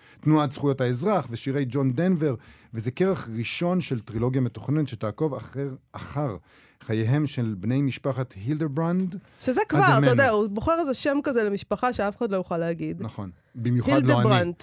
זכויות 0.52 0.82
האזרח 0.82 1.28
ושירי 1.30 1.66
ג'ון 1.70 1.94
דנבר, 1.94 2.36
וזה 2.74 2.92
כרך 2.92 3.30
ראשון 3.38 3.82
של 3.82 4.00
טרילוגיה 4.00 4.42
מתוכננת 4.42 4.88
שתעקוב 4.88 5.34
אחר, 5.34 5.70
אחר 5.92 6.38
חייהם 6.82 7.28
של 7.28 7.56
בני 7.58 7.82
משפחת 7.82 8.34
הילדברנד. 8.34 9.16
שזה 9.40 9.62
כבר. 9.70 10.00
אתה 10.00 10.08
יודע, 10.08 10.30
הוא 10.30 10.48
בוחר 10.48 10.80
איזה 10.80 10.94
שם 10.94 11.18
כזה 11.24 11.44
למשפחה 11.44 11.94
שאף 11.94 12.18
אחד 12.18 12.32
לא 12.32 12.38
יוכל 12.38 12.58
להגיד. 12.58 13.02
נכון, 13.04 13.30
במיוחד 13.56 14.06
לא 14.06 14.22
אני. 14.22 14.54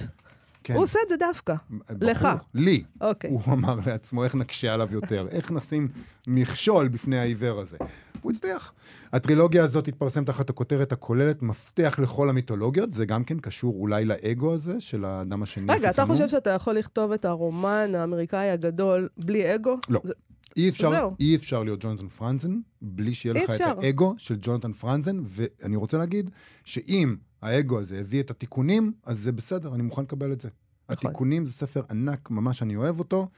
כן. 0.64 0.74
הוא 0.74 0.82
עושה 0.82 0.98
את 1.04 1.08
זה 1.08 1.16
דווקא. 1.16 1.54
בחור, 1.70 1.96
לך. 2.00 2.28
לי. 2.54 2.82
אוקיי. 3.00 3.30
הוא 3.30 3.40
אמר 3.52 3.78
לעצמו, 3.86 4.24
איך 4.24 4.34
נקשה 4.34 4.74
עליו 4.74 4.88
יותר? 4.92 5.26
איך 5.30 5.52
נשים 5.52 5.88
מכשול 6.26 6.88
בפני 6.88 7.18
העיוור 7.18 7.60
הזה? 7.60 7.76
הוא 8.20 8.32
הצליח. 8.32 8.72
הטרילוגיה 9.12 9.64
הזאת 9.64 9.84
תתפרסם 9.84 10.24
תחת 10.24 10.50
הכותרת 10.50 10.92
הכוללת 10.92 11.42
מפתח 11.42 11.98
לכל 12.02 12.30
המיתולוגיות, 12.30 12.92
זה 12.92 13.06
גם 13.06 13.24
כן 13.24 13.38
קשור 13.38 13.74
אולי 13.80 14.04
לאגו 14.04 14.54
הזה 14.54 14.80
של 14.80 15.04
האדם 15.04 15.42
השני. 15.42 15.72
רגע, 15.72 15.90
אתה. 15.90 16.06
חושב 16.06 16.28
שאתה 16.28 16.50
יכול 16.50 16.74
לכתוב 16.74 17.12
את 17.12 17.24
הרומן 17.24 17.94
האמריקאי 17.94 18.50
הגדול 18.50 19.08
בלי 19.16 19.54
אגו? 19.54 19.76
לא. 19.88 20.00
זה- 20.04 20.12
אי 20.56 20.68
אפשר, 20.68 20.90
זהו. 20.90 21.14
אי 21.20 21.36
אפשר 21.36 21.62
להיות 21.62 21.80
ג'ונתן 21.84 22.08
פרנזן 22.08 22.60
בלי 22.82 23.14
שיהיה 23.14 23.34
לך 23.34 23.50
אפשר. 23.50 23.72
את 23.78 23.82
האגו 23.82 24.14
של 24.18 24.36
ג'ונתן 24.40 24.72
פרנזן, 24.72 25.20
ואני 25.24 25.76
רוצה 25.76 25.98
להגיד 25.98 26.30
שאם 26.64 27.16
האגו 27.42 27.78
הזה 27.78 27.98
הביא 28.00 28.20
את 28.20 28.30
התיקונים, 28.30 28.92
אז 29.04 29.18
זה 29.18 29.32
בסדר, 29.32 29.74
אני 29.74 29.82
מוכן 29.82 30.02
לקבל 30.02 30.32
את 30.32 30.40
זה. 30.40 30.48
נכון. 30.48 31.08
התיקונים 31.10 31.46
זה 31.46 31.52
ספר 31.52 31.82
ענק, 31.90 32.30
ממש 32.30 32.62
אני 32.62 32.76
אוהב 32.76 32.98
אותו, 32.98 33.28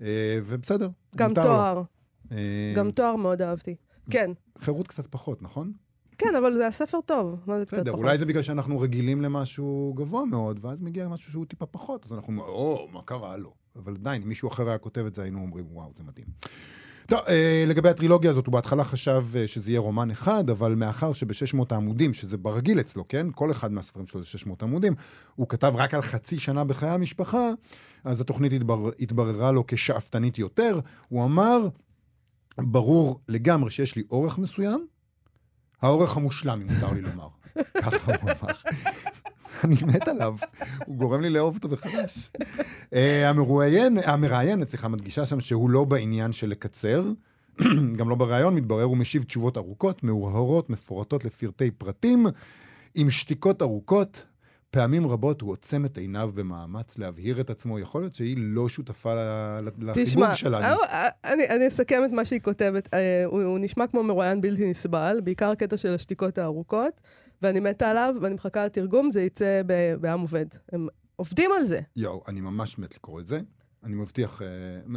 אה, 0.00 0.38
ובסדר, 0.44 0.88
גם 1.16 1.28
מותר 1.28 1.42
לו. 1.42 1.48
תואר, 1.48 1.82
אה, 2.32 2.72
גם 2.76 2.90
תואר 2.90 3.16
מאוד 3.16 3.42
אהבתי. 3.42 3.74
כן, 4.10 4.30
חירות 4.58 4.88
קצת 4.88 5.06
פחות, 5.06 5.42
נכון? 5.42 5.72
כן, 6.18 6.34
אבל 6.38 6.54
זה 6.54 6.66
הספר 6.66 7.00
טוב. 7.06 7.36
מה 7.46 7.58
זה 7.58 7.66
קצת 7.66 7.76
בסדר, 7.76 7.92
פחות? 7.92 8.04
אולי 8.04 8.18
זה 8.18 8.26
בגלל 8.26 8.42
שאנחנו 8.42 8.80
רגילים 8.80 9.22
למשהו 9.22 9.92
גבוה 9.96 10.24
מאוד, 10.24 10.58
ואז 10.64 10.82
מגיע 10.82 11.08
משהו 11.08 11.32
שהוא 11.32 11.44
טיפה 11.46 11.66
פחות, 11.66 12.04
אז 12.04 12.12
אנחנו 12.12 12.42
או, 12.42 12.88
מה 12.92 13.02
קרה 13.02 13.36
לו? 13.36 13.54
אבל 13.84 13.94
עדיין, 14.00 14.22
אם 14.22 14.28
מישהו 14.28 14.48
אחר 14.48 14.68
היה 14.68 14.78
כותב 14.78 15.04
את 15.06 15.14
זה, 15.14 15.22
היינו 15.22 15.40
אומרים, 15.40 15.64
וואו, 15.70 15.92
זה 15.96 16.04
מדהים. 16.04 16.26
טוב, 17.08 17.20
אה, 17.28 17.64
לגבי 17.66 17.88
הטרילוגיה 17.88 18.30
הזאת, 18.30 18.46
הוא 18.46 18.52
בהתחלה 18.52 18.84
חשב 18.84 19.24
אה, 19.36 19.46
שזה 19.46 19.70
יהיה 19.70 19.80
רומן 19.80 20.10
אחד, 20.10 20.50
אבל 20.50 20.74
מאחר 20.74 21.12
שב-600 21.12 21.58
העמודים, 21.70 22.14
שזה 22.14 22.36
ברגיל 22.36 22.80
אצלו, 22.80 23.08
כן? 23.08 23.26
כל 23.34 23.50
אחד 23.50 23.72
מהספרים 23.72 24.06
שלו 24.06 24.20
זה 24.20 24.26
600 24.26 24.62
עמודים, 24.62 24.94
הוא 25.36 25.48
כתב 25.48 25.72
רק 25.76 25.94
על 25.94 26.02
חצי 26.02 26.38
שנה 26.38 26.64
בחיי 26.64 26.88
המשפחה, 26.88 27.50
אז 28.04 28.20
התוכנית 28.20 28.52
התבר, 28.52 28.88
התבררה 29.00 29.52
לו 29.52 29.64
כשאפתנית 29.66 30.38
יותר. 30.38 30.80
הוא 31.08 31.24
אמר, 31.24 31.68
ברור 32.58 33.20
לגמרי 33.28 33.70
שיש 33.70 33.96
לי 33.96 34.02
אורך 34.10 34.38
מסוים, 34.38 34.86
האורך 35.82 36.16
המושלם, 36.16 36.60
אם 36.60 36.74
מותר 36.74 36.92
לי 36.92 37.00
לומר. 37.00 37.28
ככה 37.82 38.12
הוא 38.22 38.30
אמר. 38.30 38.52
אני 39.64 39.74
מת 39.86 40.08
עליו, 40.08 40.36
הוא 40.86 40.96
גורם 40.96 41.20
לי 41.20 41.30
לאהוב 41.30 41.54
אותו 41.54 41.68
מחדש. 41.68 42.30
אה, 42.94 43.28
המרואיין, 43.28 43.98
המראיינת, 44.04 44.68
סליחה, 44.68 44.88
מדגישה 44.88 45.26
שם 45.26 45.40
שהוא 45.40 45.70
לא 45.70 45.84
בעניין 45.84 46.32
של 46.32 46.48
לקצר. 46.48 47.04
גם 47.98 48.08
לא 48.08 48.14
בריאיון, 48.14 48.54
מתברר 48.54 48.84
הוא 48.84 48.96
משיב 48.96 49.22
תשובות 49.22 49.56
ארוכות, 49.56 50.02
מאוהרות, 50.04 50.70
מפורטות 50.70 51.24
לפרטי 51.24 51.70
פרטים, 51.70 52.26
עם 52.94 53.10
שתיקות 53.10 53.62
ארוכות. 53.62 54.24
פעמים 54.70 55.06
רבות 55.06 55.40
הוא 55.40 55.50
עוצם 55.50 55.84
את 55.84 55.98
עיניו 55.98 56.30
במאמץ 56.34 56.98
להבהיר 56.98 57.40
את 57.40 57.50
עצמו. 57.50 57.78
יכול 57.78 58.00
להיות 58.00 58.14
שהיא 58.14 58.36
לא 58.38 58.68
שותפה 58.68 59.14
לחיבוב 59.60 60.04
תשמע, 60.04 60.34
שלנו. 60.34 60.82
אה, 60.82 61.08
אני, 61.24 61.48
אני 61.48 61.68
אסכם 61.68 62.02
את 62.04 62.10
מה 62.10 62.24
שהיא 62.24 62.40
כותבת. 62.40 62.94
אה, 62.94 63.24
הוא, 63.24 63.42
הוא 63.42 63.58
נשמע 63.58 63.86
כמו 63.86 64.02
מרואיין 64.02 64.40
בלתי 64.40 64.70
נסבל, 64.70 65.20
בעיקר 65.24 65.50
הקטע 65.50 65.76
של 65.76 65.94
השתיקות 65.94 66.38
הארוכות, 66.38 67.00
ואני 67.42 67.60
מתה 67.60 67.90
עליו, 67.90 68.14
ואני 68.20 68.34
מחכה 68.34 68.64
לתרגום, 68.64 69.10
זה 69.10 69.22
יצא 69.22 69.62
ב- 69.66 69.94
בעם 70.00 70.20
עובד. 70.20 70.46
הם 70.72 70.88
עובדים 71.16 71.50
על 71.58 71.66
זה. 71.66 71.80
יואו, 71.96 72.22
אני 72.28 72.40
ממש 72.40 72.78
מת 72.78 72.94
לקרוא 72.94 73.20
את 73.20 73.26
זה. 73.26 73.40
אני 73.84 73.94
מבטיח, 73.94 74.42
אה, 74.42 74.46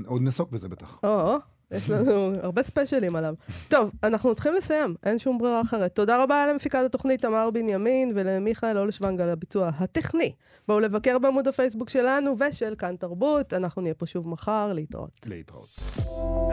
עוד 0.05 0.21
נעסוק 0.21 0.51
בזה 0.51 0.69
בטח. 0.69 0.99
או, 1.03 1.37
יש 1.71 1.89
לנו 1.89 2.33
הרבה 2.41 2.63
ספיישלים 2.63 3.15
עליו. 3.15 3.35
טוב, 3.67 3.91
אנחנו 4.03 4.35
צריכים 4.35 4.53
לסיים, 4.55 4.95
אין 5.03 5.19
שום 5.19 5.37
ברירה 5.37 5.61
אחרת. 5.61 5.95
תודה 5.95 6.23
רבה 6.23 6.47
למפיקת 6.47 6.79
התוכנית 6.85 7.21
תמר 7.21 7.49
בנימין 7.53 8.11
ולמיכאל 8.15 8.77
אולשוונג 8.77 9.21
על 9.21 9.29
הביצוע 9.29 9.71
הטכני. 9.77 10.33
בואו 10.67 10.79
לבקר 10.79 11.19
בעמוד 11.19 11.47
הפייסבוק 11.47 11.89
שלנו 11.89 12.35
ושל 12.39 12.75
כאן 12.77 12.95
תרבות, 12.95 13.53
אנחנו 13.53 13.81
נהיה 13.81 13.93
פה 13.93 14.05
שוב 14.05 14.27
מחר, 14.27 14.73
להתראות. 14.73 15.19
להתראות. 15.25 15.69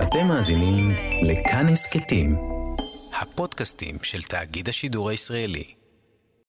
אתם 0.03 0.26
מאזינים 0.28 0.91
לכאן 1.22 1.66
הסכתים, 1.68 2.36
הפודקאסטים 3.20 3.97
של 4.03 4.22
תאגיד 4.22 4.68
השידור 4.68 5.11
הישראלי. 5.11 5.78